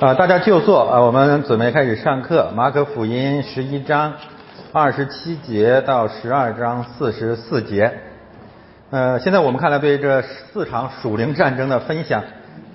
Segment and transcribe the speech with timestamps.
[0.00, 2.52] 啊，大家就坐啊，我们准备开始上课。
[2.54, 4.12] 马可福音十一章
[4.72, 7.98] 二十七节到十二章四十四节。
[8.90, 12.22] 呃，现在我们看来对这四场属灵战争的分享，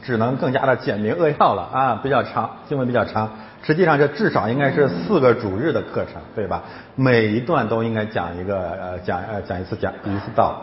[0.03, 3.31] 只能更加的简明扼要了啊，比较长，经文比较长。
[3.61, 6.63] 实际上这至少应该是四个主日的课程，对吧？
[6.97, 10.61] 每一段都应该讲一个呃讲呃讲一次讲一次道。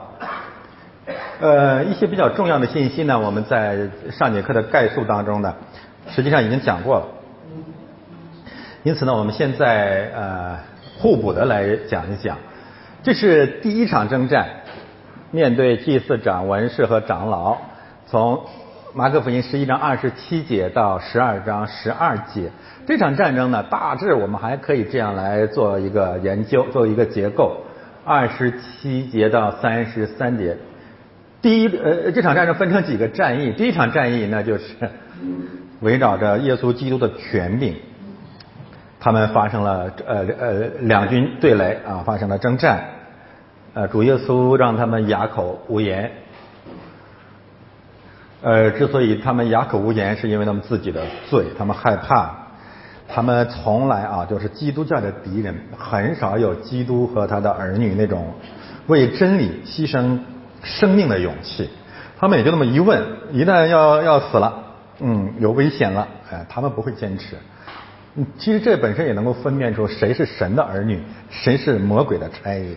[1.41, 5.55] 呃，一些比较重要的信息呢，我们在上节课的概述当中呢。
[6.15, 7.07] 实际上已经讲过了，
[8.82, 10.59] 因此呢，我们现在呃
[10.99, 12.37] 互补的来讲一讲。
[13.03, 14.46] 这是第一场征战，
[15.31, 17.57] 面对祭司长、文士和长老，
[18.07, 18.45] 从
[18.93, 22.51] 马可福音十一章二十七节到十二章十二节，
[22.87, 27.57] 这场战争呢，大致我们还可以这样来做一个研究，做一个结构。
[28.04, 30.57] 二十七节到三十三节，
[31.40, 34.75] 第一呃这场战争分成几个战役，第一场战役那就是。
[35.80, 37.75] 围绕着耶稣基督的权柄，
[38.98, 42.84] 他们发生了呃呃两军对垒啊，发生了征战。
[43.72, 46.11] 呃，主耶稣让他们哑口无言。
[48.42, 52.31] 呃，之所以他们哑口无言，是因为他们自己的罪，他们害怕。
[53.06, 58.33] 他们从来啊，就是基督教的敌人，很少有基督和他的儿女那种
[58.87, 60.19] 为真理牺牲
[60.62, 61.69] 生命的勇气。
[62.19, 64.70] 他们也就那么一问，一旦要要死了。
[65.01, 67.37] 嗯，有危险了，哎，他们不会坚持。
[68.17, 72.77] 嗯，其实这本身也能够分辨出谁是神的儿女，谁是魔鬼的差役。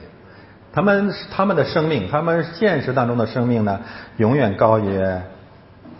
[0.71, 3.81] 他们他们的生命，他们现实当中的生命呢，
[4.17, 4.99] 永远高于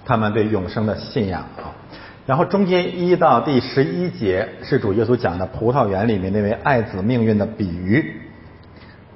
[0.06, 1.76] 他们对永生的信仰啊。
[2.26, 8.22] 然后中间一到第十一节是主耶稣讲的葡萄园里面那位爱子命运的比喻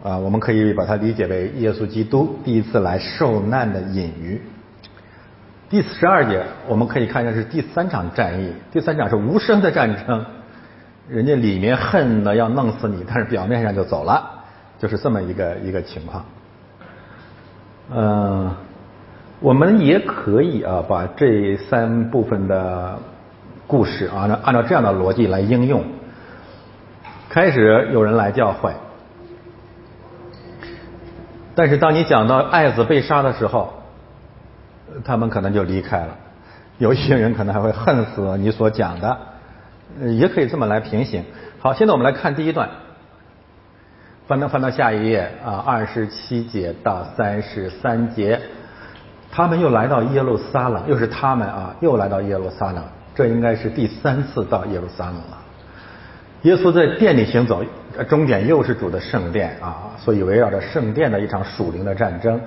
[0.04, 4.42] 啊，我们可以把它理解为耶稣基督第一次来受难的隐喻。
[5.70, 8.54] 第十二节，我们可以看见是第三场战役。
[8.72, 10.26] 第三场是无声的战争，
[11.10, 14.46] 人家里面恨的要弄死你，但是表面上就走了，
[14.80, 16.26] 就是这么一个一个情况。
[17.94, 18.56] 嗯，
[19.42, 22.98] 我们也可以啊，把这三部分的
[23.68, 25.84] 故事啊，按按照这样的逻辑来应用。
[27.28, 28.72] 开始有人来教诲，
[31.56, 33.74] 但是当你讲到爱子被杀的时候。
[35.04, 36.16] 他们可能就离开了，
[36.78, 39.18] 有一些人可能还会恨死你所讲的，
[40.18, 41.24] 也可以这么来平行。
[41.60, 42.70] 好，现在我们来看第一段，
[44.28, 48.40] 翻到翻到下一页啊，二十七节到三十三节，
[49.32, 52.84] 他们又来到耶路撒冷，又是他们啊，又来到耶路撒冷，
[53.16, 55.38] 这应该是第三次到耶路撒冷了。
[56.44, 57.64] 耶稣在殿里行走，
[58.08, 62.40] 终点又是主的圣殿啊，所以围绕着圣殿的一场属灵的战争。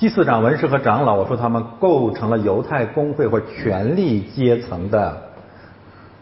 [0.00, 5.22] 祭祀长、文士和长老，我说他们构成了犹太工会或权力阶层的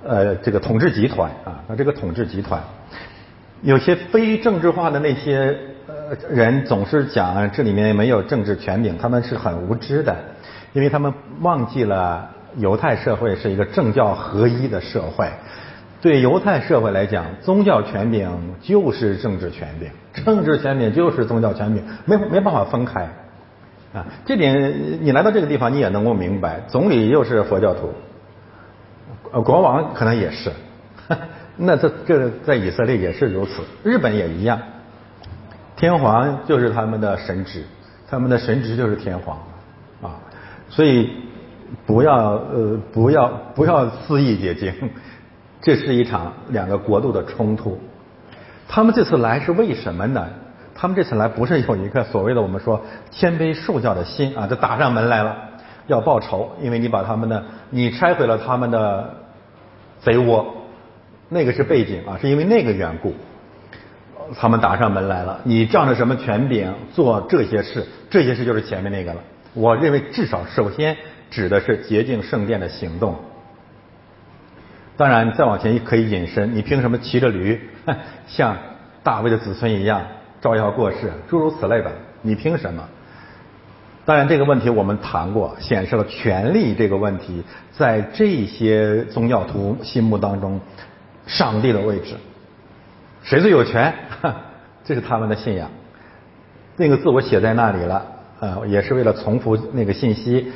[0.05, 1.62] 呃这个统治集团啊。
[1.69, 2.61] 那这个统治集团，
[3.62, 5.56] 有些非政治化的那些
[5.87, 5.94] 呃
[6.28, 10.17] 人总是讲这里面没有政治权柄，他们是很无知的，
[10.72, 15.28] 因为他们忘记了犹太社会是一个政教合一的社会。
[16.00, 18.28] 对犹太社会来讲，宗教权柄
[18.61, 19.88] 就是政治权柄，
[20.25, 23.09] 政治权柄就是宗教权柄，没没办法分开。
[23.94, 27.93] 啊，这点你来到这个地方，你也能够明白，总理又是佛教徒，
[29.32, 30.53] 呃，国王可能也是，
[31.56, 34.60] 那这这在以色列也是如此，日本也一样，
[35.75, 37.65] 天皇就是他们的神职，
[38.10, 39.38] 他们的神职就是天皇，
[40.03, 40.20] 啊，
[40.69, 41.10] 所以
[41.87, 44.70] 不要呃不要不要肆意解经，
[45.62, 47.81] 这是一场两个国度的冲突，
[48.69, 50.28] 他们这次来是为什么呢？
[50.81, 52.81] 他们这次来不是有一个所谓的我们说
[53.11, 55.37] 谦卑受教的心啊，就打上门来了，
[55.89, 59.12] 要报仇，因为你把他们的你拆毁了他们的
[59.99, 60.55] 贼窝，
[61.28, 63.12] 那个是背景啊，是因为那个缘故，
[64.37, 65.41] 他们打上门来了。
[65.43, 67.84] 你仗着什么权柄做这些事？
[68.09, 69.21] 这些事就是前面那个了。
[69.55, 70.97] 我认为至少首先
[71.28, 73.17] 指的是洁净圣殿的行动。
[74.97, 77.69] 当然再往前可以引申，你凭什么骑着驴
[78.29, 78.56] 像
[79.02, 80.02] 大卫的子孙一样？
[80.40, 81.90] 招摇过市，诸如此类的，
[82.23, 82.82] 你凭什么？
[84.05, 87.43] 当然，这个问题我们谈过，显示了权力这个问题
[87.73, 90.58] 在这些宗教徒心目当中，
[91.26, 92.14] 上帝的位置，
[93.23, 93.93] 谁最有权？
[94.85, 95.69] 这是他们的信仰。
[96.76, 98.06] 那个字我写在那里了，
[98.40, 100.50] 呃，也是为了重复那个信息。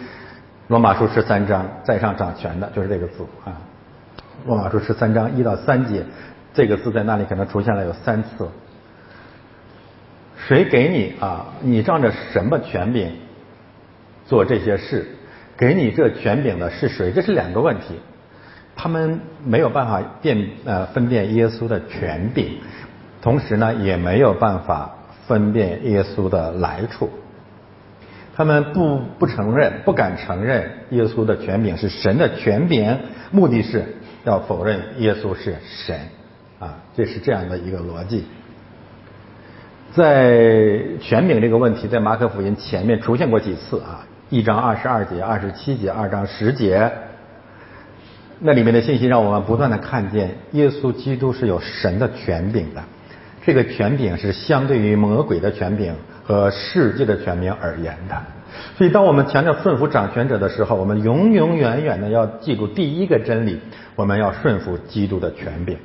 [0.68, 3.52] 罗马书十三章，在上掌权的，就是这个字啊。
[4.46, 6.02] 罗马书十三章一到三节，
[6.54, 8.48] 这个字在那里可能出现了有三次。
[10.46, 11.46] 谁给你啊？
[11.62, 13.12] 你仗着什么权柄
[14.26, 15.06] 做这些事？
[15.56, 17.12] 给你这权柄的是谁？
[17.12, 17.94] 这是两个问题。
[18.74, 22.58] 他们没有办法辨呃分辨耶稣的权柄，
[23.20, 24.90] 同时呢也没有办法
[25.28, 27.10] 分辨耶稣的来处。
[28.34, 32.98] 他们不不承认，不敢承认耶稣的权柄是神的权柄，
[33.30, 33.84] 目的是
[34.24, 36.00] 要否认耶稣是神
[36.58, 38.24] 啊，这是这样的一个逻辑。
[39.94, 46.90] 在权柄这个问题，在马可福音前面出现过几次啊，一章二十二节、二十七节、二章十节，
[48.40, 52.82] 那里面的信息让我们不断的看见耶稣基督是有神的权柄的，
[53.44, 55.94] 这个权柄是相对于魔鬼的权柄。
[56.24, 58.16] 和世界的权柄而言的，
[58.78, 63.58] 所以当我们强调顺服掌权者的时候，我们永永远远的要记住第一个真理：
[63.96, 65.76] 我们要顺服基督的权柄，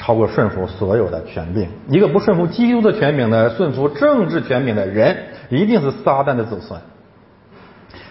[0.00, 1.68] 超过顺服所有的权柄。
[1.88, 5.16] 一个不顺服基督的权柄的、顺服政治权柄的人，
[5.50, 6.80] 一定是撒旦的子孙。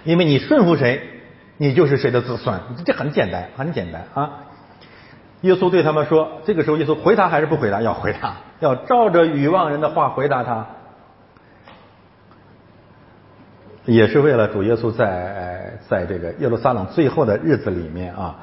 [0.04, 1.02] 因为你顺服谁，
[1.58, 4.30] 你就是谁的子孙，这很简单，很简单啊。
[5.42, 7.82] 耶稣对他们说：“这个时候，耶稣回答还是不回答？
[7.82, 10.68] 要回答， 要照着愚妄人的话回答他。”
[13.86, 18.36] 也是为了主耶稣在在这个耶路撒冷最后的日子里面啊，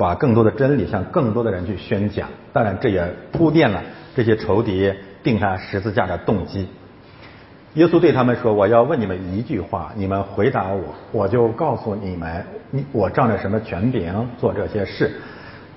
[0.00, 2.26] 把更多的真理向更多的人去宣讲。
[2.54, 3.82] 当然，这也铺垫了
[4.16, 4.90] 这些仇敌
[5.22, 6.66] 定他十字架的动机。
[7.74, 10.82] 耶稣对他们说：“我要问你们一句话，你们回答我，
[11.12, 15.12] 我就告诉你们，你我仗着什么权柄做这些事？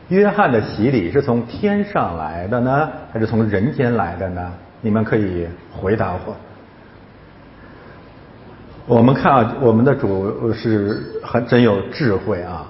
[0.07, 4.53] 约翰的洗礼是从天上来的呢，还是从人间来的呢？
[4.79, 6.35] 你们可以回答我。”
[8.87, 12.65] 我们看啊，我们的主是很真有智慧啊，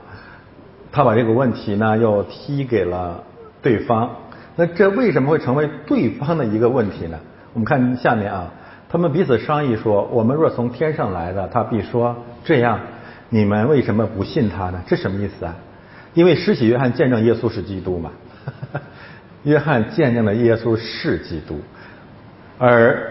[0.94, 3.22] 他把这个问题呢又踢给了
[3.62, 4.10] 对方。
[4.56, 7.19] 那这为什么会成为对方的一个问题呢？
[7.54, 8.54] 我们看下面啊，
[8.88, 12.80] 他们彼此商议说：“我们若从天上来的，他必说这样，
[13.30, 14.81] 你们为什么不信他呢？
[14.86, 15.56] 这什么意思啊？
[16.13, 18.12] 因为施洗约翰见证耶稣是基督嘛，
[19.44, 21.60] 约翰见证了耶稣是基督，
[22.57, 23.10] 而。”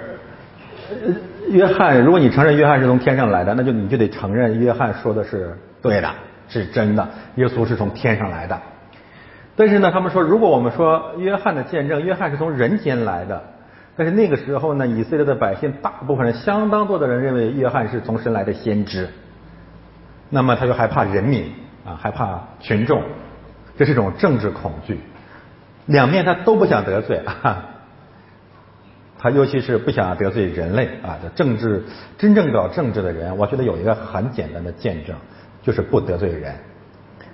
[1.48, 6.10] 约翰，如果你承认约翰是从天上来的，那就你就得承认约翰说的是对的，
[6.52, 7.08] 是真的。
[7.36, 8.60] 耶稣是从天上来的。
[9.56, 13.42] 但是呢，他们说，如果我们说约翰的见证，约翰是从人间来的，
[13.96, 19.08] 但是那个时候呢，以色列的百姓大部分人，相当多的人认为约翰是从神来的先知，
[20.28, 21.52] 那么他就害怕人民
[21.86, 23.02] 啊，害怕群众，
[23.76, 25.00] 这是一种政治恐惧，
[25.86, 27.68] 两面他都不想得罪啊。
[29.18, 31.16] 他尤其是不想得罪人类啊！
[31.22, 31.84] 这政治
[32.18, 35.14] 真正搞政治的人，我觉得有一个很简单的见证，
[35.62, 36.54] 就是不得罪人。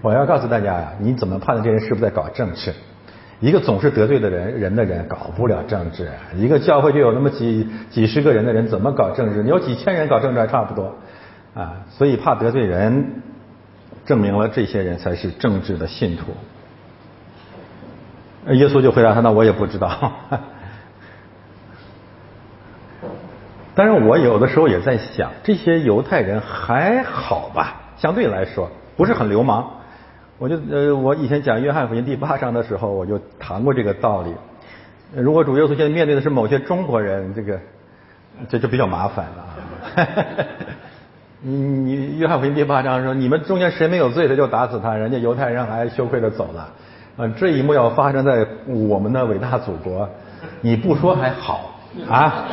[0.01, 2.73] 我要告诉大家呀，你怎么判断这人是不是在搞政治？
[3.41, 6.11] 一个总是得罪的人人的人搞不了政治。
[6.37, 9.43] 一个教会就有那么几几十个人的人，怎么搞政治？
[9.43, 10.95] 你有几千人搞政治还差不多
[11.55, 11.85] 啊！
[11.89, 13.23] 所以怕得罪人，
[14.05, 16.35] 证明了这些人才是政治的信徒。
[18.53, 20.13] 耶稣就回答他：“那我也不知道。
[23.75, 27.78] ”但是，我有的时候也在想，这些犹太人还好吧？
[27.99, 29.71] 相对来说，不是很流氓。
[30.39, 34.33] 我就呃，我以前讲约翰福音第八章的时候，我就谈过这个道理。
[35.15, 37.59] 如果主耶稣现在面对的是某些中国人，这个
[38.49, 40.07] 这就比较麻烦了。
[41.43, 46.69] 你你约翰福音第八章说，你们中间谁没有罪的就打死他，人家犹太人还羞愧的走了。
[47.17, 50.09] 啊，这一幕要发生在我们的伟大祖国，
[50.61, 51.75] 你不说还好
[52.09, 52.45] 啊。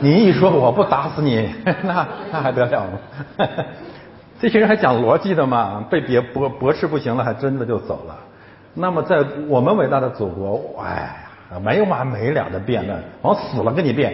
[0.00, 1.48] 你一说我不打死你，
[1.82, 3.46] 那那还得了吗？
[4.40, 5.84] 这些人还讲逻辑的嘛？
[5.90, 8.16] 被别驳驳斥不行了，还真的就走了。
[8.74, 11.16] 那么在我们伟大的祖国，哎
[11.52, 14.12] 呀，没有完没了的辩论，往死了跟你辩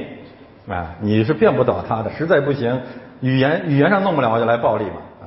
[0.68, 0.94] 啊！
[1.00, 2.80] 你是辩不倒他的，实在不行，
[3.20, 5.26] 语言语言上弄不了，我就来暴力嘛啊！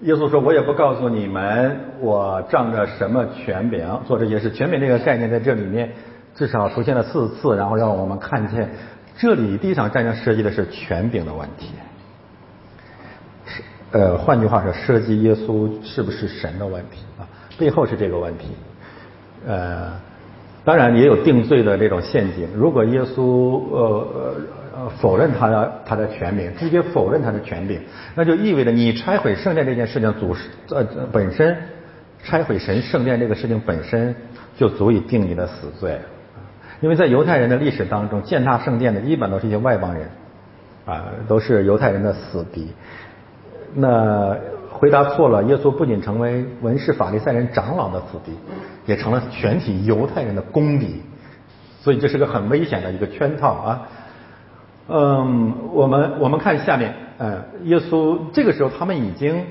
[0.00, 4.50] 耶稣说：“我也不告诉你们，我仗着什么权柄做这些事。
[4.50, 5.90] 权柄这个概念在这里面
[6.34, 8.68] 至少出现了四次，然后让我们看见。”
[9.16, 11.74] 这里第一场战争涉及的是权柄的问题，
[13.90, 17.24] 呃，换句话说，涉及耶稣是不是神的问题啊？
[17.58, 18.48] 背后是这个问题，
[19.46, 19.92] 呃，
[20.64, 22.46] 当然也有定罪的这种陷阱。
[22.54, 24.34] 如果耶稣呃
[24.76, 27.80] 呃否认他的他的权柄，直接否认他的权柄，
[28.14, 30.36] 那就意味着你拆毁圣殿这件事情，主
[30.68, 31.56] 呃本身
[32.22, 34.14] 拆毁神圣殿这个事情本身
[34.56, 35.98] 就足以定你的死罪。
[36.80, 40.08] 因为在犹太人的历史当中，践踏圣殿的一般都是一些外邦人，
[40.84, 42.68] 啊，都是犹太人的死敌。
[43.80, 44.36] 那
[44.70, 48.32] 回答错了，耶稣不仅成为文士、法利赛人长老的死敌，
[48.86, 51.02] 也成了全体犹太人的公敌。
[51.80, 53.82] 所以这是个很危险的一个圈套啊。
[54.88, 59.44] 嗯，我们我们看下面，嗯，耶稣这个时候他们已经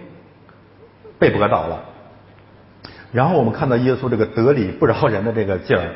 [1.18, 1.84] 被驳倒了。
[3.12, 5.90] 然后我们看到耶稣这个得理不饶人的这个劲儿，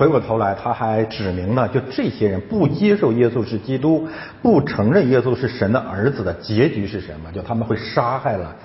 [0.00, 4.08] 回过头来他还指明了，就这些人不接受耶稣是基督，
[4.40, 7.30] 不承认耶稣是神的儿子的结局是什么？
[7.30, 8.56] 就他们会杀害了，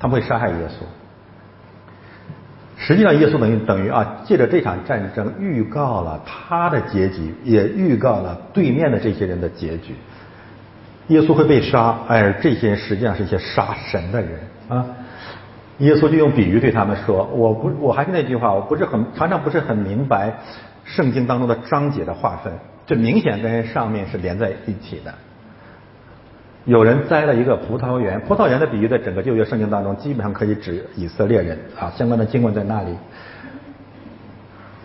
[0.00, 0.86] 他们会杀害耶稣。
[2.78, 9.94] 实际上，耶稣等于等于啊，借着这场战争预告了他的结局，也预告了对面的这些人的结局。
[11.08, 14.40] 耶稣会被杀，而这些人实际上是一些杀神的人
[14.70, 14.86] 啊。
[15.78, 20.32] 耶稣就用比喻对他们说：“我不，我还是那句话，我不是很常常不是很明白
[20.84, 22.52] 圣经当中的章节的划分，
[22.86, 25.12] 这明显跟上面是连在一起的。
[26.64, 32.90] 有人栽了一个葡萄园，葡萄园的比喻在整个旧约圣经当中基本上可以指以色列人啊，相关的经文在那里。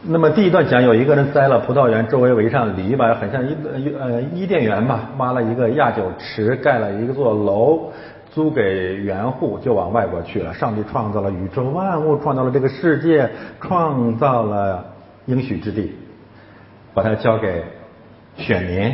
[0.08, 3.56] 那么第一段讲有一个人栽了葡萄园，周围围上篱笆，很像一
[4.00, 7.92] 呃伊甸园吧，挖了一个亚酒池，盖了一座楼。”
[8.32, 10.54] 租给原户就往外国去了。
[10.54, 13.30] 上帝创造了宇宙万物，创造了这个世界，
[13.62, 14.86] 创造了
[15.26, 15.96] 应许之地，
[16.94, 17.64] 把它交给
[18.36, 18.94] 选民。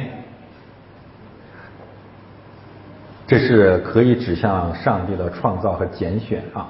[3.27, 6.68] 这是可以指向上帝的创造和拣选啊。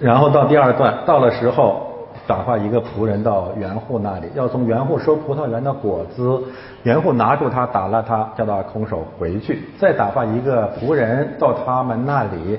[0.00, 1.91] 然后到第二段，到了时候。
[2.26, 6.42] 打发一个仆人到园户那里，要从园户收葡萄园的果子。
[6.84, 9.62] 园户拿住他，打了他，叫他空手回去。
[9.78, 12.58] 再打发一个仆人到他们那里，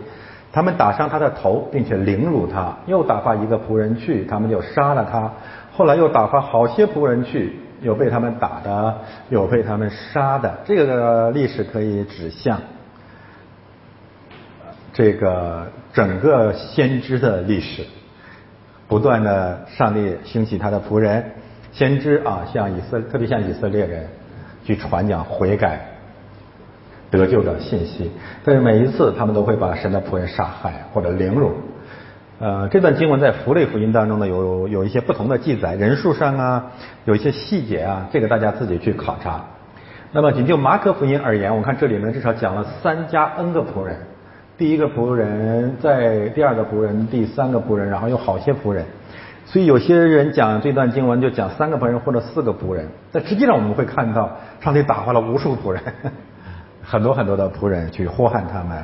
[0.51, 2.74] 他们打伤他的头，并且凌辱他。
[2.86, 5.32] 又打发一个仆人去，他们就杀了他。
[5.75, 8.96] 后来又打发好些仆人去，有被他们打的，
[9.29, 10.53] 有被他们杀的。
[10.65, 12.60] 这个历史可以指向
[14.93, 17.84] 这个整个先知的历史。
[18.88, 21.24] 不断的，上帝兴起他的仆人
[21.72, 24.08] 先知啊，向以色特别向以色列人
[24.66, 25.80] 去传讲悔改
[27.10, 28.12] 得救的信息。
[28.44, 31.54] 但是每一次，他们都会把神的仆人杀害或者凌辱。
[32.40, 36.72] 呃，这段经文在福类福音当中呢，有有一些不同的记载，人数上啊，
[37.06, 39.46] 有一些细节啊，这个大家自己去考察。
[40.12, 43.98] 那么仅就马可福音而言，我看这里面至少讲了三加 N 个仆人。
[44.58, 48.86] 第一个仆人，在第二个仆人，第三个仆人，然后有好些仆人，
[49.46, 55.82] 所以有些人讲这段经文就讲三个仆人或者四个仆人，但实际上我们会看到上帝打发了无数仆人，
[56.84, 58.84] 很多很多的仆人去呼喊他们，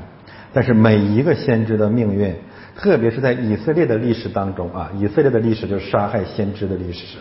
[0.51, 2.33] 但是每一个先知的命运，
[2.75, 7.19] 特别是在以色列的历史当中啊，以色列的历史就是杀害先知的历史，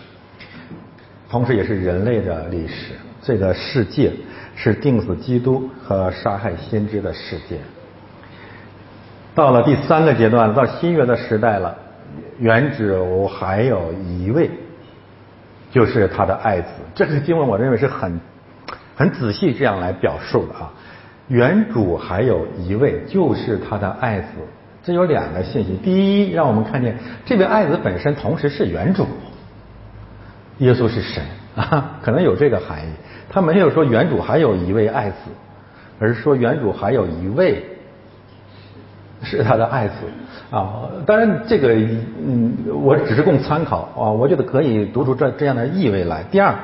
[1.31, 4.11] 同时也是人类的历史，这个世界
[4.57, 7.59] 是定死基督和杀害先知的世界。
[9.39, 11.73] 到了第三个阶段，到新约的时代了，
[12.41, 14.51] 原主还有一位，
[15.71, 16.67] 就是他的爱子。
[16.93, 18.19] 这个经文我认为是很
[18.97, 20.73] 很仔细这样来表述的啊。
[21.29, 24.27] 原主还有一位，就是他的爱子。
[24.83, 25.93] 这有两个信息：第
[26.27, 29.07] 一，让我们看见这位爱子本身同时是原主，
[30.57, 31.23] 耶稣是神
[31.55, 32.91] 啊， 可能有这个含义。
[33.31, 35.17] 他没有说原主还有一位爱子，
[36.01, 37.65] 而是说原主还有一位。
[39.23, 39.95] 是他的爱子
[40.51, 46.23] 啊，当然这个嗯，我只是供参考啊，我觉得可以读出这这样的意味来。
[46.31, 46.55] 第二，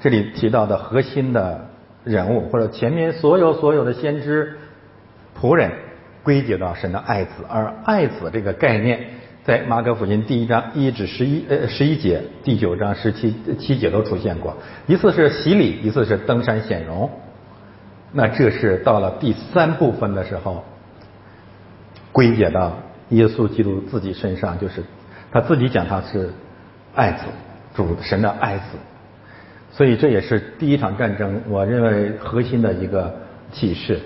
[0.00, 1.66] 这里提到的核心的
[2.02, 4.58] 人物或者前面所有所有的先知
[5.40, 5.70] 仆人
[6.24, 9.00] 归结到神的爱子，而爱子这个概念
[9.44, 17.08] 在马可福音第一章一至十一呃十一节，第九章十七七节都出现过，一次是洗礼，一次是登山显荣。
[18.12, 20.64] 那这是到了第三部分的时候。
[22.12, 22.76] 归结到
[23.10, 24.82] 耶稣基督自己身上，就是
[25.32, 26.30] 他自己讲他是
[26.94, 27.24] 爱子，
[27.74, 28.64] 主神的爱子，
[29.70, 33.14] 所以这也是第一场战争，我认为核心的一个
[33.52, 34.00] 启示。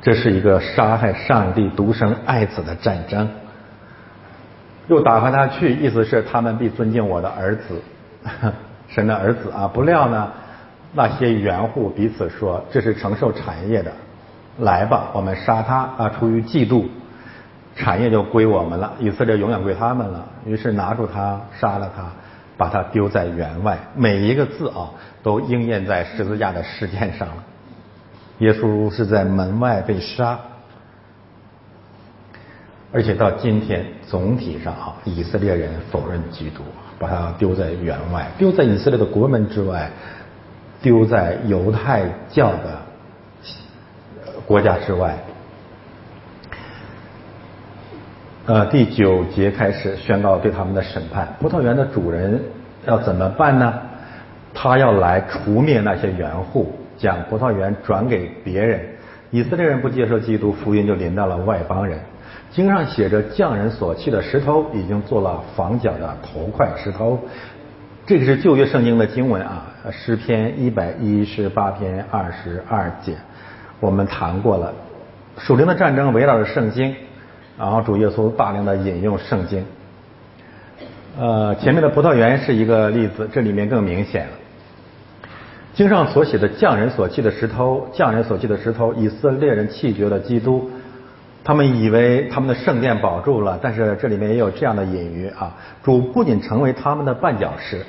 [0.00, 3.28] 这是一个杀害上帝独生爱子的战争，
[4.88, 7.80] 又打发他去，意思是他们必尊敬我的儿子，
[8.88, 9.68] 神的儿子啊！
[9.68, 10.32] 不料呢，
[10.92, 13.92] 那些缘户彼此说，这是承受产业的。
[14.58, 16.08] 来吧，我们杀他啊！
[16.10, 16.84] 出于嫉妒，
[17.74, 20.28] 产业就归我们了，以色列永远归他们了。
[20.44, 22.04] 于是拿住他，杀了他，
[22.58, 23.78] 把他丢在园外。
[23.94, 24.90] 每一个字啊，
[25.22, 27.44] 都应验在十字架的事件上了。
[28.38, 30.38] 耶稣是在门外被杀，
[32.92, 36.62] 而且到今天，总体上啊，以色列人否认基督，
[36.98, 39.90] 把他丢在园外，丢在以色列的国门之外，
[40.82, 42.91] 丢在犹太教的。
[44.46, 45.16] 国家之外，
[48.46, 51.28] 呃，第九节开始宣告对他们的审判。
[51.40, 52.40] 葡萄园的主人
[52.86, 53.72] 要怎么办呢？
[54.54, 58.80] 他要来除灭那些园户，将葡萄园转给别人。
[59.30, 61.98] 以色列人不接受基督福音，就临到了外邦人。
[62.50, 67.18] 经上写着，匠人所砌的石头已经做了房角的头块石头。
[68.04, 73.14] 这个是旧约圣经的经文啊，诗篇一百一十八篇二十二节，
[73.82, 74.72] 我们谈过了。
[75.38, 76.94] 属灵的战争围绕着圣经，
[77.58, 79.64] 然后主耶稣大量的引用圣经。
[81.18, 84.32] 呃，前面的葡萄园是一个例子，这里面更明显了。
[85.74, 90.70] 经上所写的匠人所砌的石头，匠人所砌的石头，以色列人弃绝了基督。
[91.42, 95.56] 他们以为他们的圣殿保住了，但是这里面也有这样的隐喻啊。
[95.82, 97.84] 主不仅成为他们的绊脚石，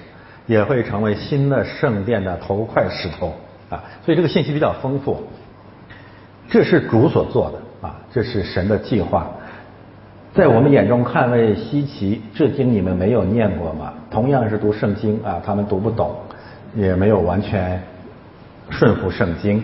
[0.48, 3.36] 也会成为新的圣殿的头块石头
[3.70, 3.84] 啊。
[4.04, 5.22] 所以这个信息比较丰富。
[6.50, 9.28] 这是主所做的啊，这是神的计划，
[10.34, 12.22] 在我们眼中看为稀奇。
[12.34, 13.94] 这经你们没有念过吗？
[14.12, 16.16] 同样是读圣经啊，他们读不懂，
[16.76, 17.82] 也没有完全
[18.70, 19.64] 顺服圣经。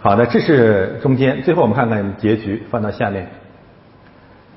[0.00, 1.42] 好的，这是中间。
[1.42, 3.26] 最后我们看看结局，放到下面。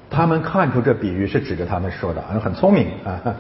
[0.10, 3.36] 他们看出这比喻是指着他们说的，很聪明啊。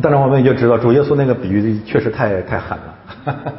[0.00, 2.94] 当然，我们也就知道主耶稣那个比喻确实太太狠了。
[3.24, 3.52] 哈哈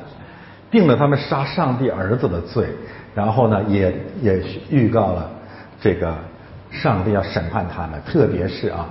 [0.73, 2.65] 定了他们杀上帝儿子的罪，
[3.13, 5.29] 然后呢，也也预告了
[5.79, 6.13] 这个
[6.71, 8.89] 上帝要审判他们，特别是啊，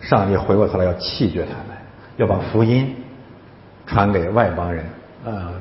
[0.00, 1.76] 上帝回过头来要弃绝他们，
[2.16, 2.92] 要把福音
[3.86, 4.84] 传给外邦人
[5.24, 5.52] 啊。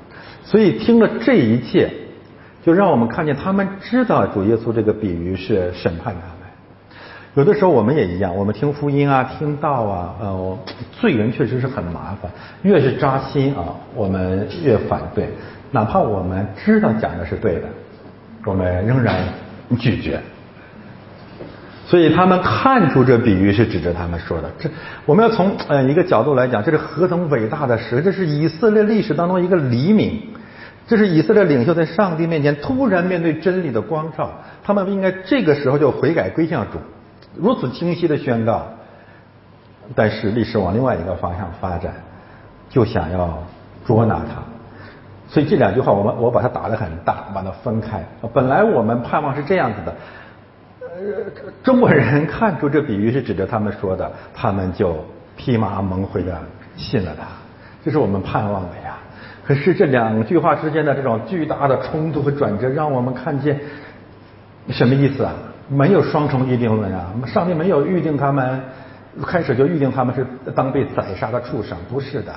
[0.43, 1.87] 所以听了这一切，
[2.63, 6.39] 就让我们看见他们知道主耶稣这个比喻是审判他们。
[7.35, 10.57] 有的时候我们也一样，我们听福音啊，听道啊，呃，
[10.99, 12.29] 罪人确实是很麻烦，
[12.63, 15.29] 越是扎心啊，我们越反对。
[15.71, 17.67] 哪怕我们知道讲的是对的，
[18.45, 19.23] 我们仍然
[19.77, 20.19] 拒绝。
[21.85, 24.49] 所以他们看出这比喻是指着他们说的。
[24.59, 24.69] 这
[25.07, 28.01] 我们要从呃一个角度来讲，这是何等伟大的事！
[28.01, 30.21] 这是以色列历史当中一个黎明，
[30.87, 34.29] 这是以色列领袖在上帝面前突然面对真理的光照。
[34.63, 36.77] 他们应该这个时候就悔改归向主，
[37.35, 38.67] 如此清晰的宣告。
[39.95, 41.91] 但是历史往另外一个方向发展，
[42.69, 43.43] 就想要
[43.83, 44.43] 捉拿他。
[45.29, 48.03] 所以这两句话，我们我把它打得很大，把它分开。
[48.33, 49.95] 本来我们盼望是这样子的，
[50.81, 51.31] 呃，
[51.63, 55.05] 中国人看出这比喻是指着他们说的，他们就
[55.37, 56.35] 披麻蒙灰的
[56.75, 57.27] 信了他，
[57.85, 58.97] 这是我们盼望的呀。
[59.45, 63.59] 可是这两句话之间的这种巨大的冲突和转折，让我们看见
[64.69, 65.33] 什么意思啊？
[65.67, 67.13] 没有双重预定论啊！
[67.27, 68.59] 上帝没有预定他们，
[69.27, 72.33] 开始就预定他们是当被宰杀的畜生，不是的。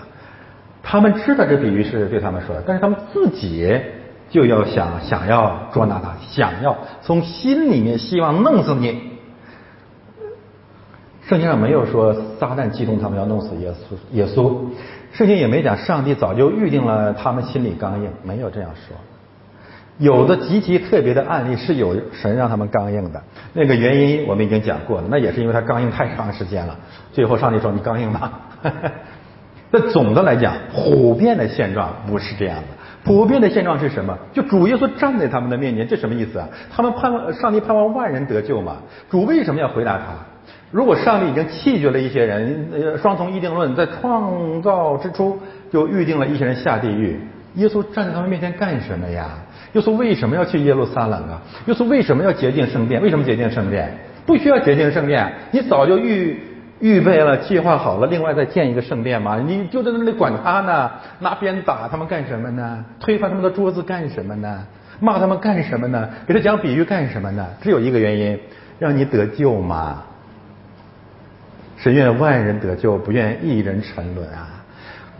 [0.83, 3.81] 他们知道这比喻是对他们说的，但是他们自己
[4.29, 9.12] 就要想想要捉拿他，想要从心里面希望弄死你。
[11.25, 14.59] 圣经上没有说撒旦激动他们要弄死耶稣，耶稣，
[15.12, 18.97] 圣经也没讲上帝早就预定了他们心里刚硬，没有这样说。
[19.99, 26.77] 有的极其特别的案例是有神让他们刚硬的，那个原因我们已经讲过了，那也是因为他刚硬太长时间了，
[27.12, 28.40] 最后上帝说你刚硬吧。
[29.72, 32.64] 那总的来讲，普遍的现状不是这样的。
[33.04, 34.16] 普遍的现状是什么？
[34.32, 36.46] 就主耶稣站在他们的面前，这什么意思啊？
[36.70, 38.76] 他们盼望上帝盼望万人得救嘛？
[39.11, 40.04] 主为什么要回答他？
[40.70, 45.38] 如果上帝已经弃绝了一些人，呃，双重预定论在创造之初
[45.72, 47.18] 就预定了一些人下地狱，
[47.54, 49.30] 耶稣站在他们面前干什么呀？
[49.72, 51.40] 耶稣为什么要去耶路撒冷啊？
[51.66, 53.02] 耶稣为什么要洁净圣殿？
[53.02, 53.90] 为什么洁净圣殿？
[54.26, 56.38] 不需要洁净圣殿，你早就预。
[56.83, 59.38] 预备了，计划好了，另外再建一个圣殿嘛？
[59.38, 60.90] 你就在那里管他呢？
[61.21, 62.85] 拿鞭打他们干什么呢？
[62.99, 64.66] 推翻他们的桌子干什么呢？
[64.99, 66.09] 骂他们干什么呢？
[66.27, 67.47] 给他讲比喻干什么呢？
[67.62, 68.37] 只有一个原因，
[68.81, 70.03] 让你得救嘛。
[71.77, 74.49] 是愿万人得救，不愿一人沉沦啊！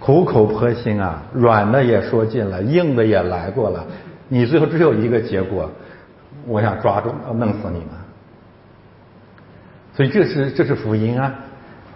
[0.01, 3.87] 苦口婆心啊，软的也说尽了，硬的也来过了，
[4.27, 5.71] 你最后只有一个结果，
[6.45, 7.89] 我想抓住弄死你们。
[9.95, 11.33] 所以这是这是福音啊。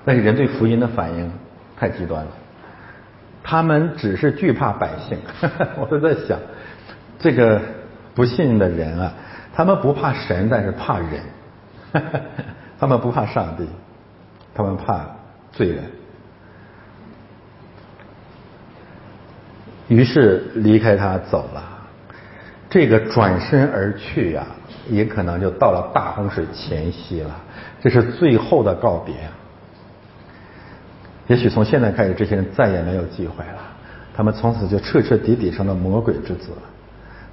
[0.07, 1.31] 但是人对福音的反应
[1.77, 2.31] 太极端了，
[3.43, 5.19] 他们只是惧怕百姓。
[5.77, 6.39] 我都在想，
[7.19, 7.61] 这个
[8.15, 9.13] 不信的人啊，
[9.53, 11.21] 他们不怕神，但是怕人。
[12.79, 13.67] 他们不怕上帝，
[14.55, 15.05] 他们怕
[15.51, 15.83] 罪人。
[19.89, 21.63] 于是离开他走了。
[22.69, 24.47] 这个转身而去呀，
[24.89, 27.35] 也可能就到了大洪水前夕了。
[27.81, 29.15] 这是最后的告别。
[31.29, 33.59] 也许从现在开始，这些人再也没有机会了。
[34.17, 36.51] 他们从此就彻彻底底成了魔鬼之子。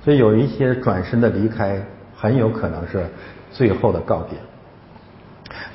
[0.03, 1.82] 所以有一些转身的离开，
[2.15, 3.06] 很有可能是
[3.51, 4.38] 最后的告别。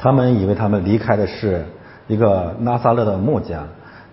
[0.00, 1.64] 他们以为他们离开的是
[2.08, 3.66] 一个拉萨勒的木匠，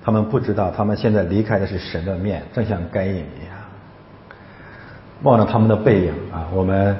[0.03, 3.55] 他们不知道他们现在离开的是神的面，正像该隐一样。
[5.23, 6.95] 望着他们的背影啊，我们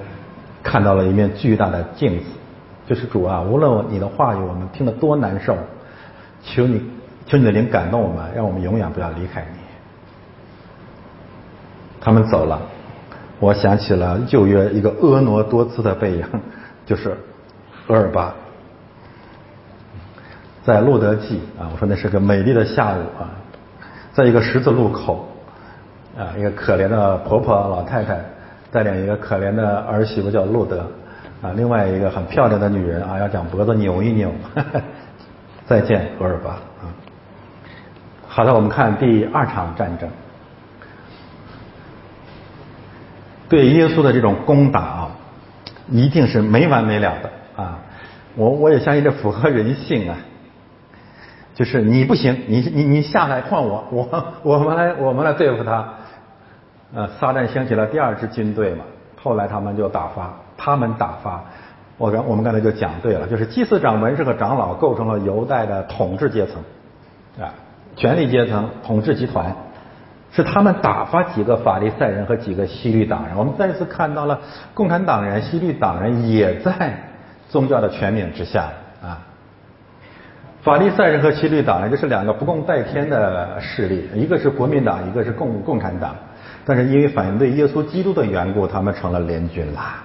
[0.63, 2.25] 看到了一面巨大的镜子，
[2.87, 5.55] 就是主啊，无论你的话语我们听得多难受，
[6.43, 6.81] 求你，
[7.25, 9.57] 求你的灵感动我们，让我们永远不要离开你。
[11.99, 12.61] 他们走了，
[13.39, 16.23] 我想起了旧约一个婀娜多姿的背影，
[16.85, 17.17] 就是
[17.87, 18.33] 俄尔巴，
[20.63, 23.33] 在路德记啊，我说那是个美丽的下午啊，
[24.13, 25.27] 在一个十字路口
[26.15, 28.23] 啊，一个可怜的婆婆老太太
[28.71, 30.85] 带领一个可怜的儿媳妇叫路德
[31.41, 34.31] 啊，另外一个很漂亮的女人啊，要将脖子扭一扭，
[35.65, 36.85] 再见俄尔巴啊。
[38.35, 40.09] 好的，我们看第二场战争。
[43.47, 45.11] 对耶稣的这种攻打啊，
[45.89, 47.79] 一定是没完没了的啊！
[48.35, 50.17] 我我也相信这符合人性啊，
[51.53, 55.87] 就是你不行，你你你下来换我，我我们来我们来对付他。
[56.93, 58.83] 呃，撒旦兴起了第二支军队嘛，
[59.23, 61.41] 后来他们就打发，他们打发，
[61.97, 66.55] 我刚我们刚才就讲对了，就是祭司长、文士和长老构成了犹太的统治阶层
[67.41, 67.47] 啊，
[67.95, 69.55] 权力阶层、统治集团。
[70.31, 74.37] 是他们打发几个法利赛人和几个西律党人，我们再次看到了
[74.73, 76.93] 共产党人、西律党人也在
[77.47, 78.65] 宗教的权柄之下
[79.01, 79.23] 啊。
[80.61, 86.13] 法利赛人和西律党人这是两个不共戴天的势力，一个是国民党，一个是共共产党，
[86.65, 90.03] 但是因为反对耶稣基督的缘故，他们成了联军啦。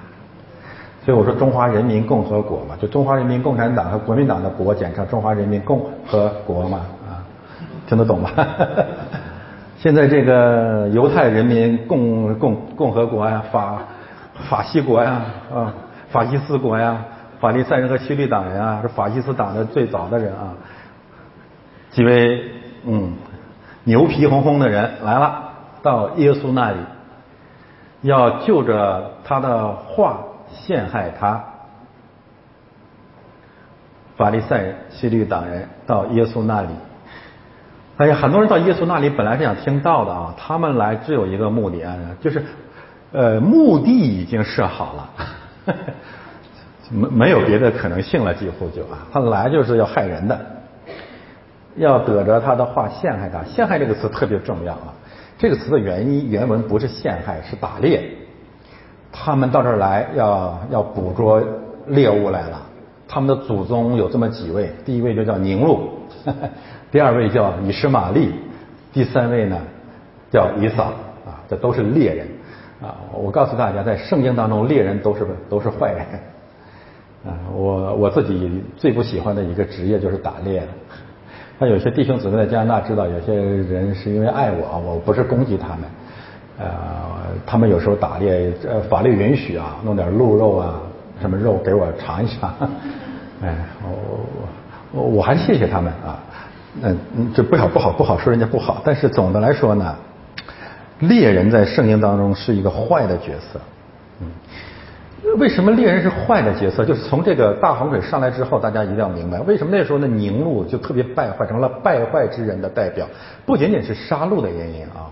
[1.05, 6.87] 所以我说中华人民共和国嘛，就中华人民共产党和国民党的国简称中华人民共和国嘛，
[7.91, 8.31] 听得懂吗？
[9.77, 13.83] 现在这个犹太人民共共共和国呀，法
[14.49, 15.21] 法西国呀，
[15.53, 15.75] 啊，
[16.09, 17.05] 法西斯国呀，
[17.41, 20.55] 法利赛人和西律党人啊，是法西斯党的最早的人啊，
[21.91, 22.45] 几位
[22.85, 23.15] 嗯
[23.83, 25.51] 牛皮哄哄的人来了，
[25.83, 26.79] 到耶稣那里，
[28.03, 31.43] 要就着他的话陷害他。
[34.17, 36.69] 法利赛人、西律党人到耶稣那里。
[38.01, 42.43] 哎呀，很多人到耶稣那里本来是想听到的啊，他们来只有一个目的啊，就是
[43.13, 45.75] 呃目的已经设好了，
[46.89, 50.41] 没没有别的可能性了，几乎就啊，他来就是要害人的，
[51.77, 53.45] 要得着他的话陷害他。
[53.45, 54.95] 陷害这个词特别重要啊，
[55.37, 58.03] 这个词的原因原文不是陷害，是打猎。
[59.13, 61.43] 他们到这儿来要要捕捉
[61.89, 62.63] 猎物来了，
[63.07, 65.91] 他们的祖宗有这么几位，第一位就叫宁禄。
[66.91, 68.33] 第二位叫以实玛利，
[68.93, 69.57] 第三位呢
[70.31, 70.93] 叫以扫
[71.25, 72.27] 啊，这都是猎人
[72.83, 72.97] 啊。
[73.15, 76.05] 我告诉大家，在圣经当中，猎人都是都是坏人
[77.25, 77.39] 啊。
[77.55, 80.63] 我我自己最不喜欢的一个职业就是打猎。
[81.59, 85.79] 那有些弟兄姊妹在加拿大知道，有些人是因为爱我，我不是攻击他们。
[86.59, 86.69] 呃，
[87.47, 90.81] 他们有时候打猎，呃，法律允许啊，弄点鹿肉啊，
[91.21, 92.53] 什么肉给我尝一尝。
[93.43, 94.21] 哎，我
[94.93, 96.19] 我我还是谢谢他们啊。
[96.83, 99.97] 嗯嗯，这不好不好不好说人家不好，但是总的来说呢，
[101.01, 103.61] 猎人在圣经当中是一个坏的角色。
[104.21, 106.85] 嗯，为什么猎人是坏的角色？
[106.85, 113.07] 就是从这个大洪水上来之后，大家一定要明白，为什么那时候的宁路就特别败坏，成了败坏之人的代表。
[113.45, 115.11] 不仅仅是杀戮的原因啊，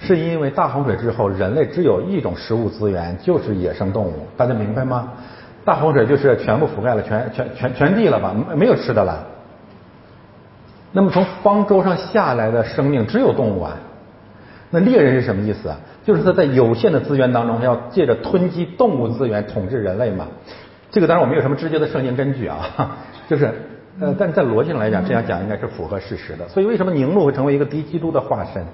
[0.00, 4.26] 是因为大洪水之后，人类只有一种食物资源，就是野生动物。
[4.36, 5.08] 大家明白吗？
[5.64, 8.34] 大洪水就是全部覆盖了全全全全地了吧？
[8.56, 9.24] 没有吃的了。
[10.96, 13.76] 那么从方舟上下来的生命只有动物啊，
[14.70, 15.76] 那猎人是什么意思啊？
[16.06, 20.26] 就是他在有限的资源当中，他要借着吞击动物资源统治人类嘛。
[20.90, 22.96] 这个当然我没有什么直接的圣经根据啊，
[23.28, 23.52] 就是
[24.00, 26.48] 呃，但在逻辑上来讲，这样讲应该是符合事实的。
[26.48, 28.64] 所以为什么宁禄会成为一个敌基督的化身？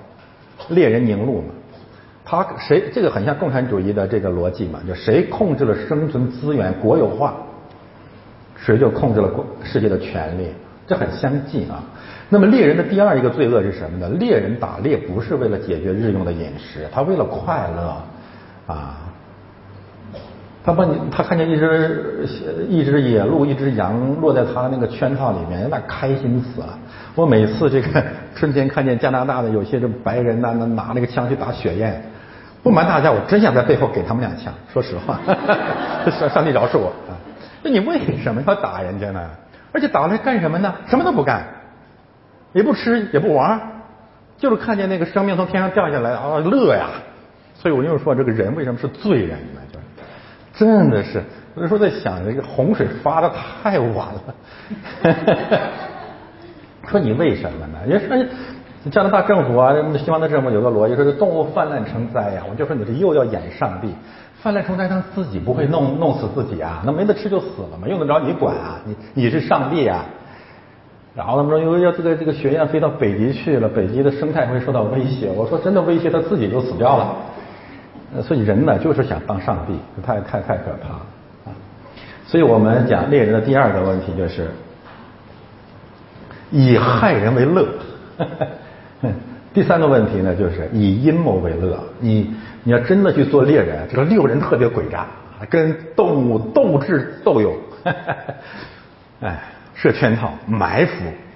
[0.68, 1.48] 猎人宁禄嘛，
[2.24, 7.34] 他谁这个很像共产主义的这个逻辑嘛，就谁控制了生存资源国有化，
[8.56, 10.46] 谁就控制了国世界的权利。
[10.86, 11.82] 这很相近啊。
[12.28, 14.08] 那么猎人的第二一个罪恶是什么呢？
[14.18, 18.02] 猎人打猎不是为了解决日用的饮食，他为了快乐
[18.66, 18.96] 啊。
[20.64, 22.24] 他把你他看见一只
[22.68, 26.78] 一只野鹿、一只羊落在他那个圈套里面，那开心死了。
[27.16, 28.02] 我每次这个
[28.34, 32.00] 春天看见加拿大的有些这白人呐，那拿那个枪去打雪雁，
[32.62, 34.54] 不瞒大家，我真想在背后给他们两枪。
[34.72, 35.18] 说实话，
[36.12, 37.18] 上 上帝饶恕我啊！
[37.64, 39.20] 那你为什么要打人家呢？
[39.72, 40.74] 而且打来干什么呢？
[40.86, 41.44] 什么都不干，
[42.52, 43.60] 也不吃也不玩，
[44.36, 46.88] 就是看见那个生命从天上掉下来啊乐呀！
[47.54, 49.60] 所以我又说这个人为什么是罪人呢？
[49.72, 49.84] 就是
[50.54, 51.22] 真的是，
[51.54, 53.30] 有时候在想这个洪水发的
[53.62, 54.22] 太晚了。
[56.88, 57.78] 说你为什么呢？
[57.86, 58.28] 也是
[58.90, 62.42] 加拿大政府啊，西方的政府有个逻辑，说是动物泛滥成灾呀。
[62.50, 63.94] 我就说你这又要演上帝。
[64.42, 66.82] 饭来虫灾，他自己不会弄弄死自己啊？
[66.84, 68.80] 那没得吃就死了嘛，用得着你管啊？
[68.84, 70.04] 你你是上帝啊？
[71.14, 75.30] 然后他们说，因为要这个这个学院飞到北极去了，北极的生态会受到威胁。
[75.30, 77.14] 我说真的威胁，他自己就死掉了。
[78.22, 81.06] 所以人呢，就是想当上帝，太太太可怕了
[81.44, 81.48] 啊！
[82.26, 84.50] 所以我们讲猎人的第二个问题就是
[86.50, 87.68] 以害人为乐。
[89.54, 91.82] 第三个问题呢，就是以阴谋为乐。
[92.00, 92.34] 你
[92.64, 95.06] 你要真的去做猎人，这个猎人特别诡诈，
[95.48, 97.56] 跟动物斗智斗勇。
[99.20, 99.42] 哎。
[99.74, 100.92] 设圈套、埋伏，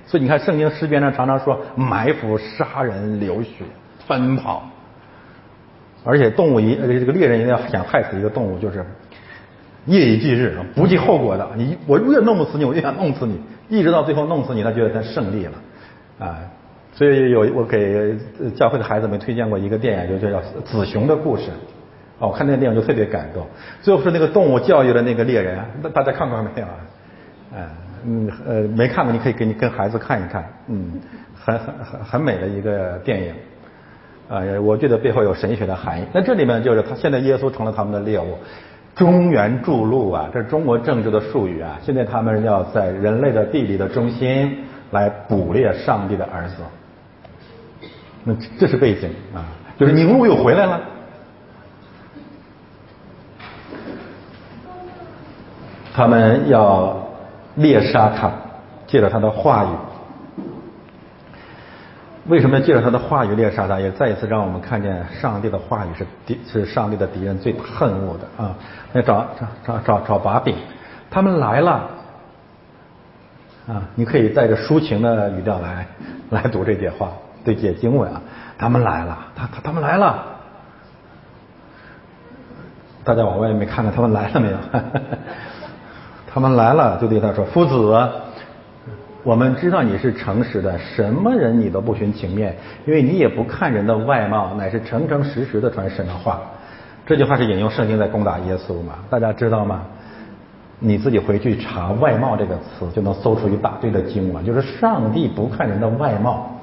[0.07, 3.65] 所以你看圣经诗篇上常常说埋伏、杀人、流血、
[4.07, 4.71] 奔跑，
[6.05, 8.87] 而且动物一这个猎人一定要想害死一个动物，就是
[9.87, 11.49] 夜以继日、不计后果的。
[11.57, 15.53] 你我越弄不死你，我越想弄死你，一直到最后弄死你，他觉得他胜利了
[16.21, 16.39] 啊。
[16.97, 18.17] 所以有我给
[18.57, 21.45] 教会的孩子们推荐过一个电影，就叫《子熊的故事》。
[22.19, 23.47] 哦，我看那个电影就特别感动。
[23.81, 26.75] 最后是那个动物教育的那个猎人，那大家看过没有啊？
[27.55, 27.69] 哎。
[28.09, 30.93] 嗯呃没看过，你可以给你跟孩子看一看，嗯，
[31.35, 33.35] 很很很很美的一个电影，
[34.29, 36.05] 啊，我觉得背后有神学的含义。
[36.13, 38.37] 那这里面就是他现在耶稣成了他们的猎物，
[38.95, 41.77] 中原筑路啊，这是中国政治的术语啊。
[41.83, 44.57] 现在他们要在人类的地理的中心
[44.93, 46.63] 来捕猎上帝的儿子，
[48.27, 49.47] 那这是背景啊，
[49.79, 50.81] 就是宁路又回来了，
[55.95, 57.07] 他们要。
[57.57, 58.31] 猎杀他，
[58.87, 59.69] 借着他的话语。
[62.27, 63.81] 为什么要借着他的话语猎杀他？
[63.81, 68.55] 也再一次让我们看见上帝的话语是敌，是上帝的敌人最恨恶的啊！
[68.93, 70.55] 来找找找找找把柄，
[71.11, 71.89] 他们来了
[73.67, 73.83] 啊！
[73.95, 75.87] 你可以带着抒情的语调来
[76.29, 77.11] 来读这些话，
[77.47, 78.21] 对解经文啊！
[78.59, 80.25] 他们来了，他他他们来了，
[83.05, 84.59] 大家往外面看看，他们来了没有？
[86.27, 88.11] 他们来了，就对他说：“夫子，
[89.23, 96.41] 我们知道你是诚实的，什么人你都不徇情面，因为你也不看人的外貌，乃是诚诚实实的传神的话。”
[97.07, 98.95] 这句话是引用圣经在攻打耶稣嘛？
[99.09, 99.83] 大家知道吗？
[100.79, 106.56] 你自己回去查“外貌”这个词，就能搜出一大堆的经文，就是上帝不看人的外貌，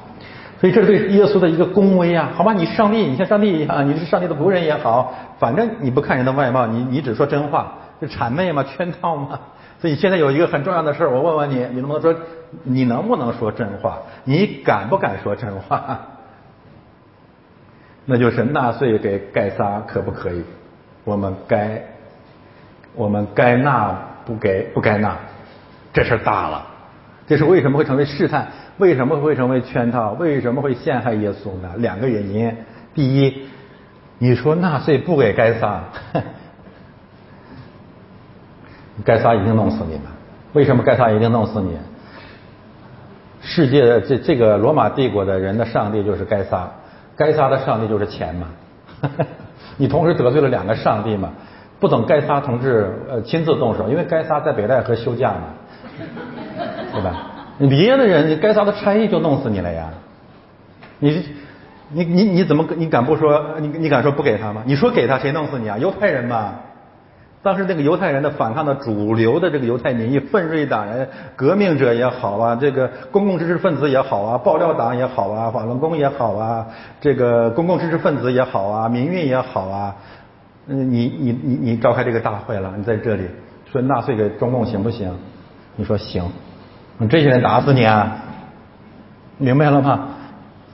[0.63, 2.31] 所以这是对耶稣的一个恭维啊！
[2.33, 9.37] 好吧，你上帝，你像上帝一样，你是上帝的仆人也好，反正你不看人的外貌，你你只说真话，就谄媚嘛，圈套嘛。
[9.81, 12.15] 所以现在有一个很重要的事儿，我问问你，你能不能说，
[12.63, 13.97] 你能不能说真话？
[14.23, 15.99] 你敢不敢说真话？
[18.07, 20.45] 那就是纳税给盖撒可不可以？
[21.03, 21.83] 我们该，
[22.95, 25.17] 我们该纳不给不该纳，
[25.91, 26.67] 这事儿大了。
[27.27, 28.47] 这是为什么会成为试探？
[28.77, 30.13] 为什么会成为圈套？
[30.13, 31.71] 为什么会陷害耶稣呢？
[31.77, 32.55] 两个原因。
[32.93, 33.47] 第一，
[34.19, 35.83] 你说纳粹不给该撒。
[39.03, 40.01] 该撒一定弄死你们！
[40.53, 41.77] 为什么该撒一定弄死你？
[43.41, 46.69] 世界的这这个罗马帝国的人的上帝就是该撒，
[47.15, 48.47] 该撒的上帝就是钱嘛。
[49.77, 51.31] 你同时得罪了两个上帝嘛？
[51.79, 55.47] 不等该撒同志呃亲自动手，因为该撒在北戴河休假嘛，
[56.93, 57.27] 对吧？
[57.57, 59.89] 你别的人，你该撒的差役就弄死你了呀！
[60.99, 61.23] 你
[61.91, 64.63] 你你你怎么你敢不说你你敢说不给他吗？
[64.65, 65.77] 你说给他谁弄死你啊？
[65.77, 66.55] 犹太人嘛。
[67.41, 76.65] 当时那个犹太人的反抗的主流的这个犹太民意，奋锐党人、革命者也好啊，这个公共知识分子也好啊，爆料党也好啊，法轮功也好啊，
[77.01, 79.95] 这个公共知识分子也好啊，民运也好啊，
[80.67, 83.23] 嗯，你你你你召开这个大会了，你在这里
[83.69, 85.13] 说纳粹给中共行不行？
[85.75, 86.23] 你说行，
[87.09, 88.15] 这些人打死你啊！
[89.37, 90.09] 明白了吗？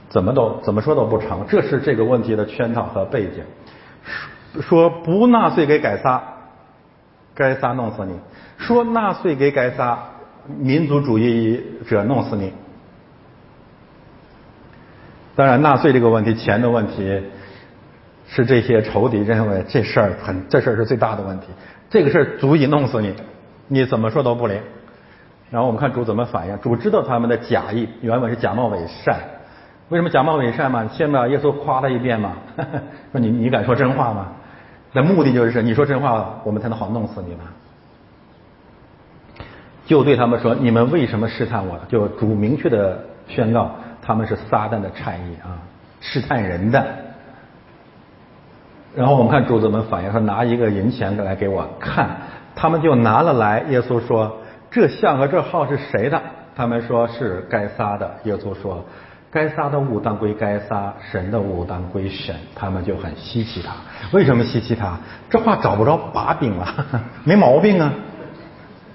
[0.08, 3.44] 怎么都怎么说都不成，这是这个问题的圈套和背景。
[4.60, 6.22] 说不纳税给改撒。
[7.32, 8.12] 该撒弄死你！
[8.58, 9.98] 说纳税给该撒，
[10.58, 12.52] 民族主义者弄死你。
[15.36, 17.22] 当然，纳税这个问题，钱的问题，
[18.26, 21.46] 是这些仇敌认为这事儿很，这事儿是最大的问题。
[21.88, 23.14] 这个事儿足以弄死你，
[23.68, 24.60] 你怎么说都不灵。
[25.50, 26.58] 然后我们看主怎么反应。
[26.60, 29.18] 主知道他们的假意，原本是假冒伪善。
[29.88, 30.86] 为什么假冒伪善嘛？
[30.92, 32.32] 先把耶稣夸他一遍嘛。
[33.12, 34.28] 说你你敢说真话吗？
[34.92, 37.42] 那目的就是你说真话，我们才能好弄死你嘛。
[39.86, 45.58] 就对他们说：“你们为什么试探我？”就主明确的宣告，他们是撒旦的差役啊，
[46.00, 46.86] 试探人的。
[48.94, 52.08] 然后我们看主怎么反应，说拿一个银钱来给我看，
[52.54, 53.64] 他们就拿了来。
[53.70, 54.38] 耶稣说
[54.70, 56.20] ：“这像和这号是谁的？”
[56.56, 58.10] 他们说是该撒的。
[58.24, 58.84] 耶稣说
[59.30, 63.72] ：“该撒的物当归该撒，神的物当归神，他们就很稀奇他。
[64.12, 64.98] 为什么稀奇他？
[65.30, 66.66] 这话找不着把柄了，
[67.24, 67.92] 没毛病啊。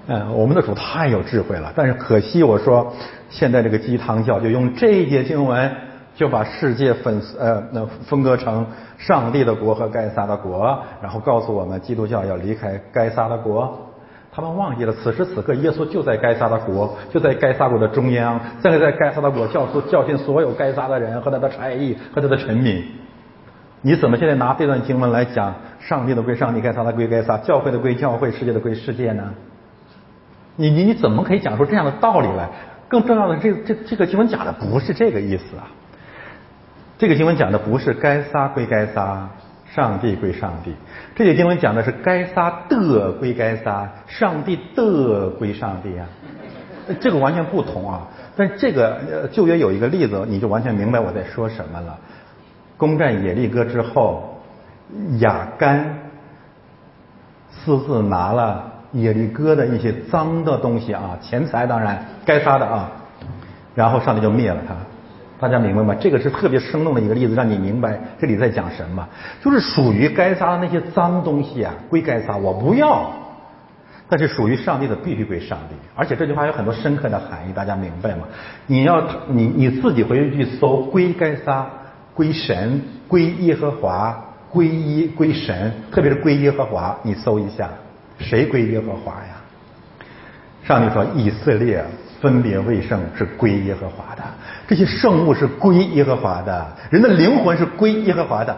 [0.06, 2.92] 嗯，我们的主太有智慧了，但是可惜我说，
[3.28, 5.74] 现在这个鸡汤教就用这一节经文
[6.14, 8.64] 就把世界分呃那分割成
[8.96, 13.85] 上帝的国和该撒的国，然后告诉我们基督教要离开该撒的国。
[14.36, 22.84] 他们忘记了，此时此刻，耶稣就在该撒的国，就在该撒国的中央，在在该撒的国教出教训所有该撒的人和他的差役和他的臣民。
[23.80, 29.32] 你怎么现在拿这段经文来讲，上帝的归上帝，该撒的归该撒，教会的归教会，世界的归世界呢？
[30.56, 32.50] 你你你怎么可以讲出这样的道理来？
[32.88, 35.64] 更重要的，这这这个经文讲的不是这个意思啊。
[36.98, 39.30] 这个经文讲的不是该撒归该撒。
[39.76, 40.74] 上帝归上帝，
[41.14, 46.06] 这节经文讲的是该撒的归该撒，上帝的归上帝啊，
[46.98, 48.08] 这个完全不同啊。
[48.34, 51.98] 但这个旧约有一个例子，你就完全明白我在说什么了。
[52.78, 54.40] 攻占耶利哥之后，
[55.18, 55.98] 亚干
[57.50, 62.90] 私自拿了耶利哥的一些脏的东西啊，钱财当然该撒的啊，
[63.74, 64.74] 然后上帝就灭了他。
[65.38, 65.94] 大家明白吗？
[66.00, 69.06] 这个是特别生动的一个例子，让你明白这里在讲什么。
[69.44, 73.10] 就是属于该撒的那些脏东西啊，归该撒，我不要。
[74.08, 75.74] 但是属于上帝的必须归上帝。
[75.94, 78.22] 而且这句话有很多深刻的含义，大家明白吗？
[78.66, 81.66] 你要你你自己回去去搜，归该撒、
[82.14, 84.18] 归神、归耶和华、
[84.50, 87.68] 归一归神，特别是归耶和华，你搜一下，
[88.18, 89.36] 谁归耶和华呀？
[90.64, 91.84] 上帝说以色列。
[92.20, 94.22] 分别为圣是归耶和华的，
[94.66, 98.56] 这些圣物是归耶和华的，人的灵魂是归耶和华的，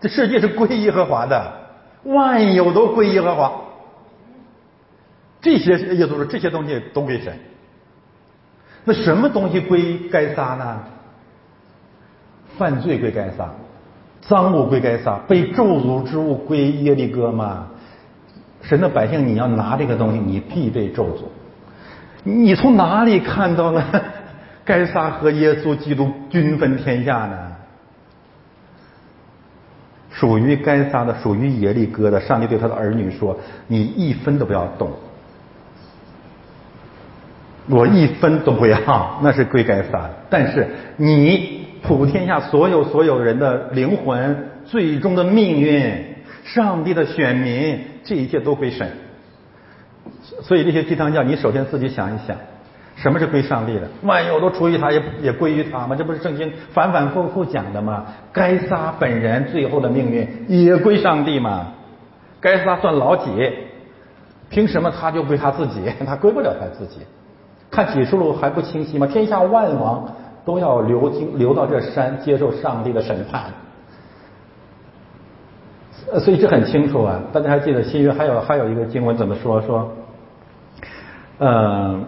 [0.00, 1.52] 这世界是归耶和华的，
[2.04, 3.52] 万有都归耶和华。
[5.40, 7.34] 这些耶稣说这些东西都归神。
[8.84, 10.80] 那什么东西归该撒呢？
[12.58, 13.50] 犯罪归该撒，
[14.20, 17.68] 赃物归该撒，被咒诅之物归耶利哥嘛？
[18.62, 21.22] 神的百姓，你要拿这个东西，你必被咒诅。
[22.24, 23.84] 你从哪里看到了
[24.64, 27.36] 该撒和耶稣基督均分天下呢？
[30.12, 34.90] 属于该撒的，属于耶利哥的，上帝对他的儿女说：“你一分都不要动，
[37.68, 40.10] 我一分都不要， 那是归该撒。
[40.28, 48.90] 但是你普天下所有所有人的灵魂、最终的命运、上帝的选民，这一切都归神。”
[50.42, 52.36] 所以这些鸡汤教，你首先自己想一想，
[52.96, 53.88] 什么是归上帝的？
[54.02, 55.96] 万有都出于他，也也归于他吗？
[55.96, 58.06] 这不是圣经反反复复讲的吗？
[58.32, 61.68] 该撒本人最后的命运也归上帝吗？
[62.40, 63.30] 该撒算老几？
[64.48, 65.80] 凭什么他就归他自己？
[66.04, 67.00] 他归不了他自己。
[67.70, 69.06] 看启示录还不清晰吗？
[69.06, 70.08] 天下万王
[70.44, 73.44] 都要流经流到这山，接受上帝的审判。
[76.18, 77.20] 所以这很清楚啊！
[77.32, 79.60] 大家还记得新约还有还有一个经文怎么说？
[79.62, 79.88] 说，
[81.42, 82.04] 嗯，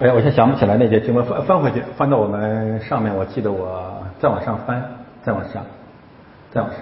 [0.00, 3.14] 哎呀，我现在想不起来那节经文，翻翻回去，翻到我们上面。
[3.14, 4.82] 我记得我再往上翻，
[5.22, 5.62] 再往上，
[6.50, 6.80] 再往上，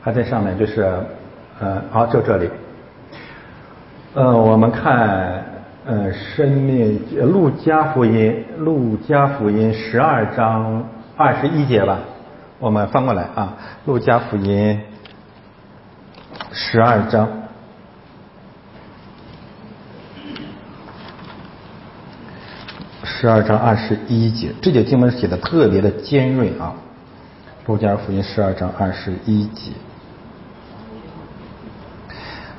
[0.00, 0.90] 还在上面，就是，
[1.60, 2.48] 嗯，好，就这里。
[4.14, 5.44] 呃，我们看，
[5.84, 6.98] 呃，生命
[7.30, 11.98] 路加福音，路加福音十二章二十一节吧。
[12.58, 13.54] 我们翻过来啊，
[13.86, 14.80] 《路加福音》
[16.54, 17.28] 十二章，
[23.20, 26.72] 十二章二十一节，这节经文写的特别的尖锐啊，
[27.68, 29.72] 《路加福音》十二章二十一节。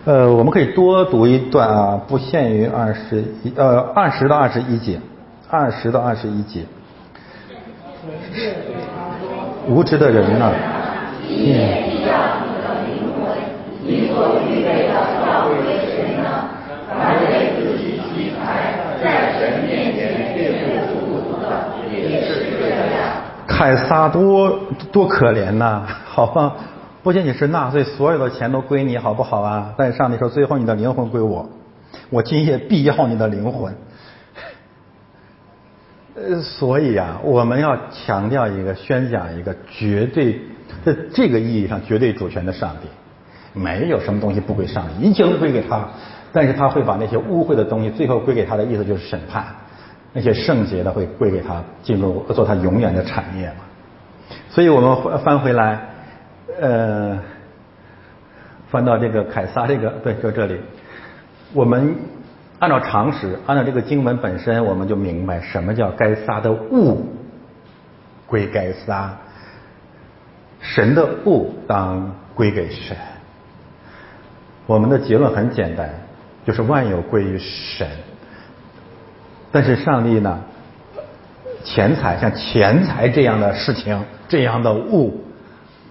[0.03, 4.99] 呃，我们可以多读一段啊，不限于二十一，呃，二十到二十一节，
[5.49, 6.65] 二十到二十一节。
[9.65, 10.51] 无知的人呐，
[11.25, 12.11] 你必要
[12.43, 13.31] 你的灵魂，
[13.81, 14.93] 你所预备的
[15.25, 15.55] 要归
[15.87, 16.49] 谁呢？
[16.89, 21.45] 凡为自己积财，在神面前却不富足的，
[21.93, 21.95] 也
[22.25, 22.27] 是
[22.59, 22.99] 这样。
[23.59, 24.57] 凯撒多
[24.89, 25.81] 多可怜呐！
[26.05, 26.55] 好吧，
[27.03, 29.73] 不仅仅是纳税，所有的钱都归你，好不好啊？
[29.77, 31.49] 但是上帝说，最后你的灵魂归我，
[32.10, 33.75] 我今夜必要你的灵魂。
[36.15, 40.39] 呃，所以啊，我们要强调一个、宣讲一个绝对
[40.85, 42.87] 在这个意义上绝对主权的上帝，
[43.51, 45.85] 没有什么东西不归上帝，一切都归给他。
[46.31, 49.45] 但是他会把那些污秽的东西最后归给他的意思就是审判，
[50.13, 53.55] 那些圣洁的会归给他，进入做他永远的产业嘛。
[54.49, 55.79] 所以我们翻回来，
[56.60, 57.19] 呃，
[58.69, 60.60] 翻到这个凯撒这个对，就这里，
[61.53, 61.95] 我们
[62.57, 67.05] 按照常识，按照这个经文本身，我们就明白什么叫该撒的物
[68.25, 69.15] 归该撒，
[70.60, 72.97] 神的物当归给神。
[74.65, 75.89] 我们的结论很简单，
[76.45, 77.87] 就是万有归于神。
[79.52, 80.39] 但是上帝呢，
[81.63, 85.23] 钱财像钱财这样的事情，这样的物，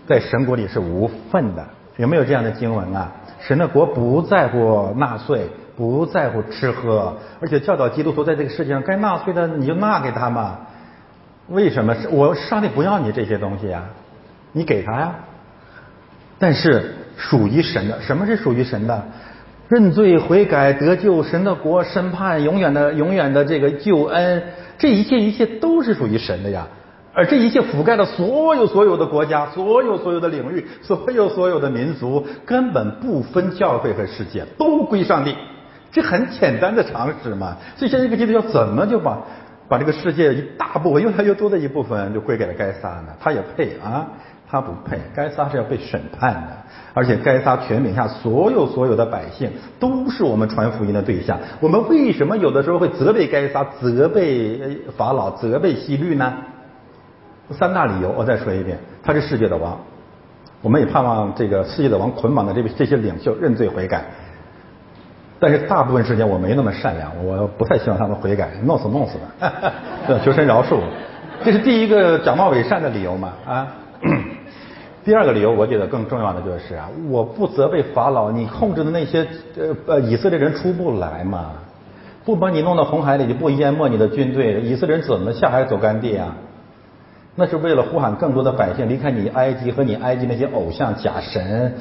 [0.07, 1.67] 在神国里是无份的。
[1.97, 3.11] 有没有这样的经文啊？
[3.41, 10.59] 神的国不在乎纳税，不在乎吃喝，而且教导基督徒在这个世界上该纳税的你就纳给他嘛。
[11.49, 11.97] 为什么？
[12.11, 13.83] 我上帝不要你这些东西啊，
[14.53, 15.15] 你给他呀。
[16.39, 19.05] 但是属于神的，什么是属于神的？
[19.69, 24.43] 认罪悔改得救，神的国审判永远的永远的这个救恩，
[24.79, 26.67] 这一切一切都是属于神的呀。
[27.13, 35.35] 而这一切覆盖了所有所有的国家，所有所有的领域，所有所有的民族，根本不分教会和世界，都归上帝。
[35.91, 37.57] 这很简单的常识嘛。
[37.77, 39.19] 所以现在这个基督教怎么就把
[39.69, 43.09] 把这个世界一大部分越来越多的一部分就归给了该撒呢？
[43.21, 44.07] 他也配啊？
[44.51, 46.49] 他不配，该撒是要被审判的，
[46.95, 51.39] 而且该撒全柄下所有所有的百姓都是我们传福音的对象。
[51.61, 54.59] 我们为什么有的时候会责备该撒、责备
[54.97, 56.33] 法老、责备西律呢？
[57.51, 59.79] 三大理由，我再说一遍：他是世界的王，
[60.63, 64.05] 我们也盼望这个世界的王捆绑的这这些领袖认罪悔改。
[65.39, 69.19] 但是大部分时间我没那么善良，我不太希望他们悔改，弄死弄死
[70.09, 70.79] 的， 求神饶恕。
[71.45, 73.33] 这是第一个假冒伪善的理由嘛？
[73.47, 73.67] 啊。
[75.09, 81.53] 第二个理由，我觉得更重要的就是啊，我不责备法老，你控制的那些呃呃以色列人出不来嘛，
[82.27, 86.37] 不把你弄到红海里，就不淹没你的军队，以色列人怎么下海走干地啊？
[87.37, 91.73] 那是为了呼喊更多的百姓离开你埃及和你埃及那些偶像假神。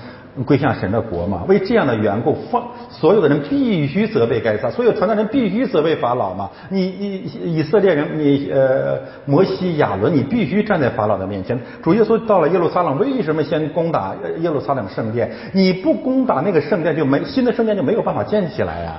[0.46, 1.44] 归向神的国嘛？
[1.48, 6.50] 为这样的缘故，放所有的人必须责备该撒，所有传道人必须责备法老嘛？
[6.70, 11.60] 你以以色列人，你呃摩西亚伦，你必须站在法老的面前。
[11.82, 15.32] 主耶稣到了耶路撒冷，为什么先攻打耶路撒冷圣殿？
[15.54, 18.96] 你不攻打那个圣殿，就没新的圣殿就没有办法建起来呀？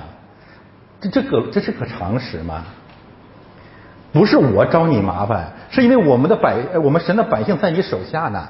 [0.99, 2.65] 这这个这是个常识吗？
[4.11, 8.49] 不是我招你麻烦，是因为我们的百我们神的百姓在你手下呢。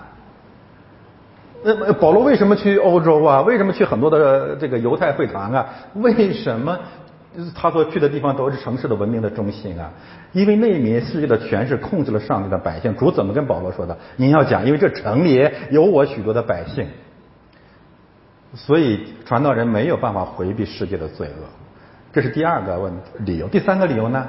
[1.63, 3.41] 那保罗为什么去欧洲啊？
[3.41, 5.65] 为什么去很多的这个犹太会堂啊？
[5.95, 6.79] 为什么
[7.53, 9.91] 他所去的地方都是城市的文明的中心啊？
[10.31, 12.95] 因为那里世界的权势控制了上帝的百姓。
[12.95, 13.97] 主怎么跟保罗说的？
[14.15, 16.87] 您要讲，因为这城里有我许多的百姓，
[18.55, 21.43] 所以传道人没有办法回避世界的罪恶。
[22.13, 23.47] 这是第二个问理由。
[23.47, 24.25] 第三个理由呢？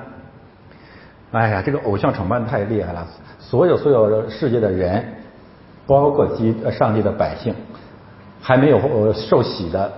[1.31, 3.07] 哎呀，这个偶像崇拜太厉害了，
[3.39, 5.05] 所有所有世界的人。
[5.91, 7.53] 包括基呃上帝的百姓
[8.41, 9.91] 还没有呃受洗的，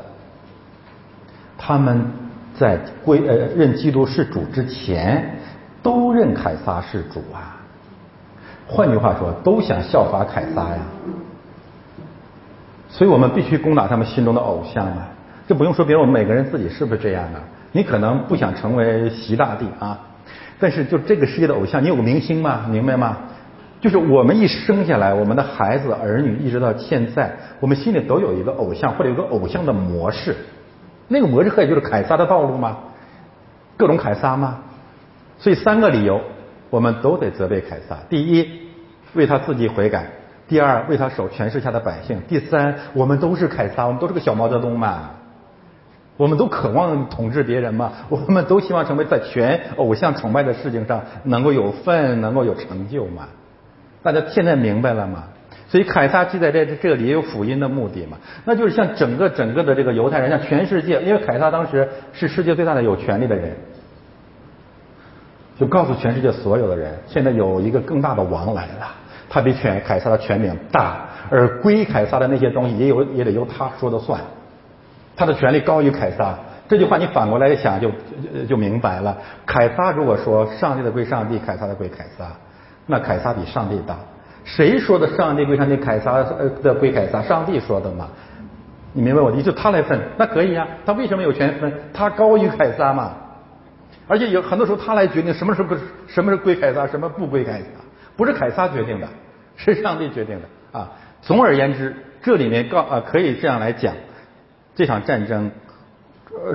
[1.59, 2.03] 他们
[2.59, 5.37] 在归呃认基督是主之前，
[5.83, 7.61] 都认凯撒是主啊。
[8.67, 10.79] 换句话说，都想效法凯撒呀。
[12.89, 15.07] 所以我们必须攻打他们心中的偶像啊。
[15.47, 17.39] 这不用说别人，我们每个人自己是不是这样的？
[17.73, 20.01] 你可能不想成为习大帝啊，
[20.59, 23.19] 但是就这个世界的偶像，你有个明星嘛，明白吗？
[23.83, 30.37] 就是我们一生下来，我们的孩子儿女一直到现在，我们心里都有一个偶像或者有个偶像的模式，
[31.09, 32.79] 那个模式可以就是凯撒的道路吗？
[33.77, 34.61] 各种凯撒吗？
[35.37, 36.21] 所以三个理由，
[36.71, 38.49] 我们都得责备凯撒：第一，
[39.15, 40.03] 为他自己悔改；
[40.47, 45.11] 第二，为他守权势下的百姓；第三，我们都是凯撒，我们都是个小毛泽东嘛，
[46.17, 53.27] 我们都渴望统治别人嘛，我们都希望成为在全偶像崇拜的事情上能够有份，能够有成就嘛。
[54.03, 55.25] 大家现在明白了吗？
[55.69, 63.57] 所以凯撒记载在这里也有福音的目的嘛，那就是像整个整个的这个犹太人，像全世界，因为凯撒当时是世界最大的有权利的人，
[65.59, 68.89] 就告诉全世界所有的人，现在有一个更大的王来了，
[69.31, 74.21] 他比权凯撒的权柄大，而归凯撒的那些东西也有也得由他说的算，
[75.17, 76.39] 他的权力高于凯撒。
[76.69, 77.91] 这句话你反过来想就
[78.47, 82.27] 就明白了，凯撒如果说上帝的归上帝，凯撒的归凯撒。
[82.87, 83.97] 那凯撒比上帝大，
[84.45, 87.23] 谁说的上帝归上帝，凯撒呃的归凯撒？
[87.23, 88.09] 上帝说的嘛？
[88.93, 89.47] 你明白我的意思？
[89.47, 90.67] 就他来分，那可以啊。
[90.85, 91.73] 他为什么有权分？
[91.95, 93.13] 他高于凯撒嘛？
[94.09, 95.77] 而且有很多时候他来决定什么时候
[96.07, 97.67] 什么是归凯撒，什么不归凯撒，
[98.17, 99.09] 不是凯撒决定的，
[99.57, 100.91] 是上帝决定的啊。
[101.23, 103.95] 总而言之，这里面告啊可以这样来讲，
[104.75, 105.51] 这场战争，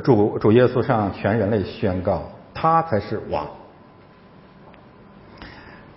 [0.04, 3.48] 主主耶稣向全人类宣告，他才是王。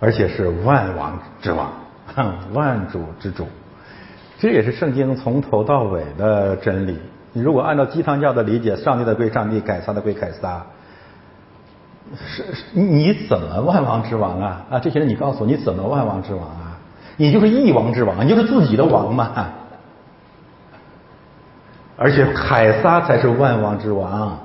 [0.01, 1.71] 而且是万王之王，
[2.53, 3.47] 万主之主，
[4.39, 6.99] 这也是圣经从头到尾的真理。
[7.33, 10.65] 你如果按照鸡汤教的理解，上帝的归上帝，凯撒的归凯撒，
[12.25, 12.43] 是
[12.73, 14.65] 你怎么万王之王啊？
[14.71, 16.79] 啊，这些人你告诉我，你怎么万王之王啊？
[17.17, 19.31] 你就是一王之王，你就是自己的王嘛。
[21.95, 24.39] 而且凯撒才是万王之王，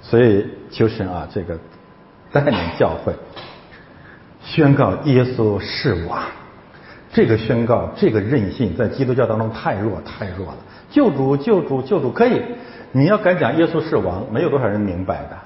[0.00, 1.58] 所以求神啊，这个
[2.32, 3.12] 带领教会
[4.50, 6.22] 宣告耶稣是王。
[7.12, 10.56] 这个宣告，这个任性，在基督教当中太弱太弱了。
[10.90, 12.42] 救主，救主，救主可以，
[12.90, 15.36] 你要敢讲耶稣是王，没有多少人明白的。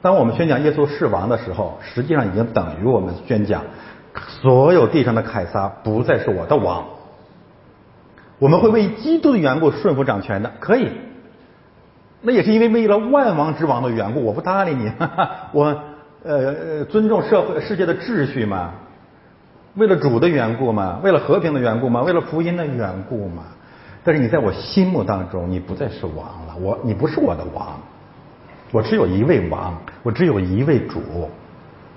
[0.00, 3.62] 当我们宣讲耶稣是王的时候，实际上已经等于我们宣讲
[4.42, 6.84] 所有地上的凯撒不再是我的王。
[8.38, 10.88] 我们会为基督的缘故顺服掌权的，可以。
[12.20, 15.82] 那也是因为为了万王之王的缘故，我不搭理你，哈 哈我
[16.24, 18.72] 呃尊重社会世界的秩序嘛。
[19.74, 23.42] 为了主的缘故嘛，为了和平的缘故嘛，为了福音的缘故嘛。
[24.04, 26.54] 但是你在我心目当中，你不再是王了。
[26.60, 27.80] 我，你不是我的王。
[28.70, 31.00] 我只有一位王，我只有一位主。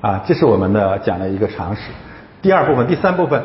[0.01, 1.81] 啊，这是我们的讲的一个常识。
[2.41, 3.43] 第二部分，第三部分，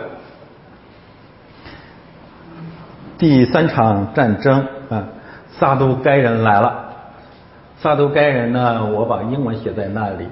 [3.19, 5.09] 第三场战争啊，
[5.51, 6.91] 撒都该人来了。
[7.79, 10.27] 撒都该人呢，我把英文写在那里。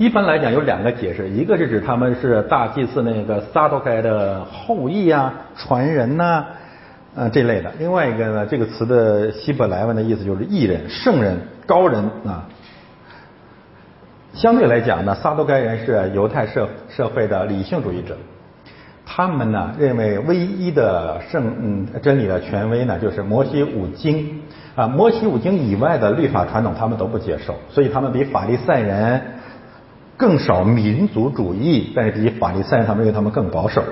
[0.00, 6.42] 一般来讲有两个解释，一个是指他们是大祭司那个撒都该的后裔啊、传人呐，
[7.14, 7.70] 啊这类的。
[7.78, 11.36] 另外一个呢，这个词的希伯来文的意思就是艺人、圣人、
[11.66, 12.48] 高人啊。
[14.32, 18.16] 相对来讲呢，撒都该人是犹太社社会的理性主义者，
[19.04, 24.40] 他们呢认为唯一的圣嗯真理的权威呢就是摩西五经
[24.74, 29.20] 啊，摩西五经以外的律法传统他们都不接受，所以他们比法利赛人。
[30.20, 33.82] 更少民族主义，但是比法利赛人他们认为他们更保守。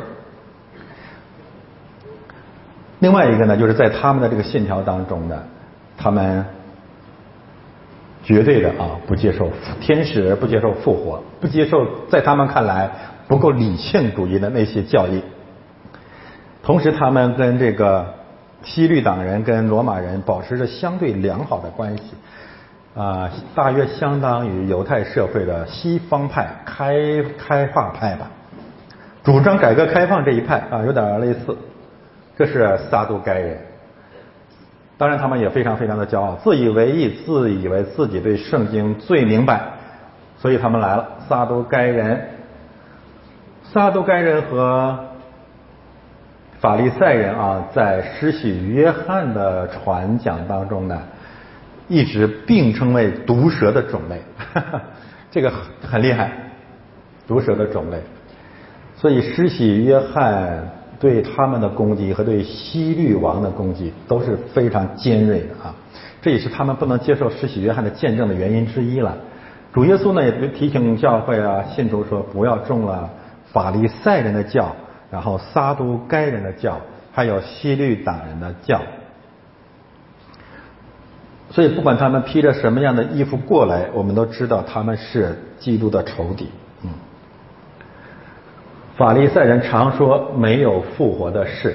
[2.99, 5.43] 另外一个呢，就是在他们的这个信条当中呢，
[5.97, 6.45] 他们
[8.23, 9.51] 绝对的啊不接受
[9.81, 12.91] 天使，不接受复活，不接受在他们看来
[13.27, 15.23] 不够理性主义的那些教义。
[16.63, 18.15] 同时，他们跟这个
[18.65, 22.03] 西律党人、跟罗马人保持着相对良好的关系。
[22.95, 28.29] 啊，大约相当于犹太社会的西方派、开开化派吧，
[29.23, 31.57] 主张改革开放这一派啊，有点类似。
[32.37, 33.59] 这是撒都该人，
[34.97, 39.61] 当然他们也非常非常的骄傲，自以为意，自以为自己对圣经最明白，
[40.39, 41.07] 所以他们来了。
[41.29, 42.29] 撒都该人，
[43.65, 44.99] 撒都该人和
[46.61, 51.01] 法利赛人啊，在施洗约翰的传讲当中呢。
[51.89, 54.23] 一直并称为毒蛇的种类，
[55.31, 55.51] 这个
[55.83, 56.31] 很厉害，
[57.27, 57.99] 毒蛇的种类。
[58.95, 60.69] 所以施洗约翰
[61.01, 65.75] 对他们的攻击和对西律王的攻击都是非常尖锐的啊，
[66.21, 69.17] 这也是他们不能接受施洗约翰的见证的原因之一了。
[69.73, 73.09] 主耶稣呢也提醒教会啊信徒说不要中了
[73.53, 74.75] 法利赛人的教，
[75.11, 76.81] 然后撒都该人的教，
[77.13, 78.83] 还有西律党人的教。
[81.51, 86.49] 所以，不管他们披着什么样的衣服过来，我们都知道他们是基督的仇敌。
[86.83, 86.91] 嗯，
[88.97, 91.75] 法利赛人常说没有复活的事，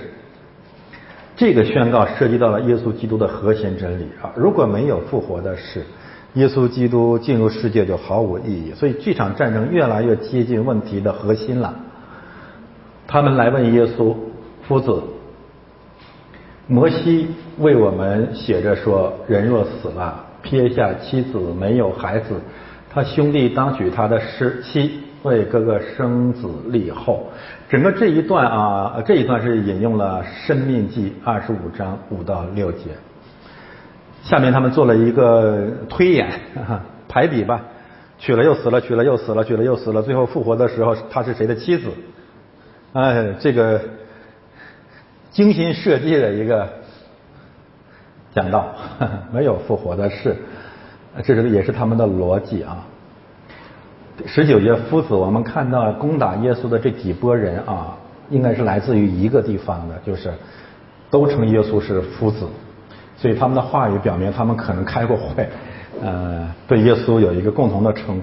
[1.36, 4.32] 这个宣告涉及到了耶稣基督的核心真理啊！
[4.36, 5.84] 如果没有复活的事，
[6.36, 8.72] 耶稣基督进入世界就毫无意义。
[8.76, 11.74] 所以，这场战争越来越接近问题的核心了。
[13.08, 14.16] 他们来问耶稣
[14.68, 15.02] 夫子。
[16.66, 17.28] 摩西
[17.60, 22.36] 为我们写着说：人若死了，撇下妻子没有孩子，
[22.90, 27.28] 他兄弟当娶他的尸妻，为哥哥生子立后。
[27.70, 32.90] 整个这一段啊，这一段是引用了《生命记》二十五章五到六节。
[34.24, 36.30] 下面他们做了一个推演
[37.08, 37.62] 排比吧，
[38.18, 41.90] 娶了又死了，娶了又死了，娶了又死了，最后复活的时候，他是谁的妻子？
[42.94, 43.80] 哎，这个。
[45.32, 46.70] 精心设计的一个
[48.34, 48.68] 讲道，
[49.32, 50.36] 没有复活的事，
[51.24, 52.86] 这是也是他们的逻辑啊。
[54.26, 57.98] 十九节夫子，我们看到攻打耶稣的这几波人啊，
[58.30, 60.32] 应该是来自于一个地方的，就是
[61.10, 62.48] 都称耶稣是夫子，
[63.18, 65.48] 所以他们的话语表明他们可能开过会，
[66.02, 68.22] 呃，对耶稣有一个共同的称呼。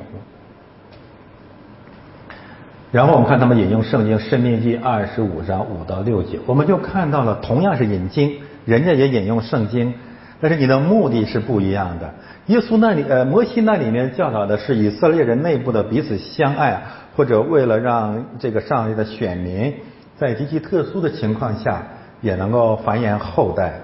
[2.92, 9.94] 然后我们看他们引用圣经《生命记》二十五章五到六节，我们就看到了同样是引经，人家也引用圣经，
[10.40, 12.12] 但是你的目的是不一样的。
[12.46, 16.82] 耶稣那里，呃，摩西那里面教导的是以色列人内部的彼此相爱，
[17.16, 19.72] 或者为了让这个上帝的选民
[20.18, 21.82] 在极其特殊的情况下
[22.20, 23.80] 也能够繁衍后代。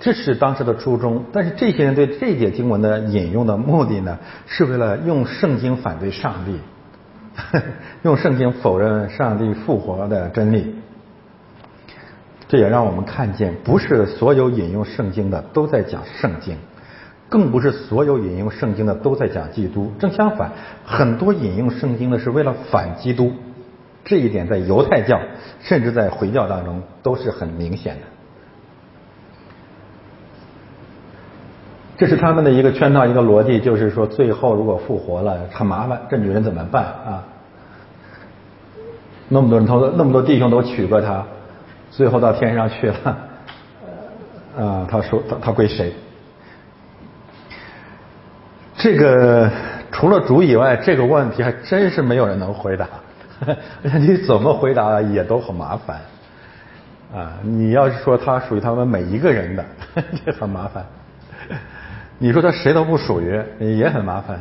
[0.00, 1.24] 这是当时的初衷。
[1.32, 6.58] 但是这些人对这节经文的引用的目的呢，是为了用圣经反对上帝，
[8.02, 10.74] 用圣经否认上帝复活的真理。
[12.54, 16.56] 这也让我们看见，不是所有引用圣经的都在讲圣经，
[17.28, 19.90] 更不是所有引用圣经的都在讲基督。
[19.98, 20.52] 正相反，
[20.84, 23.32] 很多引用圣经的是为了反基督。
[24.04, 25.20] 这一点在犹太教，
[25.62, 28.02] 甚至在回教当中都是很明显的。
[31.96, 37.24] 这是他们的一个圈套，一个逻辑，就是说，最后如果复活了，很麻烦，这女人怎么办啊？
[39.28, 41.26] 那么多人都，那么多弟兄都娶过她。
[41.96, 43.18] 最后到天上去了，
[44.58, 45.92] 啊， 他说他他归谁？
[48.76, 49.48] 这个
[49.92, 52.88] 除了主以外，这个问题还真是没有人能回答。
[54.00, 56.00] 你怎么回答也都很麻烦。
[57.14, 59.64] 啊，你要是说他属于他们每一个人的，
[60.26, 60.84] 这很麻烦。
[62.18, 64.40] 你说他谁都不属于，也很麻烦。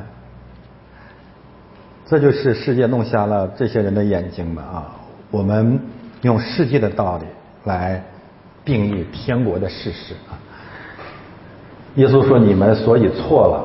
[2.08, 4.90] 这就是世界弄瞎了这些人的眼睛嘛啊！
[5.30, 5.80] 我们
[6.22, 7.26] 用世界的道理。
[7.66, 8.04] 来
[8.66, 10.36] 定义天国的事实啊！
[11.96, 13.64] 耶稣说：“你们所以错了，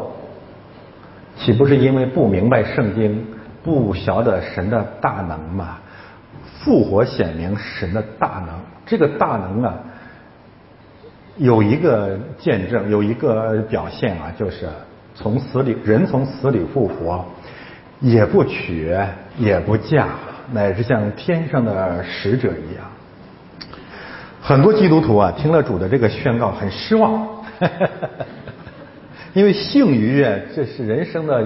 [1.38, 3.24] 岂不是因为不明白圣经，
[3.62, 5.78] 不晓得神的大能吗？
[6.61, 9.74] 复活显明神的大能，这个大能啊，
[11.36, 14.68] 有一个见证，有一个表现啊，就是
[15.14, 17.24] 从死里人从死里复活，
[18.01, 18.94] 也不娶
[19.38, 20.09] 也不嫁，
[20.53, 22.84] 乃是像天上的使者一样。”
[24.49, 27.28] 很多基督徒啊，听了主的这个宣告很失望，
[29.34, 31.44] 因为性愉悦这是人生的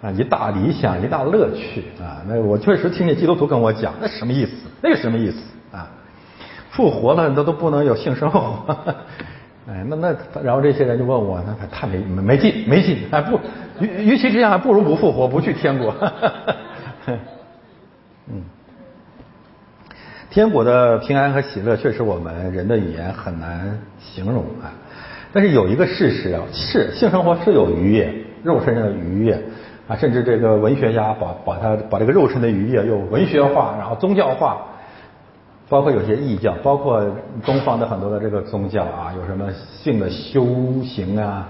[0.00, 2.22] 啊一大理想一大乐趣啊。
[2.28, 4.52] 那我确实听见基督徒跟我讲，那什么意思？
[4.80, 5.38] 那个什么意思
[5.76, 5.90] 啊？
[6.70, 8.76] 复活了，那都不能有性生活？
[9.68, 13.20] 哎，那那然后这些人就问我，那太没没劲没劲啊！
[13.22, 13.40] 不，
[13.84, 15.92] 与与其这样，还不如不复活，不去天国。
[18.30, 18.44] 嗯。
[20.30, 24.70] 天国的平安和喜乐，确实我们人的语言很难形容啊。
[25.32, 28.14] 但是有一个事实啊，是性生活是有愉悦，
[28.44, 29.42] 肉身上的愉悦
[29.88, 34.58] 啊，甚至这个文学家把把它把这个肉身的愉悦又文学化，然后宗教化，
[35.68, 37.04] 包括有些异教，包括
[37.44, 39.52] 东方的很多的这个宗教啊，有什么
[39.82, 40.46] 性的修
[40.84, 41.48] 行啊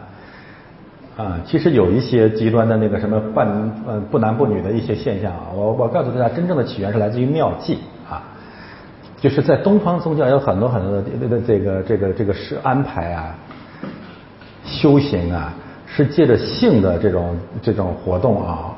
[1.18, 3.47] 啊，其实有一些极端的那个什么半
[3.87, 7.78] 呃不男不女的一些现象啊，我我告诉大家，真正的起源是来自于妙计。
[9.21, 10.93] 就是在东方宗教有很多很多
[11.29, 13.35] 的这个这个这个是安排啊，
[14.64, 15.53] 修行啊，
[15.87, 18.75] 是借着性的这种这种活动啊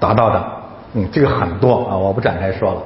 [0.00, 0.52] 达到的，
[0.94, 2.82] 嗯，这个很多啊，我不展开说了，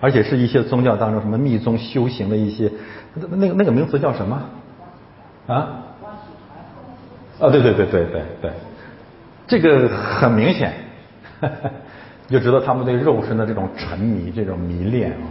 [0.00, 2.70] 而且是一些宗教当中什么密宗修行的一些，
[3.14, 4.42] 那个那个名词叫什么
[5.46, 5.54] 啊？
[7.38, 8.50] 啊，对对对对对对，
[9.46, 10.72] 这个很明显。
[12.28, 15.26] 就知道他们对肉身的这种沉迷、这种迷恋啊。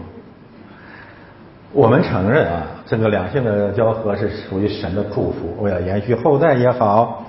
[1.71, 7.25] 我们承认啊，这个两性的交合是属于神的祝福，为了延续后代也好，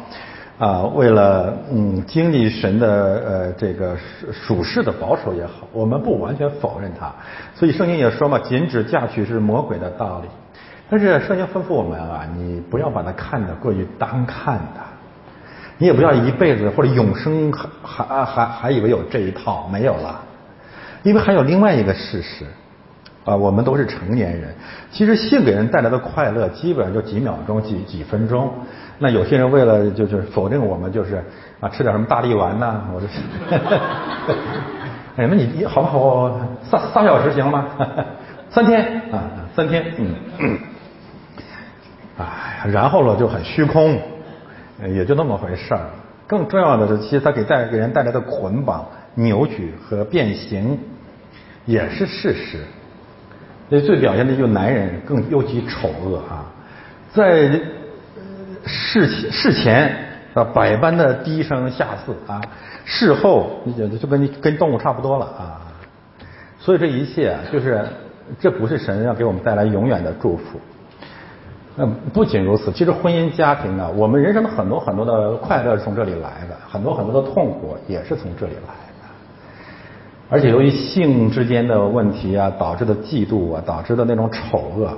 [0.56, 3.96] 啊，为了嗯经历神的呃这个
[4.32, 7.12] 属世的保守也好，我们不完全否认它。
[7.54, 10.28] 所以圣经也说嘛，禁止嫁娶是魔鬼的道理。
[10.88, 14.84] 但是圣经吩咐我们啊，你不要把它看得过于单看它。
[15.78, 17.68] 你也不要一辈子或者永生还
[18.04, 20.20] 还还还以为有这一套没有了，
[21.02, 22.46] 因为还有另外一个事实
[23.24, 24.54] 啊，我们都是成年人，
[24.90, 28.50] 其实性给人带来的快乐基本上就几秒钟几几分钟。
[28.98, 31.22] 那有些人为了就是否定我们，就是
[31.60, 33.06] 啊吃点什么大力丸呐，我就，
[35.16, 36.40] 哎，那你你好不好？
[36.70, 37.66] 三三小时行吗？
[38.48, 39.24] 三天啊，
[39.54, 40.14] 三天，嗯，
[42.18, 44.00] 哎，然后了就很虚空。
[44.84, 45.86] 也就那么回事儿。
[46.26, 50.78] 更重要的是，其实它给带给人带来的捆绑、扭曲和变形，
[51.64, 52.58] 也是事实。
[53.68, 56.46] 那最表现的就是男人更尤其丑恶啊，
[57.12, 57.48] 在
[58.64, 59.96] 事前事前
[60.34, 62.40] 啊百般的低声下气啊，
[62.84, 65.62] 事后你就就跟你跟动物差不多了啊。
[66.58, 67.86] 所以这一切啊，就是
[68.40, 70.60] 这不是神要给我们带来永远的祝福。
[71.78, 79.08] 那不仅如此，其实婚姻家庭呢，我们人生的很多很多的快乐是从这里来的，很多很多的痛苦也是从这里来的。
[80.30, 84.90] 而且由于性之间的问题啊，导致的嫉妒啊，导致的那种丑恶，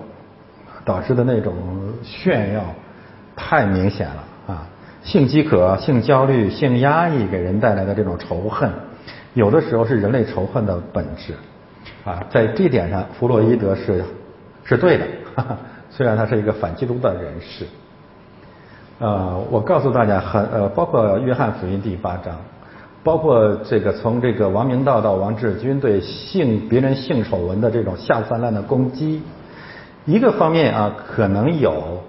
[0.84, 1.54] 导致的那种
[2.02, 2.62] 炫耀，
[3.34, 4.66] 太明显了啊！
[5.02, 8.70] 性饥渴、性焦虑、性压抑给人带来的这种仇恨，
[9.34, 11.34] 有的时候是人类仇恨的本质
[12.04, 12.24] 啊。
[12.30, 14.02] 在这点上，弗洛伊德是
[14.64, 15.04] 是对的。
[15.34, 15.58] 哈哈
[15.90, 17.66] 虽然他是一个反基督的人士。
[19.00, 22.36] 呃，我告诉大家，很呃，包括约翰福音第八章，
[23.04, 29.22] 包括这个从这个王明道到王志军对性别人性丑闻的这种下三滥的攻击，
[30.04, 32.02] 一个方面啊可能有，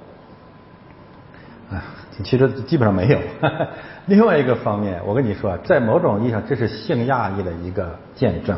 [1.71, 1.77] 啊，
[2.23, 3.19] 其实基本上没有。
[4.07, 8.57] 另外一个方面，我跟你说，在某种意义上，这是性亚裔的一个见证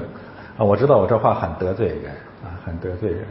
[0.58, 0.64] 啊。
[0.64, 3.26] 我知道我这话很得罪人啊，很得罪人。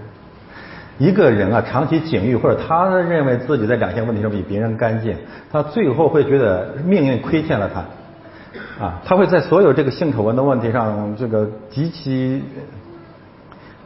[1.00, 5.16] 一个人啊，长期警欲或者他认为自己在两性问题上比别人干净，
[5.50, 12.42] 他最后会觉得命运亏欠了他，啊，他会在所有这个性丑闻的问题上，这个极其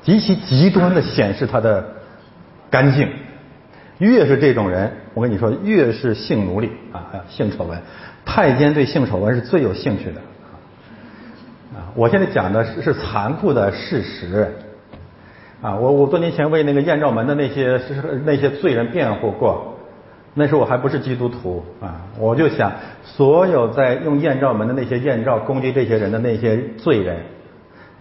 [0.02, 1.84] 极其极端的显示他的
[2.68, 3.08] 干净。
[3.98, 7.78] 越是这种人，我跟你说，越是性奴隶啊，性丑闻，
[8.24, 10.20] 太监对性丑闻是最有兴趣的
[11.78, 11.94] 啊。
[11.94, 14.52] 我现在讲的是是残酷的事实。
[15.64, 17.80] 啊，我我多年前为那个艳照门的那些
[18.26, 19.78] 那些罪人辩护过，
[20.34, 22.70] 那时候我还不是基督徒啊，我就想，
[23.02, 27.16] 所有在用艳照门的那些艳照攻击这些人的那些罪人，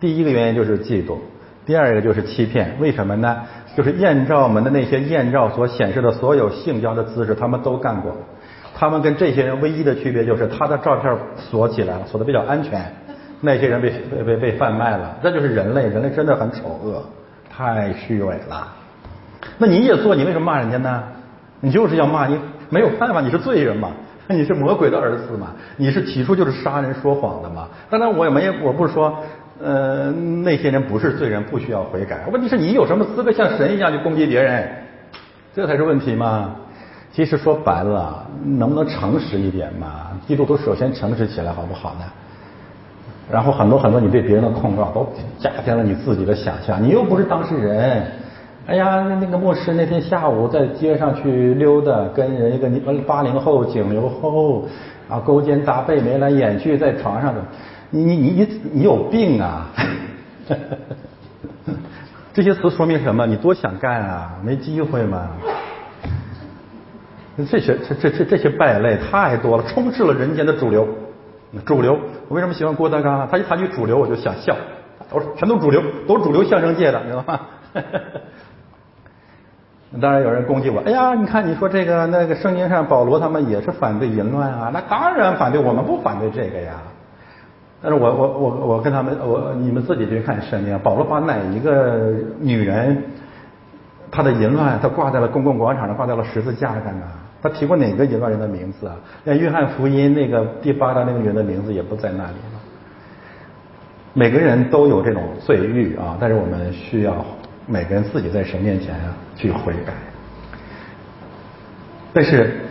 [0.01, 1.19] 第一个原因就是嫉妒，
[1.65, 3.43] 第二个就是欺骗，为什么呢？
[3.77, 8.11] 就是艳照门的那些艳照所显示的所有性交的姿势，他们都干过，
[8.75, 12.93] 他们跟这些人唯一的区别就是他的照片锁起来了，锁的比较安全，
[13.39, 17.01] 那些人被被被被贩卖了，这就是人类，人类真的很丑恶。
[17.55, 18.67] 太虚伪了，
[19.59, 21.03] 那你也做，你为什么骂人家呢？
[21.59, 22.37] 你就是要骂你，
[22.69, 23.91] 没有办法，你是罪人嘛，
[24.27, 27.67] 你是魔鬼的儿子嘛，你是起初就是杀人说谎的嘛。
[27.89, 29.15] 当然我也没，我不是说，
[29.61, 32.25] 呃，那些人不是罪人，不需要悔改。
[32.31, 34.67] 问题是你有什么资格像神一样去攻击别人？
[35.55, 36.55] 这才是问题嘛。
[37.11, 40.07] 其实说白了，能不能诚实一点嘛？
[40.27, 42.05] 基督徒首先诚实起来好不好呢？
[43.31, 45.07] 然后很多很多你对别人的控告都
[45.39, 48.03] 加添了你自己的想象，你又不是当事人。
[48.65, 52.69] 哎呀，那个牧师那天下午在街上去溜达，跟人一个
[53.05, 54.65] 八零后九零后
[55.09, 57.41] 啊勾肩搭背眉来眼去，在床上的，
[57.89, 59.67] 你你你你你有病啊！
[62.33, 63.25] 这些词说明什么？
[63.25, 65.29] 你多想干啊，没机会嘛？
[67.49, 70.87] 这些这这这这些败类太多了，充斥了人间的主流。
[71.65, 71.97] 主流，
[72.27, 73.27] 我为什么喜欢郭德纲啊？
[73.29, 74.55] 他一谈起主流，我就想笑。
[75.11, 77.39] 我说全都主流，都是主流相声界的，你知道吗？
[80.01, 86.73] 当然有人攻击我，哎呀，你看你说这个那个圣经上保罗他们也是反对淫乱啊，那当然反对，我们不反对这个呀。
[87.79, 93.03] 但是我我我我跟他们，我你们自己去看圣经，保罗把哪一个女人
[94.09, 97.05] 她的淫乱，她挂在了公共广场上，挂在了十字架上呢？
[97.43, 98.95] 他提过哪个淫乱人的名字啊？
[99.25, 102.59] 连约翰福音那个第八章那个人的名字也不在那里了。
[104.13, 107.25] 每个人都有这种罪欲啊，但是我们需要
[107.67, 109.91] 每个人自己在神面前啊去悔改。
[112.13, 112.61] 但是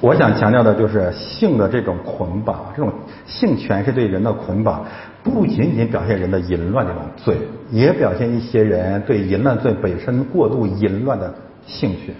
[0.00, 2.92] 我想强调的就是性的这种捆绑，这种
[3.26, 4.84] 性权是对人的捆绑，
[5.22, 7.36] 不仅仅表现人的淫乱这种罪，
[7.70, 11.32] 也表现一些人对淫乱罪本身过度淫乱的
[11.64, 12.12] 兴趣。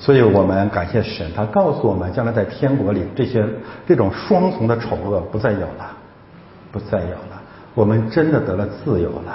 [0.00, 3.44] 所以我们感谢神，他告诉我们，将来在天国里，这些
[3.84, 5.90] 这种双重的丑恶不再有了，
[6.70, 7.42] 不再有了，
[7.74, 9.32] 我们真的得了自由了，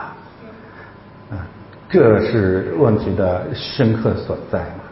[1.31, 1.45] 啊，
[1.89, 4.83] 这是问题的深刻所在嘛。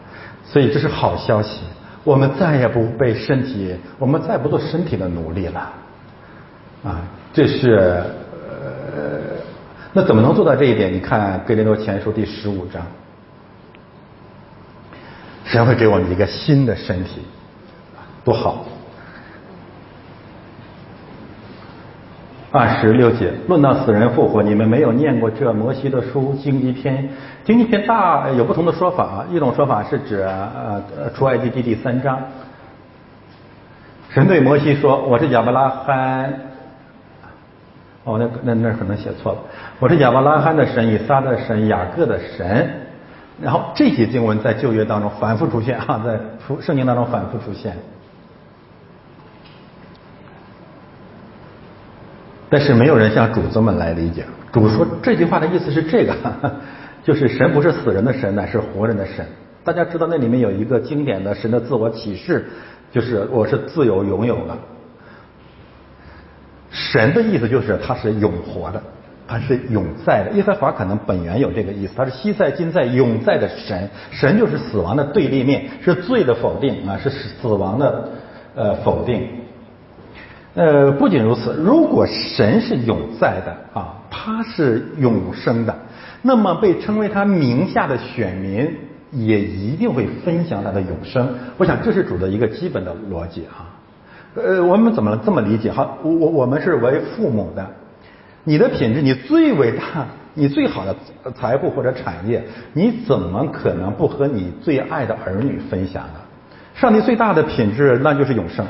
[0.44, 1.62] 所以这是好消息，
[2.04, 5.72] 我们再也不被身体，我们再不做身体的奴隶了，
[6.84, 7.00] 啊，
[7.32, 8.04] 这是
[8.94, 9.40] 呃，
[9.94, 10.92] 那怎么能做到这一点？
[10.92, 12.82] 你看《格林多前书》第十五章。
[15.44, 17.22] 神会给我们一个新的身体，
[18.24, 18.64] 多好！
[22.50, 27.08] 二十六节论到死人复活，你们没有念过这摩西的书经济篇？
[27.44, 32.18] 经济篇大有不同的说法，一种说法是指呃出埃及记第三章，
[34.10, 36.32] 神对摩西说：“我是亚伯拉罕。”
[38.04, 39.38] 哦，那那那可能写错了，
[39.78, 42.70] 我是亚伯拉罕的神，以撒的神，雅各的神。
[43.42, 46.20] 然后这些经文在旧约当中反复出现啊， 在
[46.60, 47.76] 圣经当中反复出现，
[52.48, 54.24] 但是没有人像主子们来理解。
[54.52, 56.14] 主说这句话的意思是这个，
[57.02, 59.26] 就是神不是死人的神，乃是活人的神。
[59.64, 62.48] 大家知道那里面有一个经典的神的自我启示，
[62.92, 64.56] 就是我是自由拥有的。
[66.70, 68.80] 神的意思就是他是永活的。
[69.26, 78.08] 他是永在的，耶和华可能本源有这个意思，他是西在、今在、永在的神，神就是死亡的对立面，是罪的否定啊，是死亡的
[78.54, 79.26] 呃否定。
[80.54, 85.74] 呃，不仅如此，如果神是永在的啊，他是永生的，
[86.20, 88.70] 那么被称为他名下的选民
[89.12, 91.26] 也一定会分享他的永生。
[91.56, 93.80] 我想这是主的一个基本的逻辑啊。
[94.34, 95.72] 呃，我们怎么这么理解？
[95.72, 97.66] 哈，我我我们是为父母的，
[98.44, 100.94] 你的品质，你最伟大、你最好的
[101.32, 106.20] 财富或者产业，你怎么可能不和你最爱的儿女分享呢？
[106.74, 108.66] 上帝最大的品质那就是永生。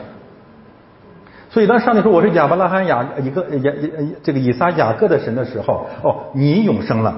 [1.48, 3.72] 所以当上帝说我是亚伯拉罕雅一个雅
[4.22, 7.14] 这个以撒雅各的神的时候，哦，你永生了。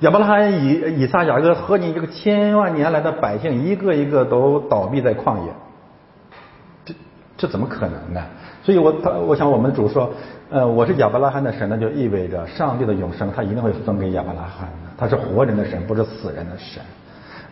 [0.00, 6.94] 亚伯拉罕以以撒雅各和你这个千万年来的百姓一个一个都倒闭在旷野。
[7.38, 8.22] 这怎么可能呢？
[8.66, 10.12] 所以，我他我想我们主说，
[10.50, 14.90] 呃，我是亚伯拉罕的神，那就意味着上帝的永生，他一定会分给亚伯拉罕的。
[14.98, 16.82] 他是活人的神，不是死人的神。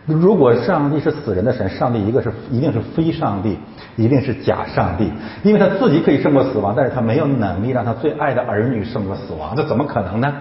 [0.05, 3.57] 如果上帝是死人的神，上帝一个是一定是非上帝，
[3.95, 5.09] 一定是假上帝，
[5.41, 10.33] 因为他自己可以胜过死亡，但是他没有能力让他最爱的儿女胜过死亡，这怎么可能呢？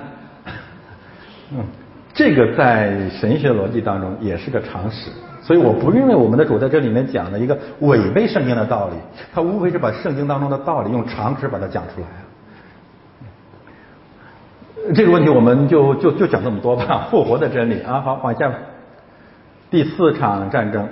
[1.54, 1.64] 嗯，
[2.12, 5.08] 这个在神学逻辑当中也是个常识。
[5.44, 8.94] 所以我不认为我们的主在这里面讲了一个违背圣经的道理，
[9.34, 12.06] 他无非是把圣经当中的道理用常识把它讲出来。
[14.94, 17.08] 这个问题我们就就就讲这么多吧。
[17.12, 18.50] 复活的真理啊，好，往下。
[19.70, 20.88] 第四场战争，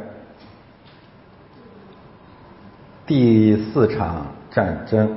[3.07, 5.09] 第四场战争，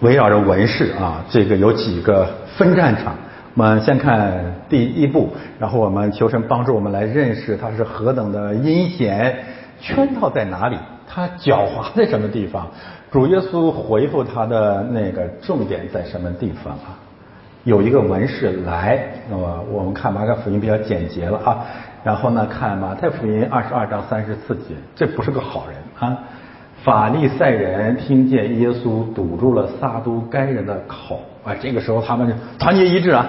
[0.00, 2.26] 围绕着文士啊，这个有几个
[2.58, 3.14] 分战场。
[3.58, 4.32] 我们先看
[4.68, 9.36] 第一步，然后我们求神帮助我们来认识它是何等的阴险，
[9.80, 10.76] 圈套在哪里，
[11.08, 12.68] 它狡猾在什么地方？
[13.10, 16.94] 主耶稣回复他的那个重点在什么地方啊？
[17.64, 18.96] 有一个文士来，
[19.28, 21.58] 那么我们看马可福音比较简洁了啊，
[22.04, 26.16] 然后呢看马太福音二十二章三十四节，这不是个好人啊。
[26.84, 33.28] 法利赛人听见耶稣堵住了撒都该人的口，啊，这个时候他们就团结一致啊。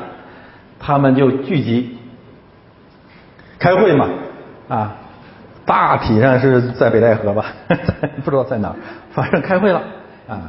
[0.79, 1.97] 他们就聚集
[3.59, 4.07] 开会嘛，
[4.69, 4.95] 啊，
[5.65, 7.45] 大体上是在北戴河吧，
[8.23, 8.73] 不知道在哪，
[9.11, 9.81] 反正开会了
[10.27, 10.41] 啊。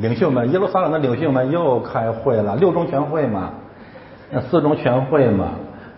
[0.00, 3.50] 领袖们，耶路撒冷的领袖们又开会了，六中全会嘛，
[4.30, 5.50] 那四中全会嘛。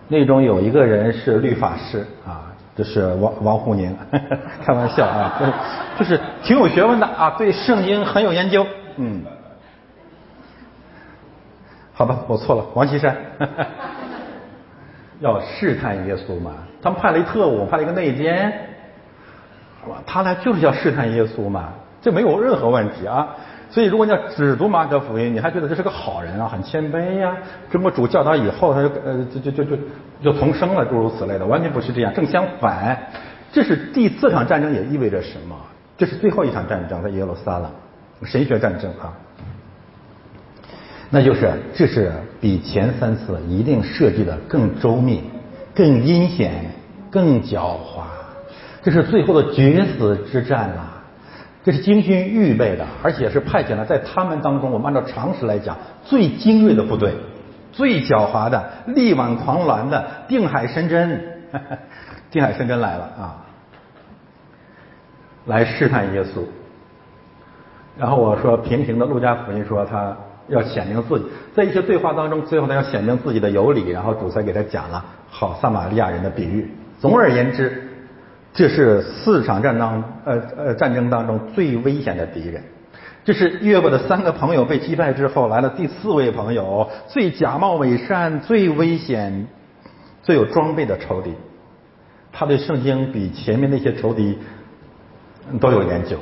[0.07, 3.95] 那中有一个人是律法师啊，就是王王沪宁，
[4.65, 5.41] 开玩笑啊，
[5.97, 8.65] 就是挺有学问的啊，对圣经很有研究，
[8.97, 9.23] 嗯。
[11.99, 13.13] 好吧，我错了，王岐山
[15.19, 16.53] 要试探耶稣嘛？
[16.81, 18.49] 他们派了一特务，派了一个内奸，
[20.05, 23.35] 他来就是要试探耶稣嘛，这没有任何问题啊。
[23.69, 27.35] 所以如果你要只读马可福音，你还觉得这是个好人啊，很谦卑呀。
[27.69, 29.77] 这么主教他以后，他就呃就就就就
[30.23, 32.13] 就重生了，诸如此类的，完全不是这样。
[32.13, 32.97] 正相反，
[33.51, 35.55] 这是第四场战争也意味着什么？
[35.97, 37.69] 这是最后一场战争，在耶路撒冷
[38.23, 39.11] 神学战争啊。
[41.11, 45.23] 那就是，这是比前三次一定设计的更周密、
[45.73, 46.65] 更阴险、
[47.09, 48.03] 更狡猾。
[48.83, 51.01] 这是最后的决死之战了，
[51.63, 57.15] 这是精心预备的，而且是派遣了在他们当中，我们按照常识来讲，最精锐的部队，
[57.71, 61.41] 最狡猾的、力挽狂澜的定海神针，
[62.29, 63.45] 定海神针来了啊，
[65.47, 66.43] 来试探耶稣。
[67.97, 70.15] 然后我说平行的路加福音说他。
[70.49, 71.25] 要显明自己，
[71.55, 76.69] 在一些对话当中，最后他要显明自己的有理，然后主才给他讲了好撒玛利亚人的比喻。
[76.99, 77.87] 总而言之，
[78.51, 82.63] 这是四场战争呃呃战争当中最危险的敌人。
[83.23, 89.47] 这是约伯的三个朋友被击败之后，来了第四位朋友，最假冒伪善、最危险、
[90.23, 91.33] 最有装备的仇敌。
[92.31, 94.37] 他对圣经比前面那些仇敌
[95.59, 96.17] 都有研究，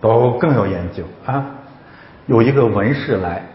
[0.00, 1.46] 都更有研究啊。
[2.26, 3.50] 有一个文士来。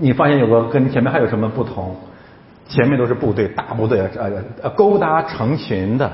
[0.00, 1.94] 你发现有个跟前面还有什么不同？
[2.66, 4.30] 前面都是部队，大部队呃
[4.62, 6.10] 呃勾搭成群的，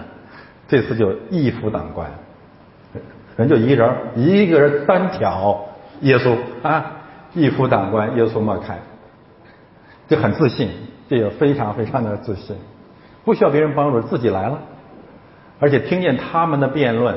[0.66, 2.10] 这次就一夫当关，
[3.36, 5.64] 人就一个人一个人单挑
[6.00, 6.92] 耶稣啊，
[7.34, 8.78] 一夫当关，耶稣莫开，
[10.08, 10.70] 这很自信，
[11.10, 12.56] 这也非常非常的自信，
[13.22, 14.58] 不需要别人帮助，自己来了，
[15.60, 17.14] 而且听见他们的辩论，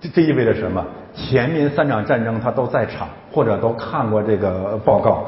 [0.00, 0.82] 这这意味着什么？
[1.14, 5.26] 前面三场战争他都在场，或者都看过这个报告。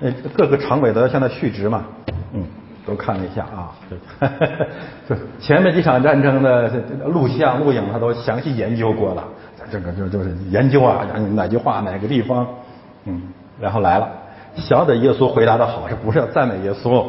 [0.00, 1.84] 呃，各个常委都要向他续职嘛，
[2.32, 2.42] 嗯，
[2.86, 3.72] 都看了一下啊，
[5.08, 6.68] 就前面几场战争的
[7.06, 9.24] 录像、录影，他都详细研究过了。
[9.70, 12.46] 这个就就是研究啊，哪句话哪个地方，
[13.04, 13.22] 嗯，
[13.60, 14.08] 然后来了，
[14.56, 17.06] 晓得耶稣回答的好，这不是要赞美耶稣，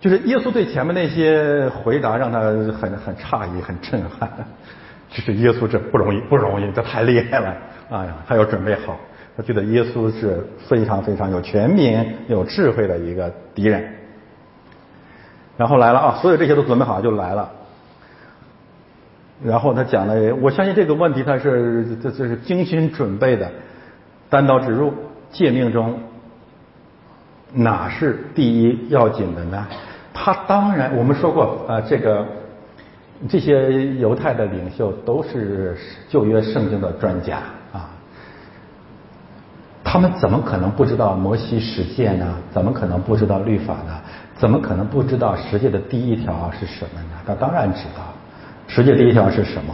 [0.00, 4.28] 就是耶稣对前面那些回答让他很很诧异、很震撼。
[5.10, 7.54] 就是耶稣这不容易，不容易，这太厉害了，
[7.90, 8.96] 哎呀，他要准备好。
[9.36, 13.84] 他觉得耶稣是非常非常有权柄、有智慧的一个敌人。
[15.56, 17.50] 然后来了啊，所有这些都准备好就来了。
[19.44, 23.50] 然后他讲了，我相信这个问题他是这这是精心准备的，
[24.30, 24.92] 单刀直入，
[25.30, 25.98] 诫命中
[27.52, 29.66] 哪是第一要紧的呢？
[30.12, 32.24] 他当然，我们说过啊，这个
[33.28, 35.76] 这些犹太的领袖都是
[36.08, 37.42] 旧约圣经的专家，
[39.94, 42.26] 他们怎么可能不知道摩西十诫呢？
[42.52, 43.94] 怎么可能不知道律法呢？
[44.34, 47.10] 怎么可能不知道十诫的第一条是什么呢？
[47.24, 48.02] 他当然知道。
[48.66, 49.72] 十诫第一条是什么？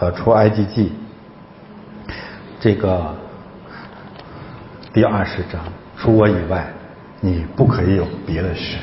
[0.00, 0.92] 呃，出埃及记
[2.60, 3.06] 这个
[4.92, 5.62] 第二十章，
[5.96, 6.66] 除我以外，
[7.20, 8.78] 你不可以有别的神。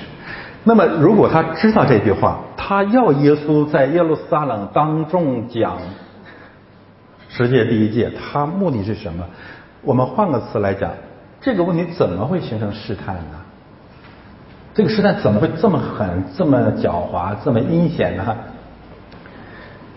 [0.64, 5.78] 那么，如果他知道这句话，他要耶稣在耶路撒冷当众讲
[7.28, 9.24] 十诫第一诫，他目的是什么？
[9.82, 10.92] 我们换个词来讲，
[11.42, 13.40] 这个问题怎么会形成试探呢？
[14.74, 18.38] 这个试探怎么会这么狠、这么狡猾、这么阴险呢？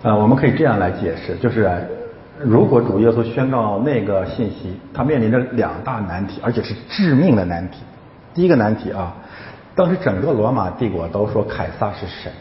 [0.02, 1.70] 啊，我们可以这样来解释，就是
[2.38, 7.78] 如果主耶稣宣告那个信息，他面临着两大难题，而且是致命的难题。
[8.34, 9.14] 第一个难题啊，
[9.74, 12.32] 当时整个罗马帝国都说凯撒是神，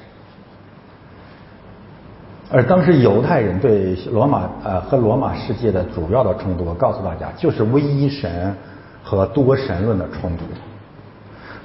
[2.51, 8.53] 而当时犹太人对罗马呃和罗马世界的主要的冲突，我告诉大家，就是唯一神
[9.01, 10.43] 和多神论的冲突。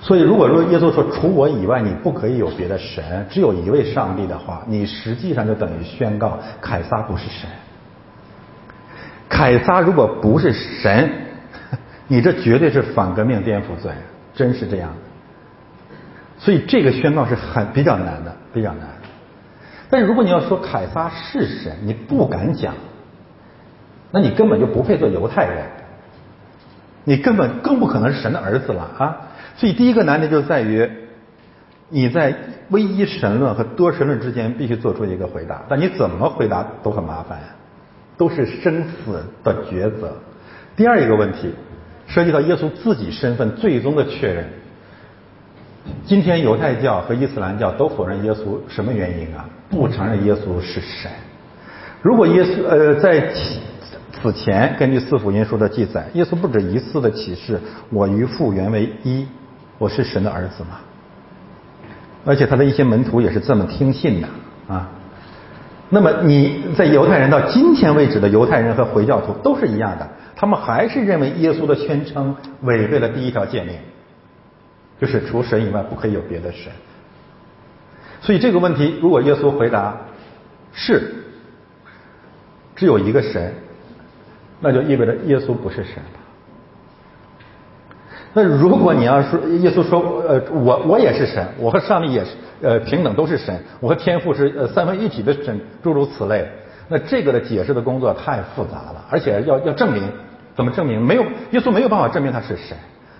[0.00, 7.50] 所以，如果说耶稣说除我以外你不可以有别的神，只有一位上帝的话，你实际上就等于宣告凯撒不是神。
[9.28, 11.10] 凯撒如果不是神，
[12.06, 13.90] 你这绝对是反革命颠覆罪，
[14.34, 14.96] 真是这样的。
[16.38, 18.82] 所以这个宣告是很比较难的，比较难。
[19.88, 22.74] 但如果你要说凯撒是神，你不敢讲，
[24.10, 25.64] 那你根本就不配做犹太人，
[27.04, 29.16] 你根本更不可能是神的儿子了啊！
[29.56, 30.90] 所以第一个难题就在于，
[31.88, 32.34] 你在
[32.70, 37.38] 唯一神论和多神论之间必须做出一个回答，但你怎么回答都很麻烦，
[38.16, 40.16] 都是生死的抉择。
[40.76, 41.54] 第二一个问题
[42.08, 44.48] 涉及到耶稣自己身份最终的确认。
[46.04, 49.44] 今天犹太教和伊斯兰教都否认耶稣，什么原因啊？
[49.70, 51.10] 不承认耶稣是神。
[52.02, 53.32] 如果耶稣呃在。
[54.22, 57.60] 此前，根据四福音书的记载，耶稣不止一次的启示
[57.92, 59.26] ：“我与父原为一，
[59.78, 60.78] 我是神的儿子嘛。”
[62.24, 64.28] 而且他的一些门徒也是这么听信的
[64.66, 64.88] 啊。
[65.90, 73.74] 那么你在犹太人到今天为止的犹太人和回教徒都是一样的，他们还是认为耶稣的宣称违背了第一条诫命，
[75.00, 76.70] 就是除神以外不可以有别的神。
[78.20, 79.96] 所以这个问题，如果耶稣回答
[80.72, 81.14] 是
[82.74, 83.54] 只有一个神。
[84.58, 86.02] 那就意味着耶稣不是神。
[88.32, 92.30] 那如果你要说耶稣说，呃，我我也是神，我和上帝也是
[92.62, 96.48] 呃平等都是神，我和天父是呃三位一体的神，诸如此类，
[96.88, 100.02] 那这个的解释的工作太复杂了，而且要要证明，
[100.56, 100.98] 怎么证明？
[100.98, 102.74] 没有耶稣没有办法证明他是神，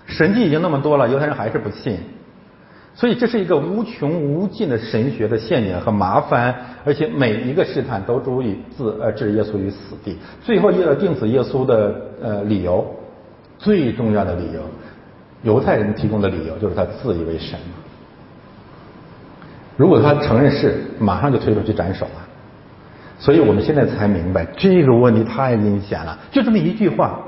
[0.07, 1.99] 神迹已经那么多了，犹太人还是不信。
[2.95, 10.17] 所以这是一个无穷无尽的神学的陷阱和麻烦，而且每一个试探都足以自呃置耶稣于死地。
[10.43, 11.93] 最后要定死耶稣的
[12.23, 12.83] 呃理由，
[13.59, 14.61] 最重要的理由，
[15.43, 17.59] 犹太人提供的理由就是他自以为神。
[19.75, 22.27] 如果他承认是，马上就推出去斩首了。
[23.19, 27.19] 所以我们现在才明白这个问题太明显了，就这么一句话，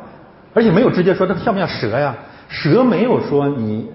[0.56, 2.16] 而且没有直接说他像不像蛇呀？
[2.50, 3.90] 蛇没有说你。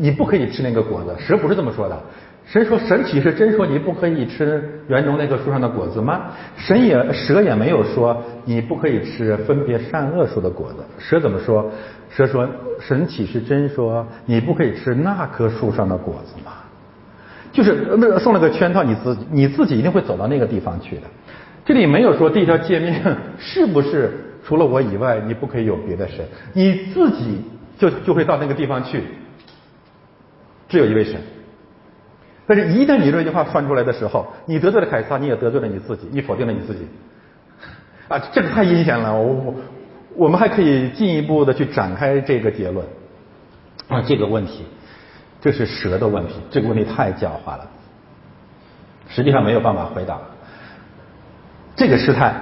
[0.00, 2.00] 你不可以吃那个果子，蛇不是这么说的。
[2.46, 6.26] 神说神启是真说你不可以吃园中那棵树上的果子吗？
[6.56, 10.84] 神也蛇也没有说你不可以吃分别善恶树的果子。
[11.00, 11.68] 蛇怎么说？
[12.10, 16.52] 蛇说神启是真说你不可以吃那棵树上的果子吗？
[17.50, 21.02] 就是那送了个圈套，你自己你自己一定会走到那个地方去的。
[21.64, 22.94] 这里没有说第一条诫命
[23.36, 24.12] 是不是
[24.44, 27.42] 除了我以外你不可以有别的神，你自己
[27.78, 29.02] 就就会到那个地方去。
[30.68, 31.18] 只有一位神，
[32.46, 36.86] 但是，一旦你这句话翻出来的时候，你得罪了凯撒，你也得罪了你自己，你否定了你自己。
[38.08, 39.14] 啊，这个太阴险了！
[39.14, 39.54] 我我
[40.14, 42.86] 我们还可以进一步的去展开这个结论。
[43.88, 44.66] 啊，这个问题，
[45.40, 47.66] 这是蛇的问题，这个问题太狡猾了，
[49.08, 50.18] 实际上没有办法回答。
[51.74, 52.34] 这个事态，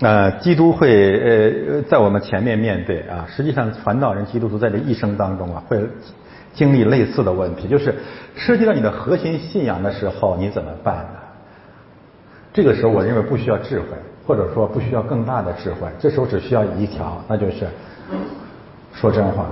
[0.00, 5.78] 呃，基督会呃在我们前面面对啊，实际上传道人基督徒在这一生当中啊会。
[6.56, 7.92] 经历类似的问题，就是
[8.36, 11.18] 涉及到你的核心信仰的时候，你怎么办呢？
[12.52, 13.86] 这个时候，我认为不需要智慧，
[14.24, 17.66] 或者说不需要更大的智慧，这时候只需要一条，那就是
[18.92, 19.46] 说真话。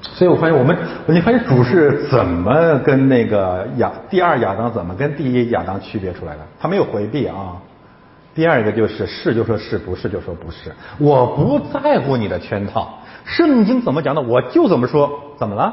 [0.00, 6.40] 所以我发现我们，你发现主是怎么跟那个亚第二亚当怎么跟第一亚当区别出来的？
[6.60, 7.56] 他没有回避啊。
[8.34, 12.98] 第二个就是是就说是不是就说不是，我不在乎你的圈套。
[13.24, 15.72] 圣经怎么讲的我就怎么说，怎么了？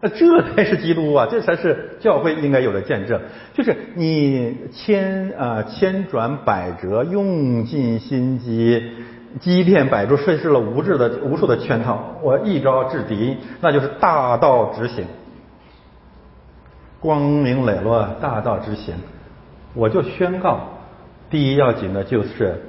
[0.00, 3.20] 那这才是基督啊，这才是教会应该有的见证。
[3.52, 8.92] 就是你千啊千转百折，用尽心机。
[9.40, 15.04] 机变百出，顺势了无质的无数的圈套，我一招制敌，那就是大道执行，
[16.98, 18.94] 光明磊落，大道执行。
[19.74, 20.60] 我就宣告，
[21.30, 22.62] 第一要紧的就是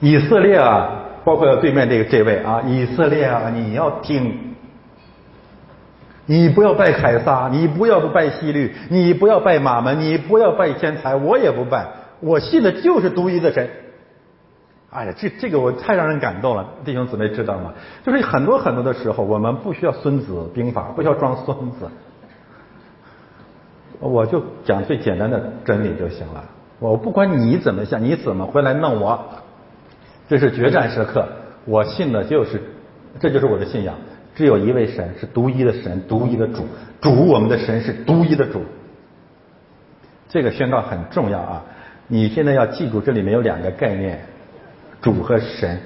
[0.00, 0.90] 以色列啊，
[1.24, 4.54] 包括对面这个这位啊，以色列啊，你要听，
[6.26, 11.86] 你不要拜凯撒，你不要拜希律，你不要拜马门，你不要拜天才，我也不拜，
[12.20, 13.68] 我信的就是独一的神。
[14.90, 17.74] 哎呀，这这个我太让人感动了，弟兄姊妹知道吗？
[18.04, 21.90] 就是很多很多的时候，我们不需要孙子兵法，不需要装孙子，
[24.00, 26.44] 我就讲最简单的真理就行了。
[26.78, 29.18] 我不管你怎么想，你怎么回来弄我，
[30.28, 31.26] 这是决战时刻。
[31.64, 32.62] 我信的就是，
[33.18, 33.94] 这就是我的信仰。
[34.34, 36.64] 只有一位神，是独一的神，独一的主。
[37.00, 38.62] 主，我们的神是独一的主。
[40.28, 41.64] 这个宣告很重要啊！
[42.06, 44.20] 你现在要记住，这里面有两个概念。
[45.00, 45.78] 主和神，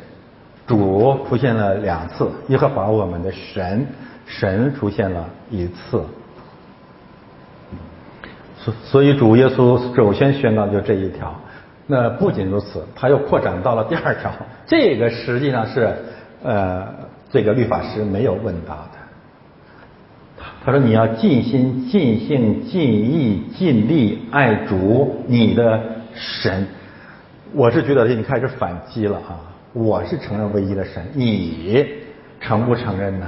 [0.66, 3.86] 主出现了两次，耶和华我们的神，
[4.26, 6.02] 神出现了一次。
[8.64, 11.34] 所所以主耶稣首先宣告就这一条。
[11.86, 14.30] 那不仅如此，他又扩展到了第二条。
[14.66, 15.94] 这个实际上是
[16.42, 16.86] 呃
[17.30, 20.44] 这个律法师没有问到的。
[20.64, 25.80] 他说你要尽心、尽性、尽意、尽力爱主你的
[26.14, 26.66] 神。
[27.52, 29.36] 我是觉得你开始反击了啊！
[29.72, 31.86] 我是承认唯一的神，你
[32.40, 33.26] 承不承认呢？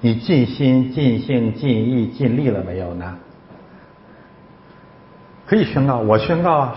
[0.00, 3.16] 你尽心、尽性、尽意、尽力了没有呢？
[5.46, 6.74] 可以宣告，我宣告啊！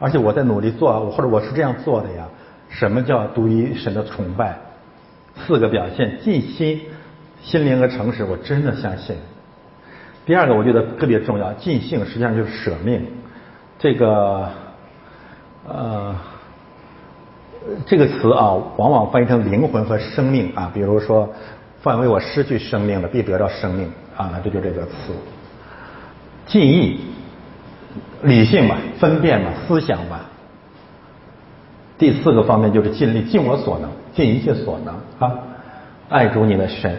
[0.00, 2.24] 而且我在努力做，或者我是这样做的呀。
[2.68, 4.58] 什么叫独一神的崇拜？
[5.46, 6.82] 四个表现：尽心、
[7.42, 9.16] 心灵和诚实，我真的相信。
[10.26, 13.06] 第二个，我觉得特别重要，尽性实际上就是舍命。
[13.78, 14.48] 这个。
[15.70, 16.16] 呃，
[17.84, 20.70] 这个词啊，往往翻译成灵魂和生命啊。
[20.72, 21.28] 比如说，
[21.82, 25.12] 范围我失去生命了，必得到生命啊，这就这个词。
[26.46, 27.00] 记忆、
[28.22, 30.26] 理性吧，分辨吧，思想吧。
[31.98, 35.38] 第四个方面就是尽力，尽我所能，尽一切所能啊，
[36.08, 36.96] 爱主你的神，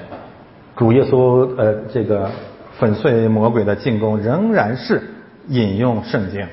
[0.76, 2.30] 主耶稣呃，这个
[2.78, 5.02] 粉碎魔鬼的进攻，仍然是
[5.48, 6.46] 引用圣经。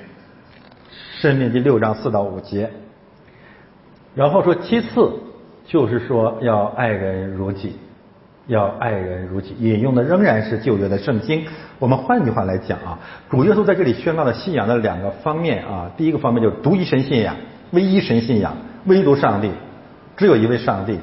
[1.18, 2.70] 申命第六章四到五节，
[4.14, 5.11] 然后说其次
[5.66, 7.74] 就是说要爱人如己，
[8.47, 11.44] 要爱人如己，引用的仍然是旧约的圣经。
[11.78, 17.36] 我们换句话来讲啊，主耶稣在这里宣告的信仰的两个方面啊，第一个方面就是独一神信仰，
[17.72, 19.51] 唯一神信仰，唯独上帝，
[20.16, 20.99] 只有一位上帝。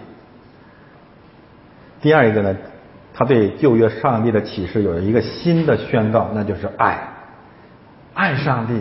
[2.02, 2.56] 第二一个呢，
[3.14, 7.00] 他对旧约上帝的启示有了一个新的宣告，那就是爱，
[8.14, 8.74] 爱上帝。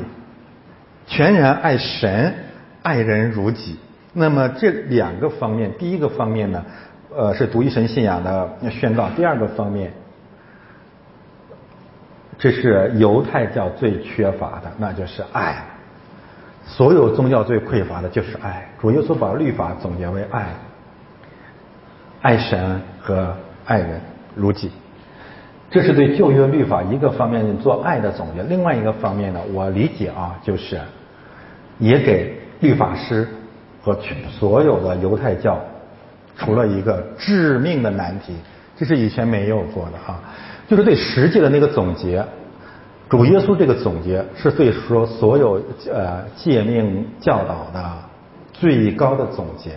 [1.04, 2.32] 全然爱神，
[2.82, 3.76] 爱人如己。
[4.12, 6.64] 那么这两个方面，第一个方面呢，
[7.16, 9.92] 呃，是独一神信仰的宣告；第二个方面，
[12.38, 15.64] 这是犹太教最缺乏的，那就是爱。
[16.64, 18.68] 所有宗教最匮乏的就是爱。
[18.80, 20.46] 主耶稣把律法总结为爱，
[22.22, 23.36] 爱神和
[23.66, 24.00] 爱人
[24.34, 24.70] 如己。
[25.70, 30.80] 这是对旧约律法一个方面做爱的总结，另外一个方面呢，我理解啊，就是
[31.78, 33.26] 也给律法师
[33.82, 33.98] 和
[34.38, 35.58] 所有的犹太教
[36.36, 38.34] 出了一个致命的难题，
[38.76, 40.20] 这是以前没有过的哈，
[40.68, 42.24] 就是对实际的那个总结，
[43.08, 45.60] 主耶稣这个总结是对说所有
[45.92, 47.92] 呃诫命教导的
[48.52, 49.72] 最高的总结，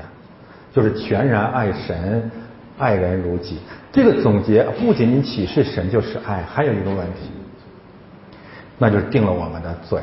[0.73, 2.31] 就是全然爱神。
[2.77, 3.57] 爱人如己，
[3.89, 7.31] 这个总结不仅仅启示神就是爱，还有一个问题，
[8.77, 9.97] 那就是定了我们的罪。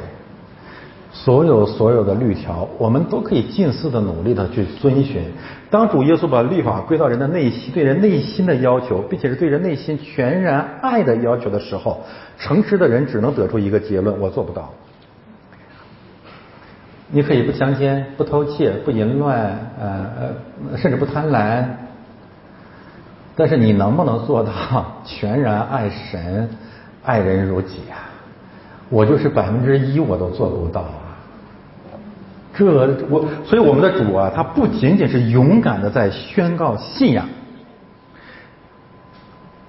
[1.12, 5.22] 所有所有的律条，我们都可以近似的努力的去遵循。
[5.70, 12.01] 当主耶稣把律法归到人的内心，对人内心的要求，并且是对人内心全然爱的要求的时候，
[12.39, 14.72] 诚实的人只能得出一个结论：我做不到。
[17.10, 19.39] 你可以不强奸、不偷窃、不淫乱，
[19.78, 20.06] 呃
[20.72, 21.62] 呃，甚至不贪婪。
[23.36, 24.51] 但是你能不能做到
[25.05, 26.48] 全然爱神、
[27.05, 28.09] 爱人如己啊？
[28.89, 30.84] 我就是百分之一我都做不到！
[32.54, 32.64] 这
[33.08, 37.26] 我，所以我们的主啊，他不仅仅是勇敢的在宣告信仰，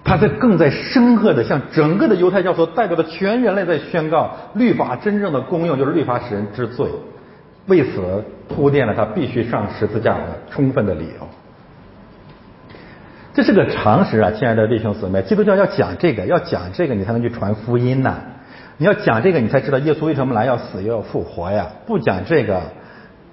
[0.03, 6.88] 他在更在深刻的向整个的犹太教所代表的全人类在宣告律法真正的功用就是律法使人知罪，
[7.68, 11.27] 为此铺垫了他必须上十字架的充分的理由。
[13.34, 18.18] 这是个常识啊，亲爱的弟兄姊妹，基督教要讲这个，要讲这个，你才能去传福音呐。
[18.84, 21.68] 你要讲这个，你才知道耶稣为什么来，要死又要复活呀。
[21.85, 22.61] 不讲这个，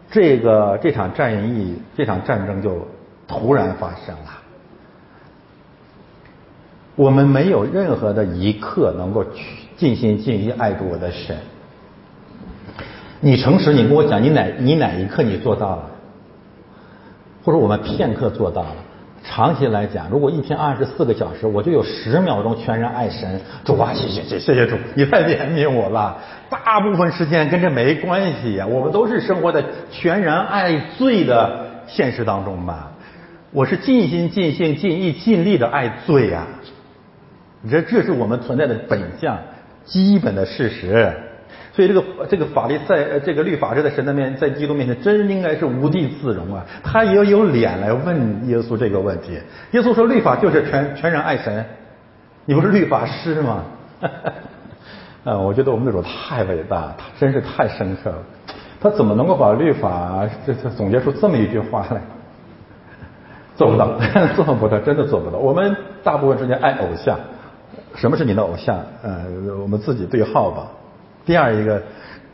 [0.08, 2.86] 这个这场战役，这场战争就
[3.26, 4.30] 突然发生了。
[6.94, 11.36] 我们没有任何的一刻能够去尽心尽意爱着我的神。
[13.18, 15.90] 你诚实，你跟我讲，你哪你哪一刻你做到了？
[17.42, 18.76] 或者我们片刻做到了？
[19.22, 23.40] 长期来讲，如果一天二十四个小时，我就有十秒钟全然爱神。
[23.64, 26.16] 主啊，谢谢谢谢谢主，你太怜悯我了。
[26.48, 32.92] 大部分时间跟这没关系呀，我们都是生活在全然爱罪的现实当中吧。
[33.52, 36.46] 我是尽心尽性尽意尽力的爱罪呀。
[37.70, 39.38] 这这是我们存在的本相，
[39.84, 41.14] 基本的事实。
[41.80, 46.62] 所以这个这个法律在这个律法师在神的面在基督面前真应该是无地自容啊！
[46.82, 49.40] 他也有脸来问耶稣这个问题。
[49.70, 51.64] 耶稣说律法就是全全然爱神，
[52.44, 53.64] 你不是律法师吗？
[55.24, 58.18] 啊，我觉得我们的主太伟大，他真是太深刻了。
[58.78, 62.02] 他怎么能够把律法这这总结出这么一句话来？
[63.56, 63.98] 做不到，
[64.36, 65.38] 做不到，真的做不到。
[65.38, 67.18] 我们大部分时间爱偶像，
[67.94, 68.76] 什么是你的偶像？
[69.02, 69.24] 呃，
[69.62, 70.68] 我们自己对号吧。
[71.30, 71.80] 第二一个，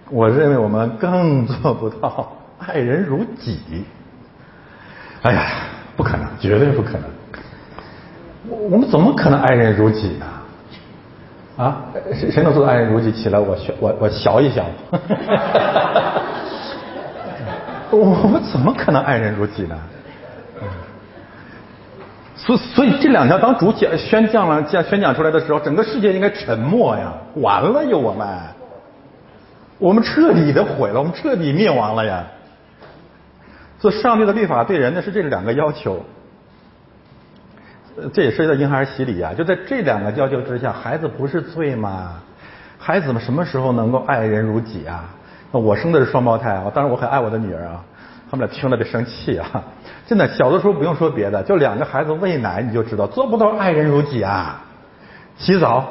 [0.09, 2.33] 我认为我们更做不到
[2.67, 3.61] 爱人如己。
[5.21, 5.45] 哎呀，
[5.99, 7.03] 不可能，绝对不可能。
[8.49, 10.25] 我我们怎么可能爱人如己呢？
[11.63, 11.83] 啊，
[12.15, 13.13] 谁谁能做到爱人如己？
[13.13, 14.65] 起来，我学我我学一学。
[17.93, 19.77] 我们怎么可能爱人如己呢？
[22.35, 27.13] 所所以这两条当主讲宣讲了讲宣讲出来的时候，整个世界应该沉默呀！
[27.35, 28.27] 完了又，我们。
[29.79, 32.25] 我们彻底的毁了，我们彻底灭亡了呀！
[33.79, 36.03] 所以上帝的律法对人呢是这两个要求，
[38.13, 39.35] 这也涉及到婴孩洗礼啊。
[39.35, 42.15] 就在这两个要求之下，孩子不是罪吗？
[42.79, 45.05] 孩子们什么时候能够爱人如己啊？
[45.53, 47.85] 那我生的是双胞胎啊，当然我很爱我的女儿啊。
[48.29, 49.63] 他们俩听了别生气啊！
[50.05, 54.65] 真的，小的时候不用说别的，就两个孩子喂奶你就知道，做不到爱人如己啊！
[55.39, 55.87] 洗澡。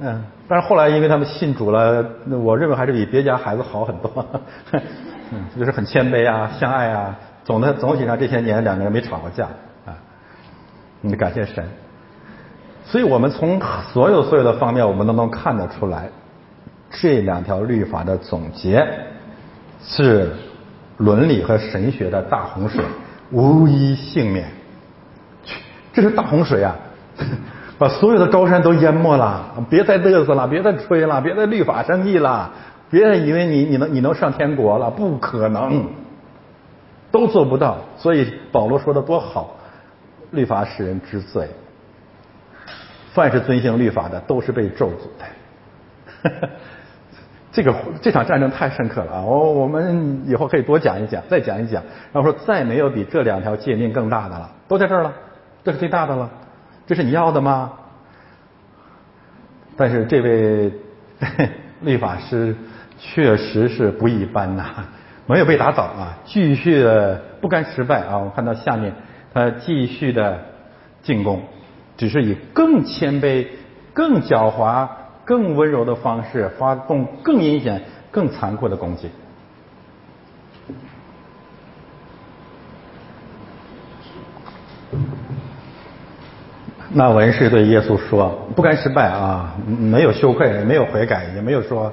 [0.00, 2.04] 嗯，但是后来因为他们信主了，
[2.44, 4.26] 我认为还是比别家孩子好很多。
[5.30, 9.46] 嗯， 就是很谦卑啊，相爱啊，总的总体上这些年两个人没吵过架
[9.86, 9.96] 啊。
[11.00, 11.66] 你感谢神。
[12.84, 13.58] 所以我们从
[13.94, 16.10] 所有所有的方面，我们都能看得出来，
[16.90, 18.86] 这两条律法的总结
[19.82, 20.32] 是
[20.98, 22.84] 伦理和神学的大洪水，
[23.30, 24.50] 无一幸免。
[25.94, 26.76] 这是大洪水啊！
[27.82, 32.48] 把所有的高山都淹没了，别再嘚瑟了，别再吹了，别再律法生意了，
[32.88, 35.84] 别再以为你你能你能上天国了，不可能，
[37.10, 37.78] 都做不到。
[37.96, 39.56] 所以保罗说的多好，
[40.30, 41.48] 律法使人知罪，
[43.14, 46.48] 凡是遵行律法的都是被咒诅的。
[47.50, 49.22] 这个这场战争太深刻了啊！
[49.22, 51.82] 我我们以后可以多讲一讲，再讲一讲。
[52.12, 55.12] 然后说再没有比这两条诫命更大的了，都在这儿了，
[55.64, 56.30] 这是最大的了。
[56.86, 57.72] 这是你要的吗？
[59.76, 60.72] 但是这位
[61.80, 62.54] 律法师
[62.98, 64.64] 确实是不一般呐，
[65.26, 68.18] 没有被打倒啊，继续的不甘失败啊！
[68.18, 68.92] 我看到下面
[69.32, 70.38] 他继续的
[71.02, 71.42] 进攻，
[71.96, 73.46] 只是以更谦卑、
[73.94, 74.86] 更狡猾、
[75.24, 79.08] 更温柔的方式发动更阴险、更残酷的攻击。
[86.94, 91.90] 那文士对耶稣说：“不甘失败啊，没有羞愧，没有悔改，也没有说，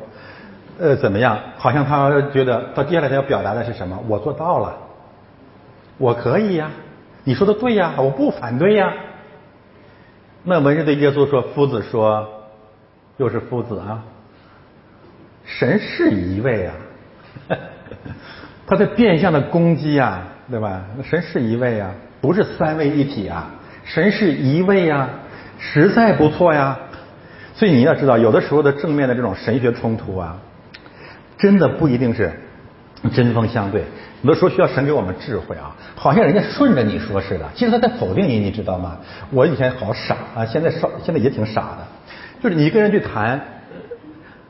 [0.78, 1.40] 呃，怎么样？
[1.58, 3.98] 好像他觉得他接下来他要表达的是什么？
[4.10, 4.76] 我做到了，
[5.98, 6.70] 我可以呀，
[7.24, 8.92] 你说的对呀，我不反对呀。”
[10.44, 12.28] 那文士对耶稣说：“夫子说，
[13.18, 14.04] 又是夫子啊，
[15.46, 16.74] 神是一位啊，
[18.68, 20.82] 他在变相的攻击啊，对吧？
[21.04, 23.50] 神是一位啊，不是三位一体啊。”
[23.90, 25.10] 神是一位呀，
[25.58, 26.78] 实在不错呀。
[27.56, 30.38] 所以你要知道，有的时候的正面的这种神学冲突啊，
[31.40, 32.32] 真的不一定是
[33.12, 33.84] 针锋相对。
[34.22, 38.96] 有的时候需要神给我们智慧啊，好像人家顺着你说似的，其实他在否定你，你知道吗？
[39.32, 41.88] 我以前好傻啊，现在少现在也挺傻的。
[42.44, 43.42] 就是你跟人去谈，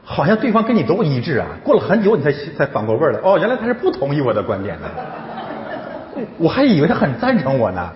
[0.04, 1.48] 好像对方跟你都一致啊。
[1.64, 4.90] 过了很久你才才反过味儿来，哦，原来他是不同意我的观点的。
[6.38, 7.90] 我还以为他很赞成我呢，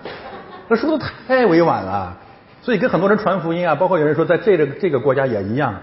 [0.68, 2.16] 那说的太委婉了。
[2.62, 5.74] 所以跟很多人传福音啊，包括有人说在这个这个国家也一样，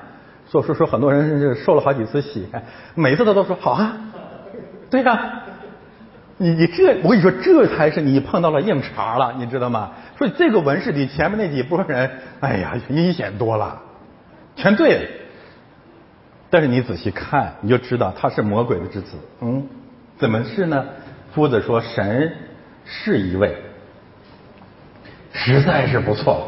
[0.49, 2.47] 说说说很多人受了好几次洗，
[2.95, 3.97] 每次他都说好啊，
[4.89, 5.43] 对呀，
[6.37, 9.91] 你你这我跟你说这才是你碰到了硬茬了，你知道吗？
[10.17, 12.09] 所以这个文士比前面那几波人，
[12.39, 13.79] 哎呀阴险多了，
[14.55, 15.07] 全对。
[16.49, 19.17] 但是你仔细看，你就知道他是魔鬼的之子。
[19.41, 19.67] 嗯，
[20.17, 20.83] 怎么是呢？
[21.31, 22.33] 夫子说神
[22.83, 23.55] 是一位。
[25.33, 26.47] 实在是不错，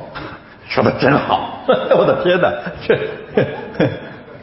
[0.67, 1.63] 说的真好，
[1.97, 2.51] 我的天哪，
[2.85, 2.99] 这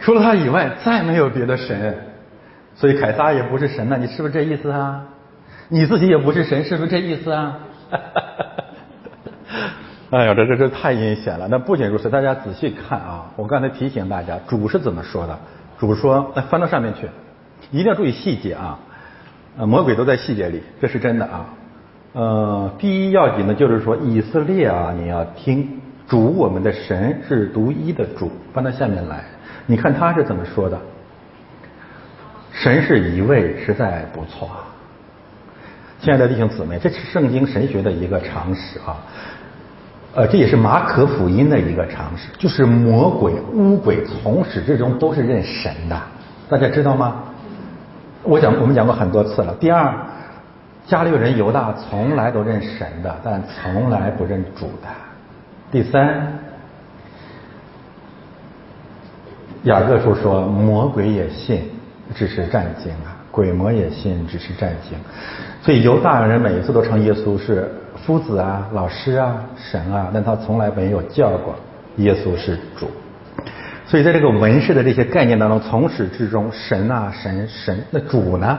[0.01, 1.97] 除了他以外再没有别的神，
[2.75, 5.03] 所以凯撒也不是神呐，你是不是这意思啊？
[5.69, 7.59] 你自己也不是神，是不是这意思啊？
[7.91, 8.65] 哈哈哈哈哈
[10.11, 11.47] 哎呀，这这这太阴险了。
[11.49, 15.39] 那不仅如此，大家仔细看啊，我刚才提醒大家，主是怎么说的？
[15.79, 17.09] 主说，来翻到上面去，
[17.71, 18.79] 一定要注意细节啊，
[19.59, 21.47] 魔鬼都在细节里，这是真的啊。
[22.12, 28.28] 呃，第一要紧的就是说，以色列啊，你要听主，我们的神是独一的主。
[28.53, 29.23] 翻到下面来，
[29.66, 30.77] 你看他是怎么说的？
[32.51, 34.51] 神是一位，实在不错。
[36.01, 38.99] 亲爱的弟兄姊妹，这是圣经神学的一个常识啊。
[40.16, 45.97] 呃，这也是马可福音的一个常识，就是魔鬼、巫鬼从始至终都是认神的，
[46.49, 47.23] 大家知道吗？
[48.24, 49.55] 我讲，我们讲过很多次了。
[49.61, 49.95] 第二。
[50.91, 54.89] 加利人犹大从来都认神的，但从来不认主的。
[55.71, 56.21] 第三，
[59.62, 61.62] 雅各书说魔鬼也信，
[62.12, 64.99] 只是战惊啊；鬼魔也信，只是战惊。
[65.62, 67.71] 所以犹大人每一次都称耶稣是
[68.05, 71.55] 夫子啊、老师啊、神啊，但他从来没有叫过
[71.99, 72.91] 耶稣是主。
[73.87, 78.59] 所以在这个文士的这些概念当中，从始至终，神啊、神、神，那主呢？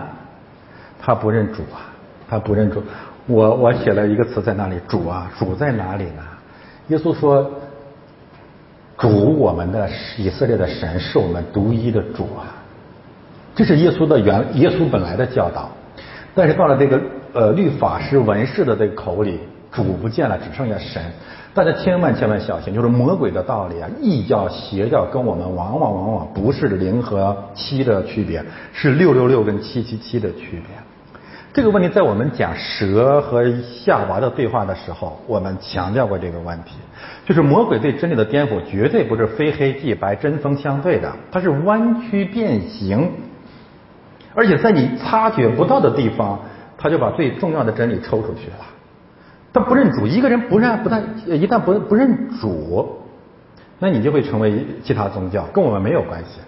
[0.97, 1.90] 他不认主啊。
[2.31, 2.81] 他不认主，
[3.27, 6.23] 我我写了一个词在那里，主啊，主在哪里呢？
[6.87, 7.51] 耶稣说，
[8.97, 12.55] 主我们的以色列的神是我们独一的主啊，
[13.53, 15.69] 这是耶稣的原耶稣本来的教导，
[16.33, 17.01] 但是到了这个
[17.33, 19.37] 呃律法师文士的这个口里，
[19.69, 21.03] 主不见了，只剩下神。
[21.53, 28.41] 大家千万千万小心，就是魔鬼的道理啊，异教邪教跟我们往往往往不是零和七的区别，
[28.71, 30.90] 是六六六跟七七七的区别。
[31.53, 36.75] 这个问题在我们讲蛇和夏娃的对话的时候，我们强调过这个问题，
[37.25, 43.11] 就是魔鬼对真理的颠覆绝对不是非黑即白、针锋相对的，它是弯曲变形，
[44.33, 46.39] 而且在你察觉不到的地方，
[46.77, 48.65] 他就把最重要的真理抽出去了。
[49.51, 52.97] 他不认主，一个人不认不但一旦不不认主，
[53.77, 56.39] 那你就会成为其他宗教，跟我们没有关系。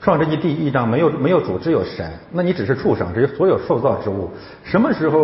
[0.00, 2.08] 创世纪第一章没有没有主，只有神。
[2.30, 4.30] 那你只是畜生，只是所有受造之物。
[4.62, 5.18] 什么时候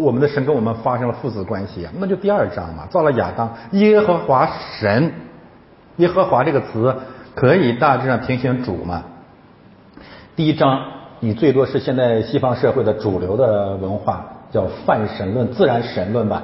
[0.00, 1.92] 我们的神跟我们发生了父子关系啊？
[1.98, 4.48] 那就第二章嘛，造了亚当，耶和华
[4.80, 5.12] 神。
[5.96, 6.94] 耶和华这个词
[7.34, 9.02] 可以大致上平行主嘛。
[10.34, 10.82] 第一章
[11.20, 16.42] 你最多是现在西方社会的主流的文化叫泛神论、自然神论吧。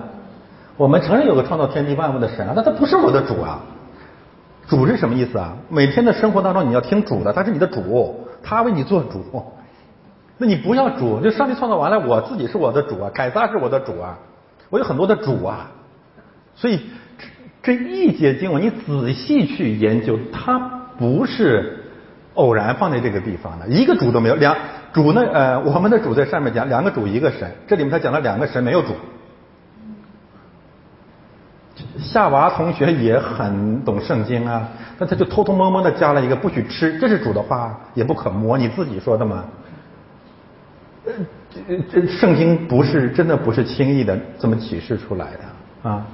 [0.77, 3.61] 我们承认有个创造天地万物的神啊，但他不是我的主啊。
[4.73, 5.55] 主是什么意思啊？
[5.69, 9.23] 每天的生活当中你要听主的，他是你的主，他为你做主。
[10.39, 14.19] 那你不要主，就上帝创造完了，我自己是我的主啊，凯撒是我的主啊，
[14.71, 15.71] 我有很多的主啊。
[16.55, 16.81] 所以
[17.63, 20.59] 这一节经文你仔细去研究，它
[20.99, 21.85] 不是
[22.33, 24.37] 偶然放在这个地方的，一个主都没有。
[24.37, 24.57] 两
[24.95, 25.23] 主呢？
[25.35, 28.95] 呃，我们的主在上面讲两个主一个神，这里面他讲了两个神，没有主。
[31.99, 34.69] 夏娃同学也很懂圣经啊，
[34.99, 39.45] 那他就偷偷摸摸的加了一个不许吃，这是主的话，也不可摸，你自己说的吗？
[41.05, 41.13] 呃，
[41.51, 46.07] 这这圣经不是真的不是轻易的这么启示出来的啊。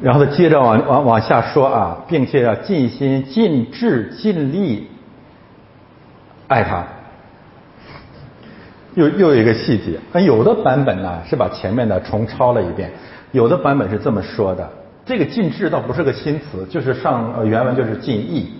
[0.00, 4.88] 然后他接着往往往下说啊，并且要尽心尽智尽力
[6.48, 6.84] 爱他。
[8.94, 12.92] 又又有一个细节，那有的版本呢是把前面的重抄了一遍。
[13.32, 14.70] 有的版本是这么说的，
[15.04, 18.52] 这个尽致倒不是个新词，就是上原文就是尽意。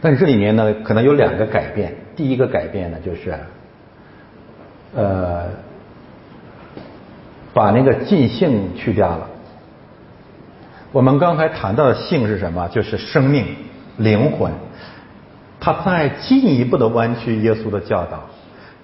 [0.00, 1.96] 但是这里面呢，可能有两个改变。
[2.14, 3.34] 第一个改变呢，就是
[4.94, 5.46] 呃，
[7.54, 9.28] 把那个尽性去掉了。
[10.92, 12.68] 我们刚才谈到的性是什么？
[12.68, 13.46] 就是生命、
[13.96, 14.52] 灵魂。
[15.58, 18.24] 他再进一步的弯曲耶稣的教导。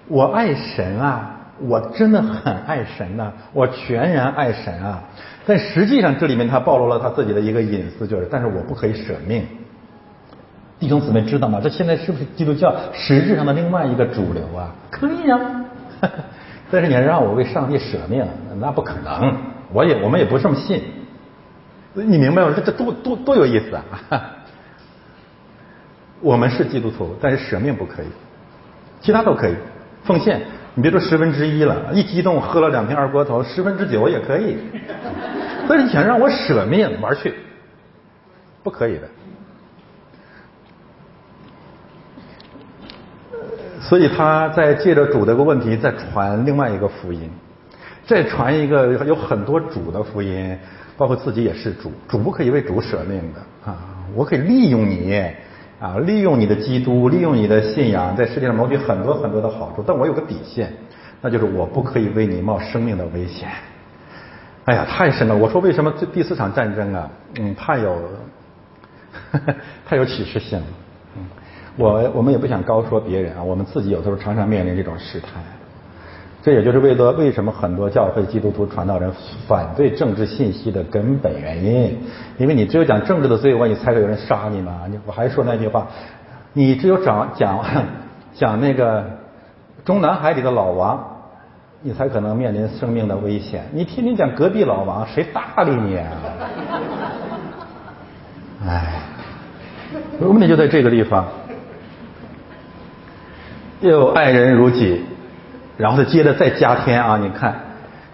[0.09, 1.37] 我爱神啊。
[1.63, 5.03] 我真的很爱神呐，我全然爱神啊！
[5.47, 9.45] 但实际上这里面他暴露了他自己的一个隐私，就是但是我不可以舍命。
[10.79, 11.61] 弟兄姊妹知道吗？
[11.63, 14.73] 这现在是不是基督教实质上的另外一个主流啊？
[14.91, 15.39] 可以呀，
[16.71, 18.25] 但是你让我为上帝舍命，
[18.59, 19.37] 那不可能。
[19.73, 20.83] 我也我们也不这么信。
[21.93, 22.53] 你明白吗？
[22.57, 23.85] 这这多多多有意思啊！
[26.23, 28.07] 我们是基督徒，但是舍命不可以，
[29.01, 29.55] 其他都可以。
[30.05, 30.41] 奉献，
[30.75, 34.57] 你别说十分之一了，一激动喝了两瓶二锅头，十分之九也可以。
[35.69, 37.35] 但是你想让我舍命玩去，
[38.63, 39.09] 不可以的。
[43.81, 47.31] 所以他在借着主这个问题，再传另外一个福音，
[48.07, 50.59] 再传一个有很多主的福音。
[50.97, 53.41] 包括自己也是主，主不可以为主舍命的
[53.73, 53.79] 啊！
[54.15, 55.25] 我可以利用你
[55.81, 59.83] 啊，利用你的基督，利用你的信仰，在世界上谋取很多很多的好处。
[59.87, 60.71] 但我有个底线，
[61.23, 63.49] 那就是我不可以为你冒生命的危险。
[64.67, 65.35] 哎呀，太深了！
[65.35, 67.09] 我说为什么这第四场战争啊？
[67.41, 67.99] 嗯，太有
[69.89, 70.67] 太有启示性了。
[71.17, 71.25] 嗯，
[71.77, 75.43] 我我们也不想高说别人啊，我们自己有时候常常面临这种试探。
[76.43, 79.13] 这也就是为了为什么很多教会基督徒传道人
[79.47, 81.99] 反对政治信息的根本原因，
[82.39, 84.87] 因为你只有讲政治的罪恶，你才会有人杀你嘛。
[84.89, 85.87] 你我还说那句话，
[86.55, 87.63] 你只有讲讲
[88.33, 89.05] 讲那个
[89.85, 90.99] 中南海里的老王，
[91.83, 93.67] 你才可能面临生命的危险。
[93.75, 96.07] 你天天讲隔壁老王，谁搭理你啊？
[98.67, 99.03] 哎，
[100.21, 101.27] 问题就在这个地方，
[103.83, 105.05] 又爱人如己。
[105.81, 107.59] 然后他接着再加添啊，你看，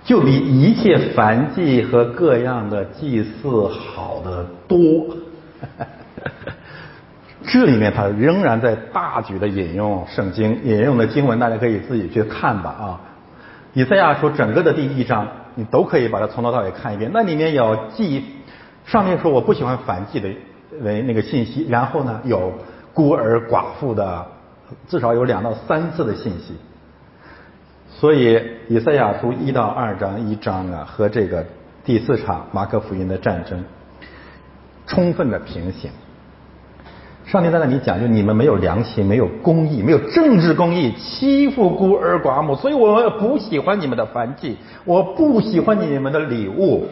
[0.05, 4.79] 就比一切凡祭和各样的祭祀好的多。
[7.43, 13.01] 这里面他仍然在大举的引用圣经，引用的经文，大家可以自己去看吧啊。
[13.73, 15.27] 以赛亚书整个的第一章，
[15.57, 17.11] 你都可以把它从头到尾看一遍。
[17.13, 18.25] 那里面有祭，
[18.85, 20.29] 上面说我不喜欢凡祭的
[20.83, 22.53] 为那个信息，然后呢有
[22.95, 24.25] 孤儿寡妇的，
[24.89, 26.55] 至少有两到三次的信息。
[27.99, 31.47] 所以，以赛亚书一到二章一章啊，和这个
[31.83, 33.65] 第四场马可福音的战争
[34.87, 35.91] 充分的平行。
[37.25, 46.87] 上帝在那里讲，就你们没有良心，没有公义，没有政治公义，欺负孤儿寡母，所以我不喜欢你们的凡祭，我不喜欢你们的礼物，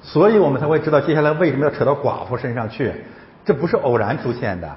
[0.00, 2.90] 所以我们才会知道接下来为什么要扯到寡妇身上去，
[3.44, 4.68] 这不是偶然出现的。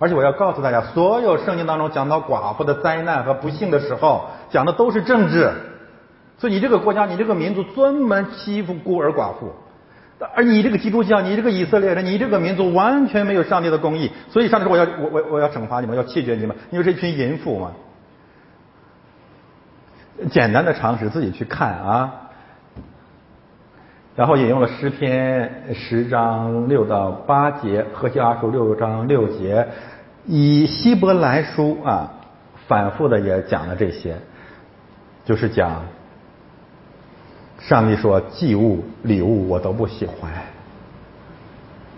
[0.00, 5.52] 而且我要告诉大家，所有圣经当中讲到寡妇的灾难和不幸的时候，讲的都是政治。
[6.38, 9.52] 所以你这个国家，你这个民族专门欺负孤儿寡妇，
[10.34, 14.10] 而你这个基督教，你这个以色列人，你这个民族完全没有上帝的公义。
[14.30, 17.72] 所以上帝说我要我我我要惩罚你们，要弃绝你们，因为是一群淫妇嘛。
[20.30, 22.29] 简单的常识自己去看啊。
[24.20, 29.66] 然后引用了诗篇十章六到八节，和西阿书六章六节。
[30.26, 32.12] 以希伯来书啊，
[32.68, 34.14] 反复的也讲了这些，
[35.24, 35.86] 就是讲
[37.60, 40.30] 上帝说祭物礼物我都不喜欢，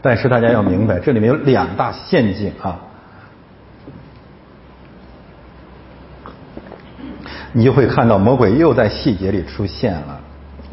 [0.00, 2.78] 但是大家要明白，这里面有两大陷阱啊，
[7.52, 10.20] 你就会看到魔鬼又在细节里出现了。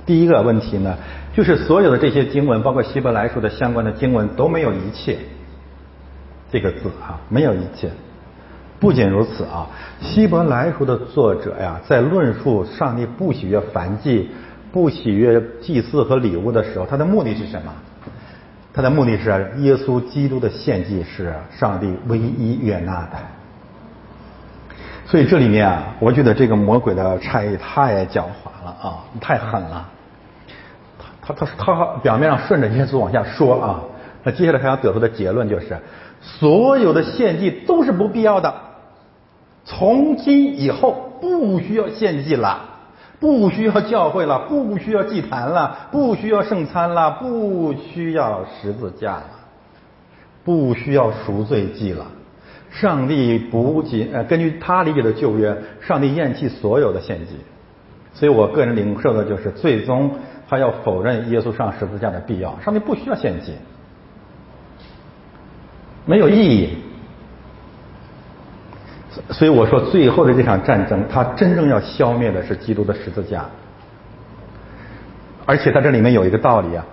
[0.06, 0.98] 第一个问题呢，
[1.34, 5.18] 就是所有的这些经文，包括希伯来书的相关的经文都没有一切。
[6.52, 7.90] 这个字啊，没有一切。
[8.80, 9.68] 不仅如此啊，
[10.02, 14.30] 希伯来书的作者呀，在论述上帝不喜悦凡祭、
[14.72, 17.72] 不喜悦祭祀和礼物的时候，他的目的是什么？
[18.74, 23.18] 他的目的是耶稣基督的献祭是上帝唯一悦纳的。
[25.06, 29.90] 所以这里面啊，我觉得这个魔鬼的差异太狡猾了啊，太狠了。
[31.34, 33.80] 他他他表面上顺着耶稣往下说啊，
[34.24, 35.78] 那接下来他要得出的结论就是。
[36.22, 38.54] 所有的献祭都是不必要的，
[39.64, 42.60] 从今以后不需要献祭了，
[43.22, 49.26] 不需要教会了，不需要祭坛了，不需要圣餐了，不需要十字架了，
[50.44, 52.06] 不需要赎罪祭了。
[52.70, 57.38] 上帝不仅呃，根据他理解的旧约，上帝厌弃所有的献祭，
[58.14, 60.12] 所以我个人领受的就是，最终
[60.50, 63.54] 他要否认耶稣上十字架的必要，上帝不需要献祭。
[66.06, 66.78] 没有意义，
[69.30, 73.46] 所以我说最后的这场战争，它真正要消灭的是基督的十字架。
[75.46, 76.84] 而且在这里面有一个道理啊，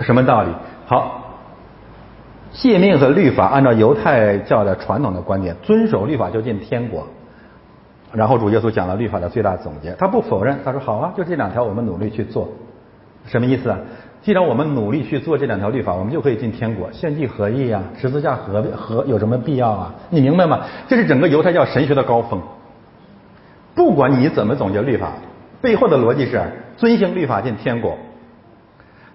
[0.00, 0.50] 什么道理？
[0.86, 1.38] 好，
[2.52, 7.06] 诫命和律法按照犹太教的传统的观点，遵守律法就进天国。
[8.12, 12.48] 然后主耶稣讲了律法的最大总结，他不否认，他说好啊，就这两条，我们努力去做。
[13.26, 13.78] 什么意思啊？
[14.22, 16.90] 既然我们努力去做这两条律法，我们就可以进天国。
[16.92, 19.94] 献祭合意啊，十字架合合有什么必要啊？
[20.10, 20.60] 你明白吗？
[20.88, 22.40] 这是整个犹太教神学的高峰。
[23.74, 25.12] 不管你怎么总结律法，
[25.60, 26.40] 背后的逻辑是
[26.76, 27.96] 遵行律法进天国。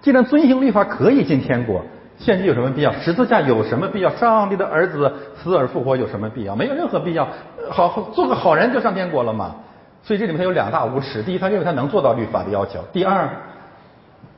[0.00, 1.82] 既然遵行律法可以进天国，
[2.18, 2.92] 献祭有什么必要？
[2.92, 4.10] 十字架有什么必要？
[4.10, 5.12] 上帝的儿子
[5.42, 6.54] 死而复活有什么必要？
[6.54, 7.28] 没有任何必要。
[7.70, 9.54] 好，做个好人就上天国了嘛。
[10.02, 13.28] 所以这里面他有两大无耻：第一，他认为他能做到律法的要求；第二。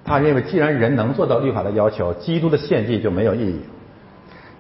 [0.09, 3.61] 他认为，既然人能做到律法的要求，基督的献祭就没有意义。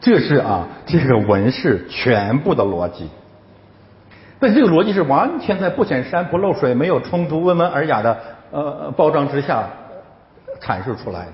[0.01, 3.09] 这是啊，这个文士全部的逻辑。
[4.41, 8.19] 但这个逻辑是完全在不显山不漏水、没有冲突、温文尔雅的
[8.51, 9.63] 呃包装之下
[10.61, 11.33] 阐述出来的。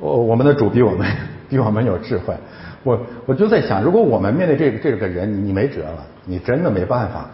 [0.00, 1.06] 我我们的主比我们
[1.48, 2.34] 比我们有智慧。
[2.82, 7.26] 我我就在想，如果我们面对这个这个人，你没辙了，你真的没办法。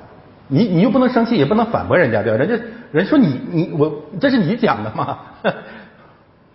[0.48, 2.38] 你你又不能生气，也不能反驳人家，对吧？
[2.38, 5.18] 人家人说你你我这是你讲的嘛？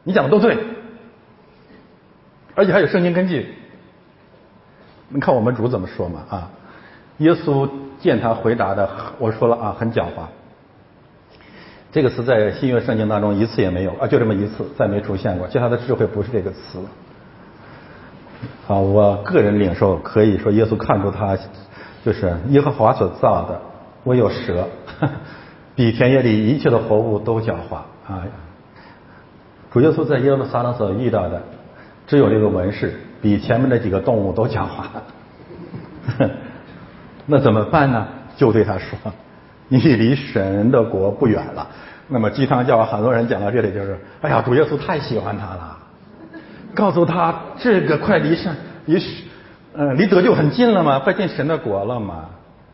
[0.04, 0.58] 你讲的都对，
[2.56, 3.54] 而且还有圣经根据。
[5.10, 6.24] 你看我们主怎么说嘛？
[6.30, 6.50] 啊，
[7.18, 7.70] 耶稣
[8.00, 8.90] 见他回答的，
[9.20, 10.26] 我说了啊，很狡猾。
[11.92, 15.48] 这个词在新约圣经当中一次也没有啊，就这么一次，再没出现过。
[15.48, 16.80] 其他的智慧不是这个词。
[18.68, 21.38] 啊，我个人领受可以说，耶稣看出他
[22.06, 23.62] 就是耶和华所造的。
[24.04, 24.68] 我有蛇，
[25.76, 27.76] 比田野里一切的活物都狡猾
[28.08, 28.24] 啊！
[29.72, 31.42] 主耶稣在耶路撒冷所遇到的，
[32.08, 34.86] 只有这个文士，比前面那几个动物都狡猾。
[37.28, 38.08] 那怎么办呢？
[38.38, 38.98] 就对他说
[39.72, 41.66] ：“你离神的国不远了。”
[42.10, 45.78] 那么鸡汤教很多人讲到这里就是：“哎呀，主耶稣太喜欢他了，
[46.76, 48.54] 告诉他这个快离神
[48.86, 49.02] 离
[49.74, 52.26] 呃离得救很近了嘛，快进神的国了嘛。”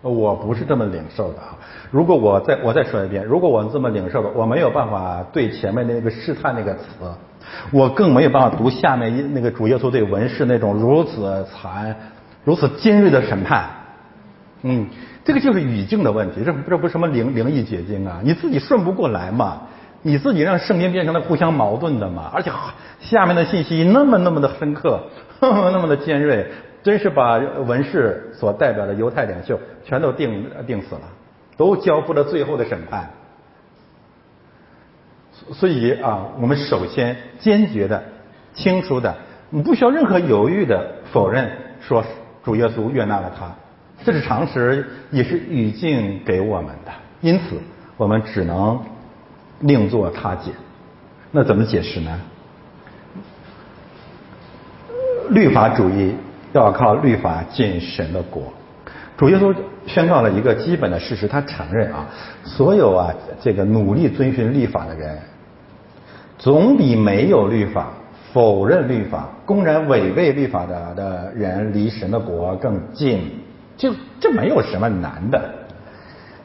[0.04, 1.58] 我不是这么领受的啊！
[1.92, 6.84] 如果我再我再说一遍，如果我这么领受的，我没有办法对前面那个试探那个词，
[7.72, 11.94] 我更没有办法读下面一那个主耶稣对文士那种如此残、
[12.46, 13.68] 如此尖锐的审判。
[14.62, 14.88] 嗯，
[15.28, 18.22] 这个就是语境的问题，这这不是什么灵灵异解经啊？
[18.24, 19.64] 你自己顺不过来嘛？
[20.02, 22.32] 你自己让圣经变成了互相矛盾的嘛？
[22.34, 22.50] 而且
[23.02, 25.04] 下面的信息那么那么的深刻，
[25.42, 26.50] 那么的尖锐。
[26.82, 31.02] 真是把文士所代表的犹太领袖全都定定死了，
[31.58, 33.10] 都交付了最后的审判。
[35.52, 38.02] 所以啊，我们首先坚决的、
[38.54, 39.14] 清楚的，
[39.50, 41.52] 你不需要任何犹豫的否认
[41.82, 42.02] 说
[42.46, 43.54] 主耶稣悦纳了他，
[44.04, 46.92] 这是常识，也是语境给我们的。
[47.22, 47.58] 因此，
[47.98, 48.80] 我们只能
[49.60, 50.52] 另作他解。
[51.32, 52.22] 那怎么解释呢？
[55.30, 56.16] 律法主义。
[56.54, 58.42] 要靠律法进神的国。
[59.18, 59.54] 主耶稣
[59.86, 62.08] 宣告了一个基本的事实，他承认啊，
[62.44, 65.20] 所有啊这个努力遵循律法的人，
[66.40, 67.90] 总比没有律法、
[68.32, 73.30] 否认律法、公然违背律法的的人离神的国更近。
[73.78, 75.40] 就这没有什么难的。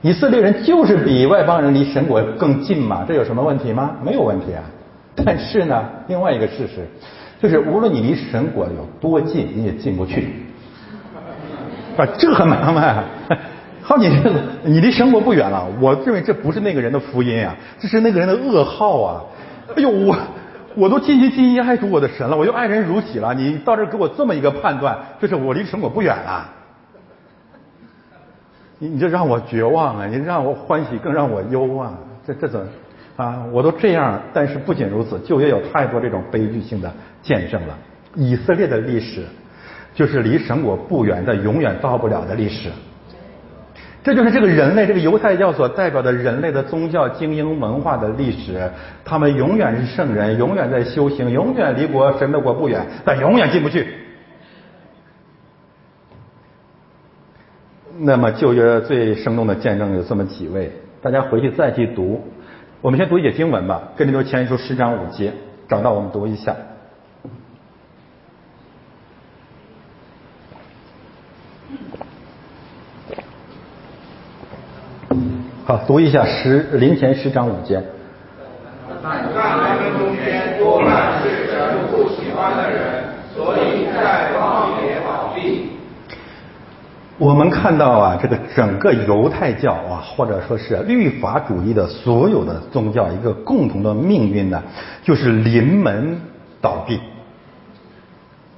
[0.03, 3.97] 以色列人就是比外邦人离神国更近嘛，这有什么问题吗？
[4.05, 4.63] 没有问题啊。
[5.17, 6.87] 但是呢，另外一个事实。
[7.41, 10.29] 就是无论你离神国有多近，你也进不去，
[11.97, 13.05] 啊，这很麻烦。
[13.83, 14.09] 好，你
[14.63, 19.21] 你离神国不远了，我认为这不是那个人的福音啊，这是那个人的噩耗啊！
[19.75, 20.17] 哎呦，我
[20.77, 26.49] 我都尽心尽意爱主我的神了，我又爱人如己了，你到这给我这么一个判断，就是我离神国不远了，
[28.83, 30.07] 你你这让我绝望啊！
[30.09, 31.97] 你让我欢喜，更让我忧啊！
[32.27, 32.61] 这这怎？
[33.15, 36.93] 啊，我都这样，但是不仅如此，就也有太多这种悲剧性的
[37.23, 37.79] 见证了。
[38.17, 39.23] 以色列的历史，
[39.95, 42.71] 就是离神国不远的，永远到不了的历史。
[44.03, 48.69] 这就是这个人类，这个犹太教所代表的人类的宗教精英文化的历史。
[49.05, 53.87] 他们永远是圣人，永远在修行，永远离国神的国不远，但永远进不去。
[58.05, 62.21] 那么旧约最生动的见证有这么几位，大家回去再去读。
[62.81, 65.33] 我们先读一节经文吧，《跟林多前书》十章五节，
[65.69, 66.57] 找到我们读一下。
[75.65, 77.81] 好，读一下十林前十章五节。
[79.01, 85.69] 在他们中间多半是神不喜欢的人，所以在旷野宝地。
[87.23, 94.61] 我们看到啊，这个整个犹太教啊，或者说是律法主义的所有的宗教，一个共同的命运呢，
[95.05, 96.21] 就是临门
[96.61, 96.99] 倒闭。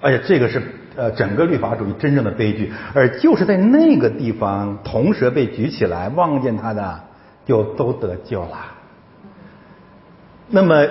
[0.01, 0.63] 而且这个是
[0.97, 6.99] 呃整个律法主义真正的悲剧，而就是在那个地方，铜蛇被举起来，望见他的
[7.45, 8.57] 就都得救了。
[10.49, 10.87] 那么，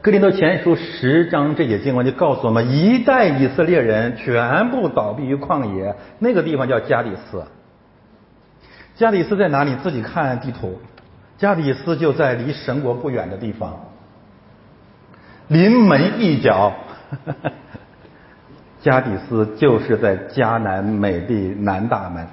[0.00, 7.44] 格林多前书十章这节经文就告诉我们，一代以色列人全部倒闭于旷野，那个地方叫加里斯。
[8.96, 9.74] 加里斯在哪里？
[9.76, 10.80] 自己看地图。
[11.36, 13.78] 加里斯就在离神国不远的地方，
[15.48, 16.72] 临门一脚。
[18.80, 22.26] 加底斯就是在迦南美地南大门。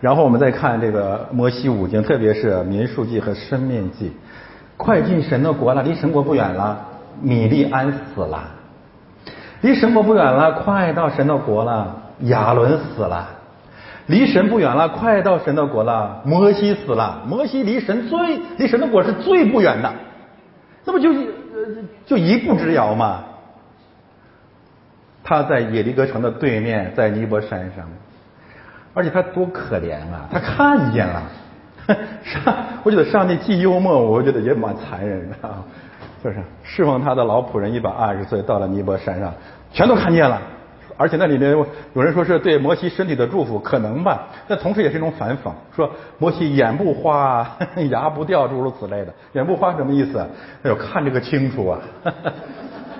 [0.00, 4.12] 然后我们再看这个摩西五经，特别是民数记和申命记，
[4.78, 6.86] 快进神的国了，离神国不远了。
[7.20, 8.44] 米利安死了，
[9.60, 11.96] 离神国不远了，快到神的国了。
[12.20, 13.28] 亚伦死了，
[14.06, 16.22] 离神不远了，快到神的国了。
[16.24, 19.92] 摩西死了，摩西离神最离神的国是最不远的，
[20.84, 21.12] 那不就
[22.06, 23.24] 就一步之遥吗？
[25.22, 27.84] 他在耶利哥城的对面，在尼泊山上。
[28.94, 30.26] 而且他多可怜啊！
[30.32, 31.22] 他看见了，
[32.22, 35.36] 上我觉得上帝既幽默，我觉得也蛮残忍的，
[36.22, 39.32] 就是侍奉他的老仆人一百二十岁到了尼泊山上，
[39.72, 40.40] 全都看见了。
[41.00, 41.56] 而且那里面
[41.94, 44.26] 有人说是对摩西身体的祝福，可能吧？
[44.48, 45.88] 但同时也是一种反讽，说
[46.18, 47.48] 摩西眼不花，
[47.88, 49.14] 牙不掉，诸如此类的。
[49.32, 50.18] 眼不花什么意思？
[50.18, 51.78] 哎呦，看这个清楚啊！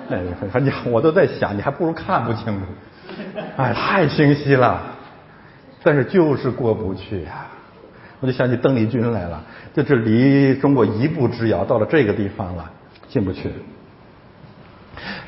[0.09, 0.21] 哎，
[0.61, 2.65] 你我都在想，你还不如看不清楚。
[3.57, 4.81] 哎，太清晰了。
[5.83, 7.47] 但是就是过不去呀，
[8.19, 9.43] 我就想起邓丽君来了，
[9.73, 12.69] 就是离中国一步之遥，到了这个地方了，
[13.07, 13.49] 进不去。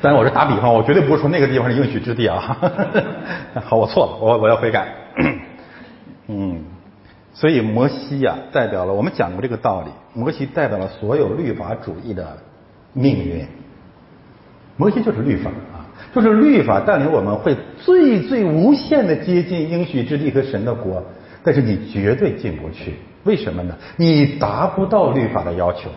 [0.02, 2.56] 当然我是打比方，我绝对不是说那个地方是应许之地啊。
[3.64, 4.88] 好，我错了，我我要悔改。
[6.28, 6.62] 嗯，
[7.32, 12.36] 所以摩西呀，代表了我们讲过这个道理，摩西代表了所有律法主义的
[12.92, 13.46] 命运。
[14.76, 15.80] 摩西就是律法啊。
[16.14, 21.02] 就是律法带领我们会最最无限的接近应许之地和神的国，
[21.44, 22.94] 但是你绝对进不去，
[23.24, 23.74] 为什么呢？
[23.96, 25.90] 你达不到律法的要求。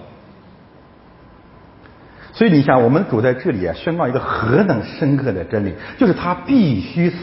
[2.34, 7.17] 所以你想，我们主在这里啊，宣告一个何等深刻的真理，就是他必须死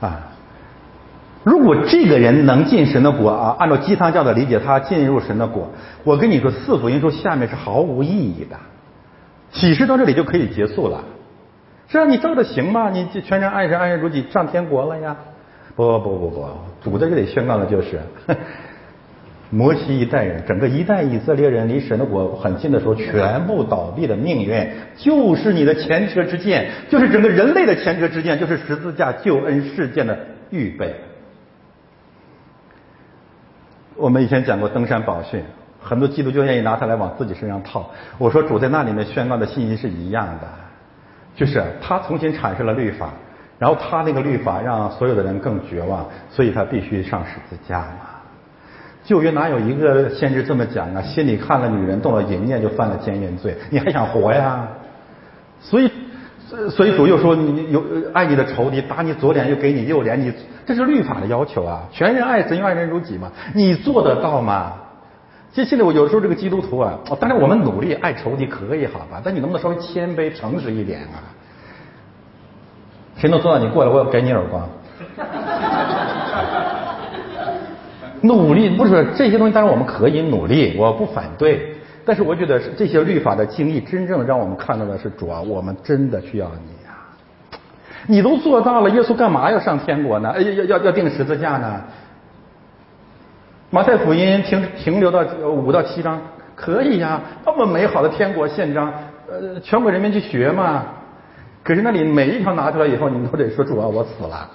[0.00, 0.32] 啊！
[1.44, 5.70] 如果这个人能进神的国啊，按照鸡汤教的理解，他进入神的国，
[6.02, 8.56] 我跟你说，四福音书下面是毫无意义的，
[9.52, 11.04] 启示到这里就可以结束了。
[11.86, 12.90] 是啊，你照着行吗？
[12.90, 15.16] 你全然爱神爱人如己，上天国了呀？
[15.74, 16.48] 不不不不，
[16.82, 17.98] 主在这里宣告的就是，
[19.50, 30.18] 摩西一代人，整个一代以色列人离神的国很近的时候，全部倒闭的命运，就是你的前车之鉴，就是整个人类的前车之鉴，就是十字架救恩事件的
[30.50, 30.94] 预备。
[33.96, 35.42] 我们以前讲过登山宝训，
[35.80, 37.90] 很多基督教愿意拿它来往自己身上套。
[38.18, 40.48] 我说主在那里面宣告的信息是一样的。
[41.34, 43.10] 就是他重新产生了律法，
[43.58, 48.08] 然后他那个律法让所有的人更绝望，所以他必须上十字架嘛。
[49.04, 51.02] 旧约哪有一个先知这么讲啊？
[51.02, 54.68] 心里看了女人动了淫念就犯了奸淫罪，你还想活呀？
[55.60, 55.90] 所以，
[56.70, 60.32] 所以主又说你有爱你的仇敌，打你左脸又给你右脸，你
[60.64, 61.82] 这是律法的要求啊！
[61.90, 64.74] 全人爱神，爱人如己嘛，你做得到吗？
[65.52, 71.26] 其实现在我有时候这个基督徒啊，当然我们努力爱仇敌可以好吧，但你能不能稍微谦卑诚实一点啊？
[73.22, 73.58] 谁能做到？
[73.62, 74.68] 你过来，我要给你耳光。
[78.22, 81.76] 努力不是这些东西，当然我们可以努力，我不反对。
[82.04, 87.14] 但是我觉得这些律法的经历，真正让我们看到的是主啊，我们真的需要你啊！
[88.08, 90.30] 你都做到了，耶稣干嘛要上天国呢？
[90.30, 91.80] 哎，要要要钉十字架呢？
[93.70, 96.20] 马太福音停停留到五到七章
[96.56, 98.92] 可以呀，那么美好的天国宪章，
[99.30, 100.86] 呃，全国人民去学嘛。
[101.62, 104.50] 可是那里每一条拿出来以后，你们都得说主啊，我死了。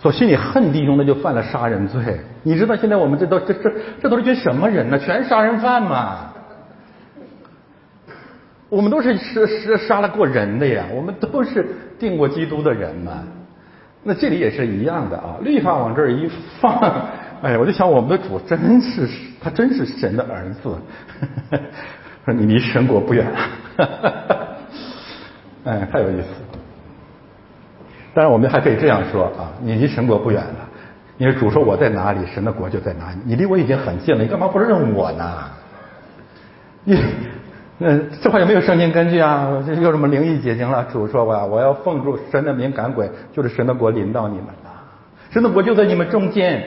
[0.00, 2.02] 说心里恨弟兄的就犯了杀人罪。
[2.42, 3.72] 你知道现在我们这都这这
[4.02, 4.98] 这都是群什么人呢？
[4.98, 6.32] 全杀人犯嘛。
[8.68, 11.64] 我们都是杀杀杀了过人的呀，我们都是
[11.98, 13.22] 定过基督的人嘛。
[14.02, 16.28] 那这里也是一样的啊，律法往这儿一
[16.58, 16.80] 放，
[17.42, 19.08] 哎，我就想我们的主真是
[19.40, 20.76] 他真是神的儿子，
[22.24, 23.26] 说 你离神国不远，
[23.76, 24.36] 哈哈哈
[25.64, 26.28] 哎，太有意思。
[28.14, 30.68] 当然我们还可以这样说啊，你离神国不远了，
[31.18, 35.24] 因为主说我在哪里，神的国就在哪里，你离我已经很近了，你干嘛不认我呢？
[36.84, 36.98] 你。
[37.78, 39.48] 那这话有没有圣经根据啊？
[39.66, 40.86] 这有什么灵异解经了？
[40.92, 44.70] 主说吧，我要奉住神的名赶鬼，就是神的国临到你们了。
[45.30, 46.62] 神的国就在你们中间。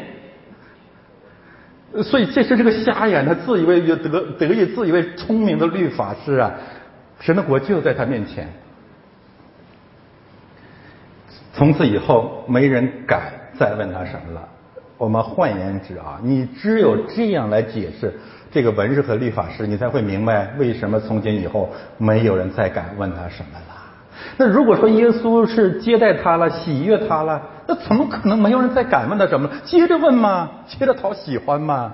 [2.03, 6.51] 所以这是这个瞎眼，他自以为有得得意、自以为聪明的律法师啊，
[7.19, 8.47] 神的国就在他面前。
[11.53, 14.47] 从此以后，没人敢再问他什么了。
[14.97, 18.13] 我们换言之啊，你只有这样来解释
[18.51, 23.74] 这个文士和律法师，你才会明白为什么从今以后没有人再敢问他什么了。
[24.37, 29.49] 那如果说耶稣是接待他了，喜悦他了，那怎么可能没有人再敢问他什么？
[29.63, 31.93] 接着问嘛，接着讨喜欢嘛，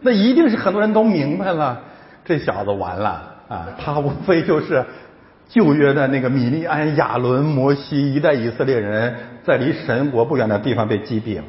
[0.00, 1.80] 那一定是很多人都明白了，
[2.24, 4.84] 这小子完了啊，他无非就是
[5.48, 9.14] 旧约的那个米利安、亚伦、摩西一代以色列人，
[9.44, 11.44] 在离神国不远的地方被击毙了。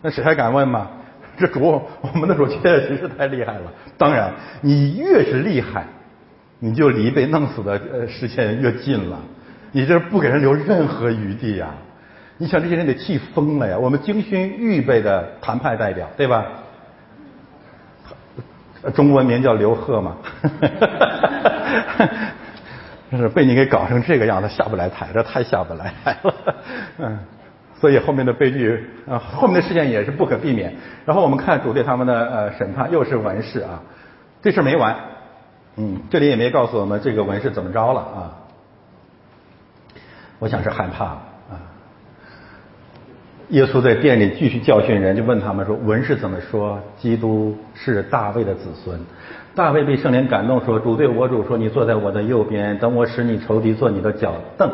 [0.00, 0.88] 那谁还敢问吗？
[1.36, 3.72] 这主，我们的主确实是太厉害了。
[3.96, 5.86] 当然，你越是厉害，
[6.58, 9.18] 你就离被弄死的呃时间越近了。
[9.78, 11.68] 你这不给人留任何余地呀！
[12.36, 13.78] 你想这些人得气疯了呀！
[13.78, 16.46] 我们精心预备的谈判代表，对吧？
[18.92, 22.08] 中文名叫刘贺嘛，哈哈哈，
[23.12, 26.34] 就是被你给搞成这个样子，下不来台，这太下不来台了。
[26.98, 27.16] 嗯，
[27.80, 30.74] 所以后面的悲剧啊，后面的事件也是不可避免。
[31.04, 33.80] 然后我们看主对他们的呃审判，又是文士啊，
[34.42, 34.96] 这事没完。
[35.76, 38.34] 嗯，这里也没告诉我们这个文士怎么着了啊。
[40.38, 41.54] 我想是害怕了啊！
[43.48, 46.78] 耶稣在店里继续教训人，就问他们说：“文士怎么说？
[46.98, 49.00] 基督是大卫的子孙。
[49.54, 54.70] 大卫被圣灵感动说：‘主对我主说，你坐在我的右边，等我使你仇敌做你的脚凳。’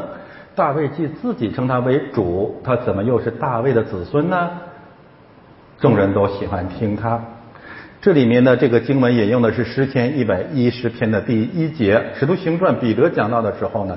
[0.54, 4.50] 大卫既自己称他为主，他怎么又是大卫的子孙呢？
[5.80, 7.20] 众人都喜欢听他。
[8.02, 13.96] 这里面的这个经文引用的是诗篇一百一十篇的第一节，《使徒行传》彼得讲到的时候呢。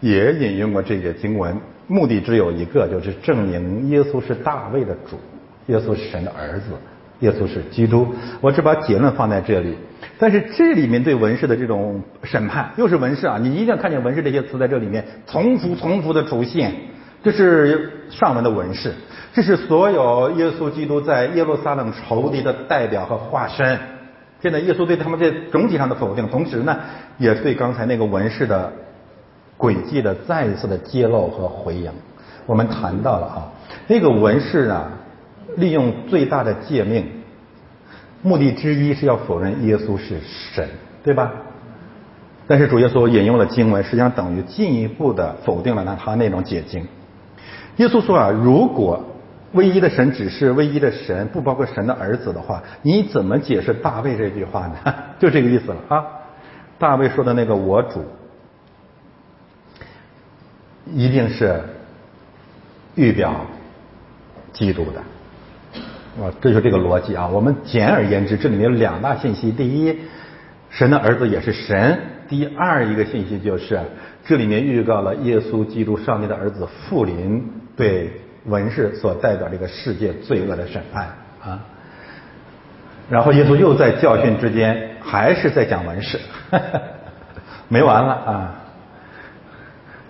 [0.00, 1.56] 也引用过这个经文，
[1.86, 5.18] 目的只有一个，就是证明耶稣是大卫的主，
[5.66, 6.72] 耶稣是神的儿子，
[7.20, 8.14] 耶稣是基督。
[8.40, 9.76] 我只把结论放在这里。
[10.20, 13.38] 但是这里面对文士的这种审判，又是文士啊！
[13.40, 16.72] 你一定要看见文士这些词在这里面重复、重复的出现。
[17.22, 18.92] 这是上文的文士，
[19.32, 23.78] 这是所有耶稣基督在耶路撒冷仇敌的代表和化身。
[24.40, 26.78] 现在耶稣对他们这总体上的否定，同时呢，
[27.18, 28.72] 也对刚才那个文士的。
[29.58, 31.90] 诡计的再一次的揭露和回应，
[32.46, 33.50] 我们谈到了啊，
[33.88, 34.92] 那个文士啊，
[35.56, 37.04] 利用最大的诫命，
[38.22, 40.68] 目的之一是要否认耶稣是神，
[41.02, 41.32] 对吧？
[42.46, 46.86] 但是主耶稣引用了经文，实际上等于进一步的否定了那他那种解经。
[47.78, 49.04] 耶稣说啊，如果
[49.52, 54.94] 唯一的神只是唯一的神，不包括神的儿子的话，你怎么解释大卫这句话呢？
[55.18, 56.04] 就这个意思了啊。
[56.78, 58.04] 大卫说的那个我主。
[60.94, 61.60] 一定是
[62.94, 63.46] 预表
[64.52, 65.00] 基督的，
[66.22, 67.28] 啊，这就是这个逻辑啊。
[67.28, 69.98] 我们简而言之，这里面有两大信息：第一，
[70.70, 71.96] 神的儿子也是神；
[72.28, 73.80] 第二一个信息就是，
[74.24, 77.44] 这里面预告了耶稣基督上帝的儿子复临
[77.76, 78.10] 对
[78.46, 81.08] 文士所代表这个世界罪恶的审判
[81.42, 81.60] 啊。
[83.10, 86.18] 然后耶稣又在教训之间，还是在讲文士，
[87.68, 88.54] 没完了啊。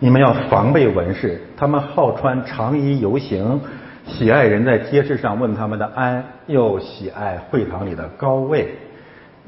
[0.00, 3.60] 你们要防备文士，他们好穿长衣游行，
[4.06, 8.68] 喜爱人在街市上问他们的安，又喜爱会堂里的高位，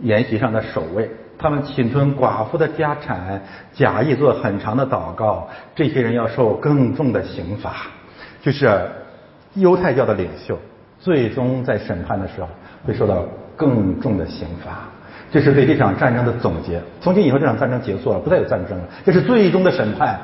[0.02, 1.08] 筵席上的首位。
[1.38, 3.40] 他们侵吞寡妇的家产，
[3.72, 5.48] 假意做很长的祷告。
[5.74, 7.86] 这些人要受更重的刑罚，
[8.42, 8.68] 就是
[9.54, 10.58] 犹太教的领袖，
[10.98, 12.48] 最终在审判的时候
[12.84, 13.24] 会受到
[13.54, 14.80] 更重的刑罚。
[15.30, 16.82] 这是对这场战争的总结。
[17.00, 18.84] 从今以后，这场战争结束了，不再有战争了。
[19.06, 20.18] 这是最终的审判。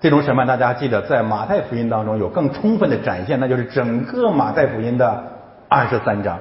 [0.00, 5.24] 这种审判，大家记得在马太福音当中有更充分的展现，那就是整个马太福音的
[5.68, 6.38] 二十三章。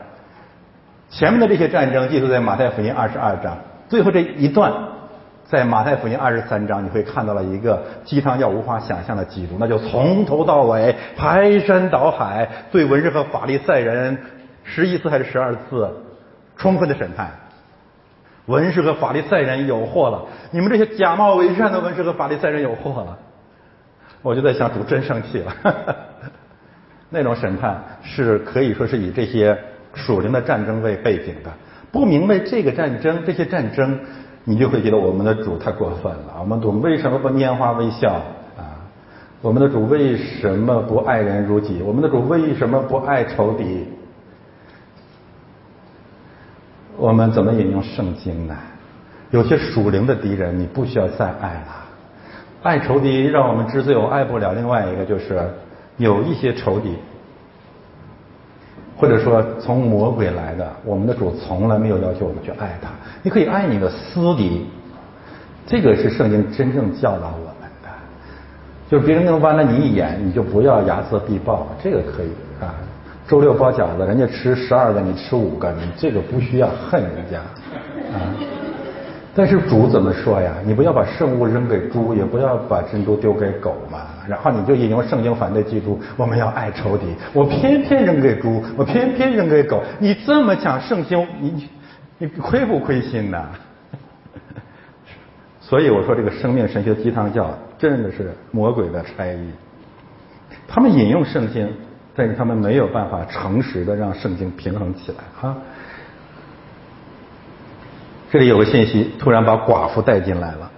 [1.09, 3.57] 前面的这些战争记录在马太福音二十二章，
[3.89, 4.71] 最后这一段
[5.45, 14.17] 在马太福音二十三章，你会看到了一个鸡汤药无法想象的基督，那就从头到尾排山倒海对文士和法利赛人
[14.63, 15.89] 十一次还是十二次
[16.57, 17.31] 充分的审判。
[18.45, 20.21] 文士和法利赛人有祸了，
[20.51, 23.17] 你们这些假冒伪善的文士和法利赛人有祸了。
[24.27, 25.55] 我就在想，主真生气了。
[27.09, 29.57] 那种审判是可以说是以这些
[29.93, 31.51] 属灵的战争为背景的。
[31.93, 33.97] 不明白这个战争，这些战争，
[34.43, 36.35] 你就会觉得我们的主太过分了。
[36.41, 38.15] 我们主为什么不拈花微笑
[38.57, 38.75] 啊？
[39.41, 41.81] 我们的主为什么不爱人如己？
[41.81, 43.87] 我们的主为什么不爱仇敌？
[46.97, 48.57] 我们怎么引用圣经呢？
[49.31, 51.86] 有些属灵的敌人，你不需要再爱了。
[52.63, 54.53] 爱仇敌让我们知罪，我爱不了。
[54.53, 55.39] 另外一个就是
[55.97, 56.95] 有一些仇敌，
[58.97, 62.89] 或者说从魔鬼来的，我们的主从来没有要求我们去爱他。
[63.21, 64.65] 你可以爱你的私敌，
[65.65, 67.89] 这个是圣经真正教导我们的。
[68.89, 72.29] 就是别人能剜了你一眼，你就不要睚眦必报，这个可以
[72.59, 72.73] 啊。
[73.27, 77.39] 周六包饺子，人家吃十二个，你吃五个，你这个不需要恨人家
[78.17, 78.34] 啊。
[79.38, 80.51] 但是主怎么说呀？
[80.65, 83.99] 你不要把圣物扔给猪，也不要把珍珠丢给狗嘛。
[84.27, 89.84] 然后你就引用圣经反对基督，我们要爱仇敌，我偏偏扔给猪，我偏偏扔给狗。
[89.99, 91.69] 你这么讲圣经，你
[92.18, 93.45] 你亏不亏心呐？
[95.61, 99.51] 所以我说这个生命神学鸡汤教真的是魔鬼的差役。
[100.68, 101.72] 他们引用圣经，
[102.15, 105.55] 但是他们没有办法诚实的让圣经平衡起来哈。
[108.29, 110.69] 这里有个信息，突然把寡妇带进来了，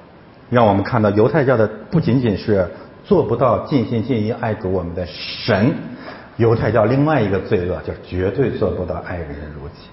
[0.50, 2.68] 让我们看到犹太教的不仅仅是
[3.04, 5.74] 做不到尽心尽意爱主我们的神，
[6.38, 9.90] 犹太教另外一个罪恶就是绝对做不到爱人如己。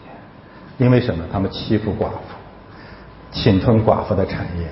[0.79, 1.25] 因为什么？
[1.33, 2.19] 他们欺负寡妇，
[3.33, 4.67] 侵吞寡妇的产业。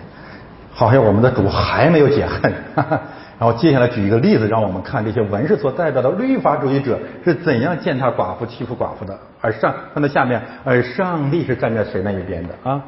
[0.74, 2.52] 好像我们的主还没有解恨，
[3.39, 9.19] 然后接下来举一个例子，让我们看这些文士所代表的律法主义者是怎样践踏寡妇、欺负寡妇的。
[9.45, 12.83] 而上看到下面，而上帝是站在谁那一边的啊？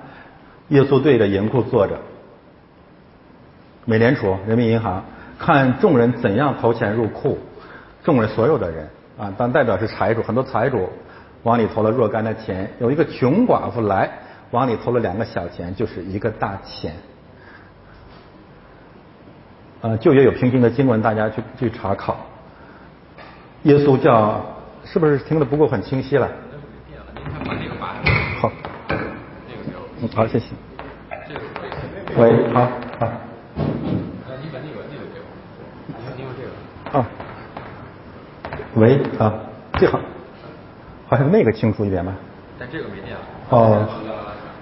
[0.69, 1.99] 耶稣对着银库坐着，
[3.85, 5.05] 美联储、人民银行
[5.39, 7.39] 看众人怎样投钱入库，
[8.03, 8.89] 众人所有的人
[9.19, 10.89] 啊，当代表是财主，很多财主
[11.43, 14.11] 往里投了若干的钱，有一个穷寡妇来
[14.51, 16.95] 往里投了两个小钱，就是一个大钱。
[19.83, 22.17] 呃，旧约有平行的经文，大家去去查考。
[23.65, 24.41] 耶稣叫，
[24.85, 26.31] 是不是听的不够很清晰了？
[28.41, 28.53] 好。
[30.01, 30.47] 嗯，好，谢谢。
[32.17, 32.61] 喂，好，
[32.99, 33.09] 好。
[34.41, 35.27] 你把那个那个给我，
[36.17, 36.99] 你用这个。
[36.99, 37.07] 啊。
[38.75, 39.35] 喂，啊，
[39.75, 39.99] 这好，
[41.09, 42.13] 好像那个清楚一点吧？
[42.59, 43.21] 但这个没电了。
[43.51, 43.87] 哦，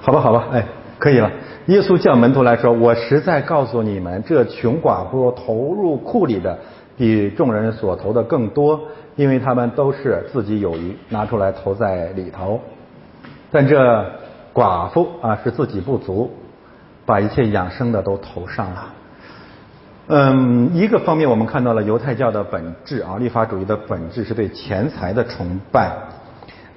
[0.01, 0.65] 好吧，好吧，哎，
[0.99, 1.31] 可以了。
[1.67, 6.59] 耶稣叫门徒来说：“我实在告诉你们，这穷寡妇投入库里的，
[6.97, 8.81] 比众人所投的更多，
[9.17, 12.61] 因为他们都是自己有余，拿出来投在里头。
[13.51, 14.05] 但这
[14.53, 16.31] 寡妇啊，是自己不足，
[17.05, 18.95] 把一切养生的都投上了。
[20.07, 25.93] 嗯，一个方面我们看到了犹太教的本质啊，立法主义的本质是对钱财的崇拜。”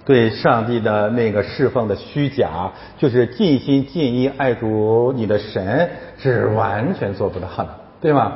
[0.07, 7.68] 对上帝的那个侍奉的虚假，就是尽心尽意爱主你的神，是完全做不到的，
[7.99, 8.31] 对吗？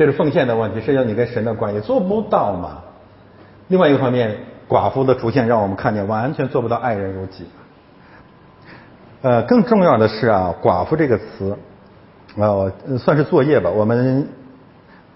[0.00, 2.78] 这是奉献的问题，涉及到你跟神的关系做不到嘛？
[3.68, 4.34] 另外一个方面，
[4.66, 7.44] 寡妇的出现让我们看见完全做不到爱人如己。
[9.20, 11.54] 呃，更重要的是啊，寡妇这个词，
[12.34, 13.68] 呃，算是作业吧。
[13.68, 14.26] 我们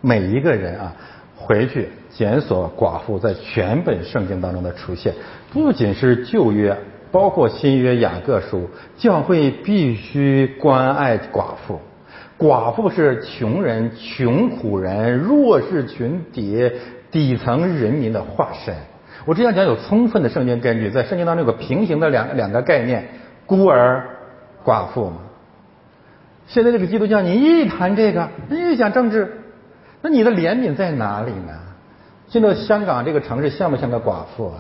[0.03, 0.93] 每一个人啊，
[1.35, 5.15] 回去检索寡妇在全本圣经当中的出现。
[5.51, 6.77] 不仅是旧约，
[7.11, 11.81] 包括新约雅各书，教会必须关爱寡妇。
[12.39, 16.71] 寡妇是穷人、穷苦人、弱势群体、
[17.11, 18.75] 底层人民的化身。
[19.25, 23.07] 我这样讲有充分的圣经根据，在圣经当中有个平行的两两个概念：
[23.47, 24.05] 孤儿、
[24.65, 25.17] 寡妇嘛。
[26.47, 29.41] 现在这个基督教，你一谈这个，一讲政治，
[30.03, 31.53] 那你的怜悯在哪里呢？
[32.29, 34.59] 现在香港这个城市像不像个寡妇啊？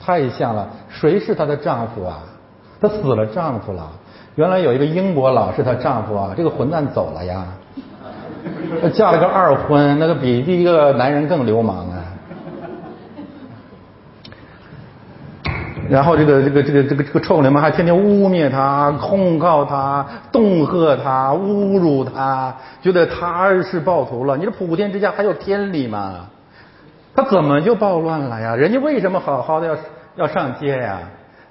[0.00, 2.22] 太像了，谁是她的丈夫啊？
[2.80, 3.92] 她死了丈夫了。
[4.36, 7.44] 原来有一个英国佬是她丈夫啊，这个混蛋走了呀。
[8.92, 12.04] 嫁了个二婚，那个比第一个男人更流氓啊。
[15.88, 24.36] 然后这个这个这个这个这个臭流氓还天天污蔑她、控告她、恫吓她、侮辱她，觉得他是暴徒了。
[24.36, 26.26] 你说普天之下还有天理吗？
[27.14, 28.56] 他怎么就暴乱了呀？
[28.56, 29.76] 人家为什么好好的要
[30.16, 30.98] 要上街呀？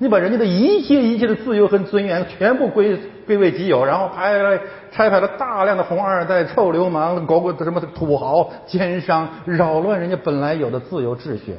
[0.03, 4.59] 你把人家的一切一切的自由和尊严全部归归为己有，然后派了
[4.91, 11.55] 拆派了大量的红二代、臭流氓、搞个什么土豪、奸商，扰乱人家本来有的自由秩序。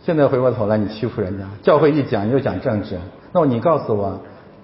[0.00, 2.96] 现在回过头来，你欺负人家，教会一讲你就讲政治，
[3.32, 4.18] 那么你告诉我，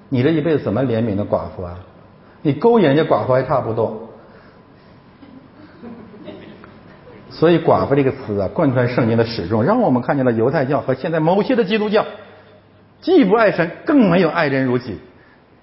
[0.08, 1.78] 你这一辈子怎么怜悯的寡妇啊？
[2.40, 4.08] 你勾引人家寡妇还差不多。
[7.28, 12.04] 所以“寡妇”这个词啊，贯穿圣经的始终，让我们看见了犹太教和现在某些的基督教，
[13.02, 14.98] 既不爱神，更没有爱人如己。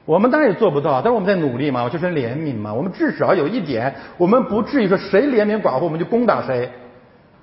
[0.05, 2.71] 我们当然也做不到，但是我们在努力嘛，就是怜悯嘛。
[2.73, 6.69] 我们至少有一点，我们不至于说谁怜悯寡妇，我们就攻打谁。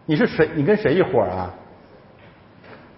[0.05, 0.48] 你是谁？
[0.55, 1.51] 你跟谁一伙啊？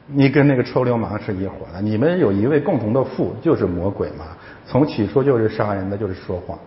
[0.07, 1.81] 你跟那个臭流氓是一伙的。
[1.83, 4.25] 你们有一位共同的父，就是魔鬼嘛。
[4.67, 6.59] 从起初就是杀人的，就是说谎。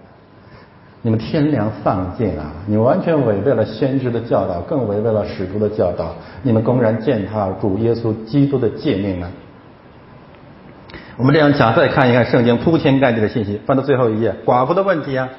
[1.01, 2.53] 你们天良丧尽啊！
[2.67, 6.15] 你完全违背了先知的教导，更违背了使徒的教导。
[6.43, 9.31] 你们公然践踏主耶稣基督的诫命啊！
[11.21, 15.29] 我们这样讲，再看一看圣经铺天盖地的信息，翻到最后一页，寡妇的问题啊。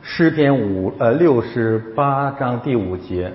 [0.00, 3.32] 诗篇五呃六十八章第五节，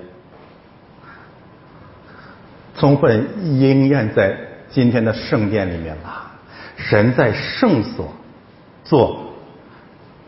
[2.78, 3.28] 充分
[3.60, 4.34] 应验在
[4.70, 6.30] 今天的圣殿里面了。
[6.78, 8.08] 神在圣所
[8.82, 9.20] 做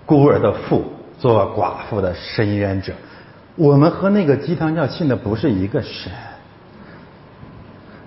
[0.05, 2.93] 孤儿的父，做寡妇的伸冤者。
[3.57, 6.13] 我们和那个鸡汤教信的不是一个神，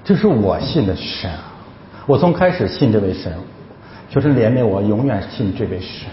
[0.04, 1.32] 这是我信的神。
[2.06, 3.34] 我从开始信这位神，
[4.10, 6.08] 就是怜悯我，永远信这位神。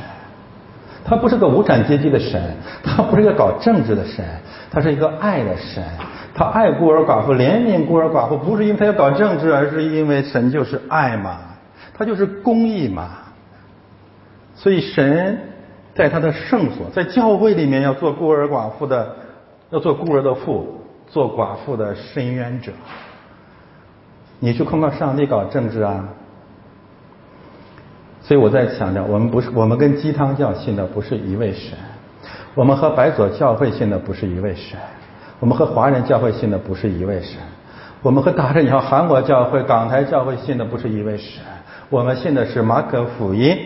[1.05, 2.41] 他不是个无产阶级的神，
[2.83, 4.25] 他不是一个搞政治的神，
[4.71, 5.83] 他是一个爱的神。
[6.35, 11.41] 他爱孤儿寡妇，怜悯孤儿寡妇，不是因为他要搞政治，而是因为神就是爱嘛，
[11.93, 13.11] 他就是公义嘛。
[14.55, 15.39] 所以神
[15.95, 19.15] 在他的圣所，在教会里面要做孤儿寡妇的，
[19.69, 22.73] 要做孤儿的父，做寡妇的伸冤者。
[24.45, 26.09] 你去控告上帝搞政治啊？
[28.23, 31.79] 所以我在强调，我们不是我们跟鸡汤教信的不是一位神，
[32.57, 34.77] 我们和白左教会信的不是一位神，
[35.39, 37.39] 我们和华人教会信的不是一位神，
[38.03, 41.41] 我们和大正教、韩国教会、港台教会信的不是一位神，
[41.89, 43.57] 我们信的是马可福音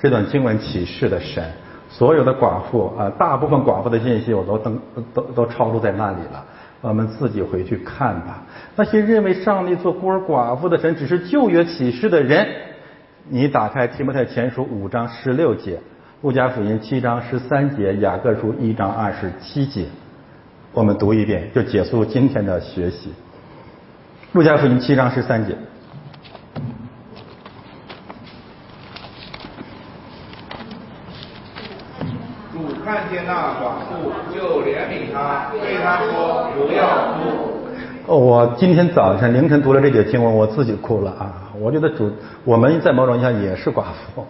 [0.00, 1.44] 这段经文启示的神。
[1.88, 4.80] 所有的寡妇啊，大部分寡妇的信息我都登
[5.14, 6.44] 都都抄录在那里了，
[6.84, 8.42] 我们自己回去看吧。
[8.76, 12.46] 那些认为上帝做孤儿寡妇的神只是旧约启示的人。
[13.26, 15.80] 你打开提摩太前书五章十六节，
[16.20, 19.86] 路加福音七章十三节，雅各书一章二十七节，
[20.74, 23.14] 我们读一遍就结束今天的学习。
[24.32, 25.56] 路加福音七章十三节，
[32.52, 37.54] 主看接纳寡妇，就怜悯她，对她说：“不要哭。”
[38.10, 41.32] 哦我今天早晨凌晨读了这节经文，我自己哭了啊！
[41.60, 42.10] 我觉得主，
[42.44, 43.84] 我们在某种意义上也是寡
[44.14, 44.26] 妇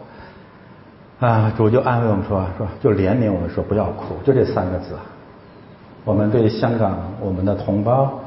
[1.18, 1.50] 啊。
[1.56, 4.94] 主就安慰我们说，说就怜悯我们说不要哭，就这三个字。
[6.04, 8.20] 我们对香港我们的同胞，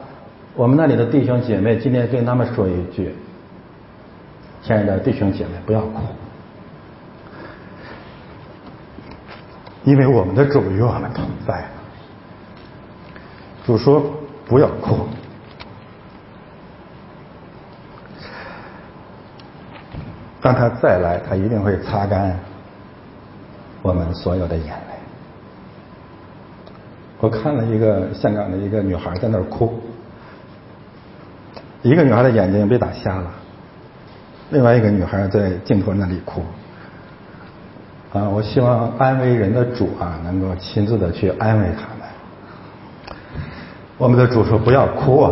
[0.56, 3.14] 我们那里的弟兄姐妹，今天跟他们说一句：
[4.64, 6.02] 亲爱的弟兄姐妹，不要哭，
[9.84, 11.66] 因为我们的主与我们同在。
[13.66, 14.04] 主说
[14.46, 15.08] 不要哭。
[20.40, 22.40] 当他再来，他一定会擦干
[23.82, 24.94] 我们所有的眼泪。
[27.20, 29.82] 我看了一个香港的一个女孩在那儿哭，
[31.82, 33.32] 一个女孩的眼睛被打瞎了，
[34.52, 36.42] 另外一个女孩在镜头那里哭。
[38.14, 43.18] 啊，我希望安慰人的主啊，能够亲自的去安慰他们。
[43.98, 45.32] 我们的主说：“不要哭啊，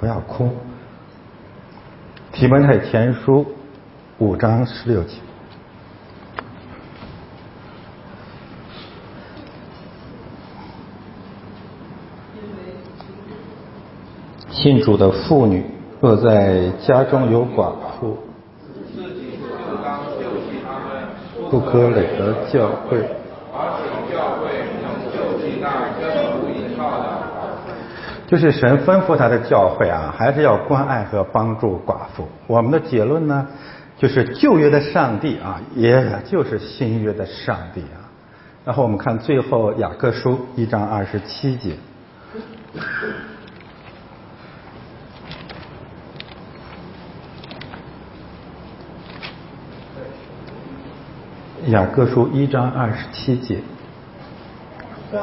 [0.00, 0.50] 不要哭。”
[2.32, 3.46] 提摩太前书。
[4.18, 5.16] 五章十六节，
[14.52, 15.66] 信主的妇女
[16.00, 18.16] 若在家中有寡妇，
[21.50, 22.98] 不可累得教会，
[28.26, 32.26] 就是神吩咐他的教会啊，还是要关爱和帮助寡妇。
[32.46, 33.46] 我们的结论呢？
[33.96, 38.10] 就是旧约的上帝啊，也就是新约的上帝啊。
[38.64, 41.76] 然后我们看最后雅各书一章二十七节，
[51.66, 53.56] 雅各书一章二十七节。
[55.10, 55.18] 在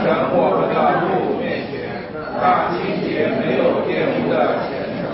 [0.00, 1.92] 神我们的父面前，
[2.40, 5.04] 那清洁没有玷污的虔诚，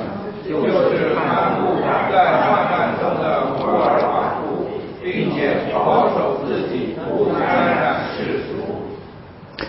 [0.47, 0.63] 就
[0.95, 4.71] 是安顾在患难中的孤儿寡妇，
[5.03, 5.55] 并且。
[5.75, 8.63] 保守自己，不沾染世俗。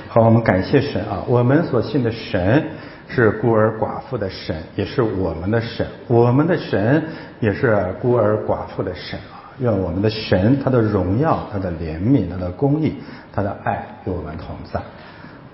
[0.08, 1.24] 好，我们感谢神啊！
[1.28, 2.64] 我们所信的神
[3.08, 5.86] 是孤儿寡妇的神，也是我们的神。
[6.08, 7.04] 我们的神
[7.40, 9.20] 也是孤儿寡妇的神！
[9.60, 12.96] 愿我们的神，他的荣耀、他的怜悯、他的公义、
[13.34, 14.80] 他的爱与我们同在。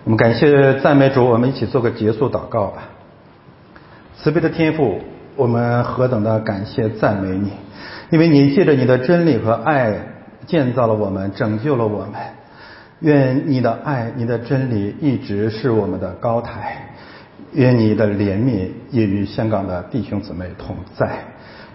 [0.03, 2.89] 我们感谢赞美主，我们一起做个结束祷告吧。
[4.17, 4.99] 慈悲的天父，
[5.35, 7.51] 我们何等的感谢赞美你，
[8.09, 10.07] 因为你借着你的真理和爱。
[10.47, 12.13] 建造了我们，拯救了我们。
[12.99, 16.89] 愿你的爱、你的真理一直是我们的高台。
[17.53, 21.19] 愿你的怜悯也与香港的弟兄姊妹同在。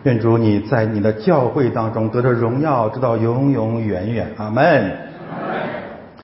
[0.06, 4.32] 愿主你在你的教会当中得着荣耀，直到永永远远。
[4.36, 4.96] 阿门。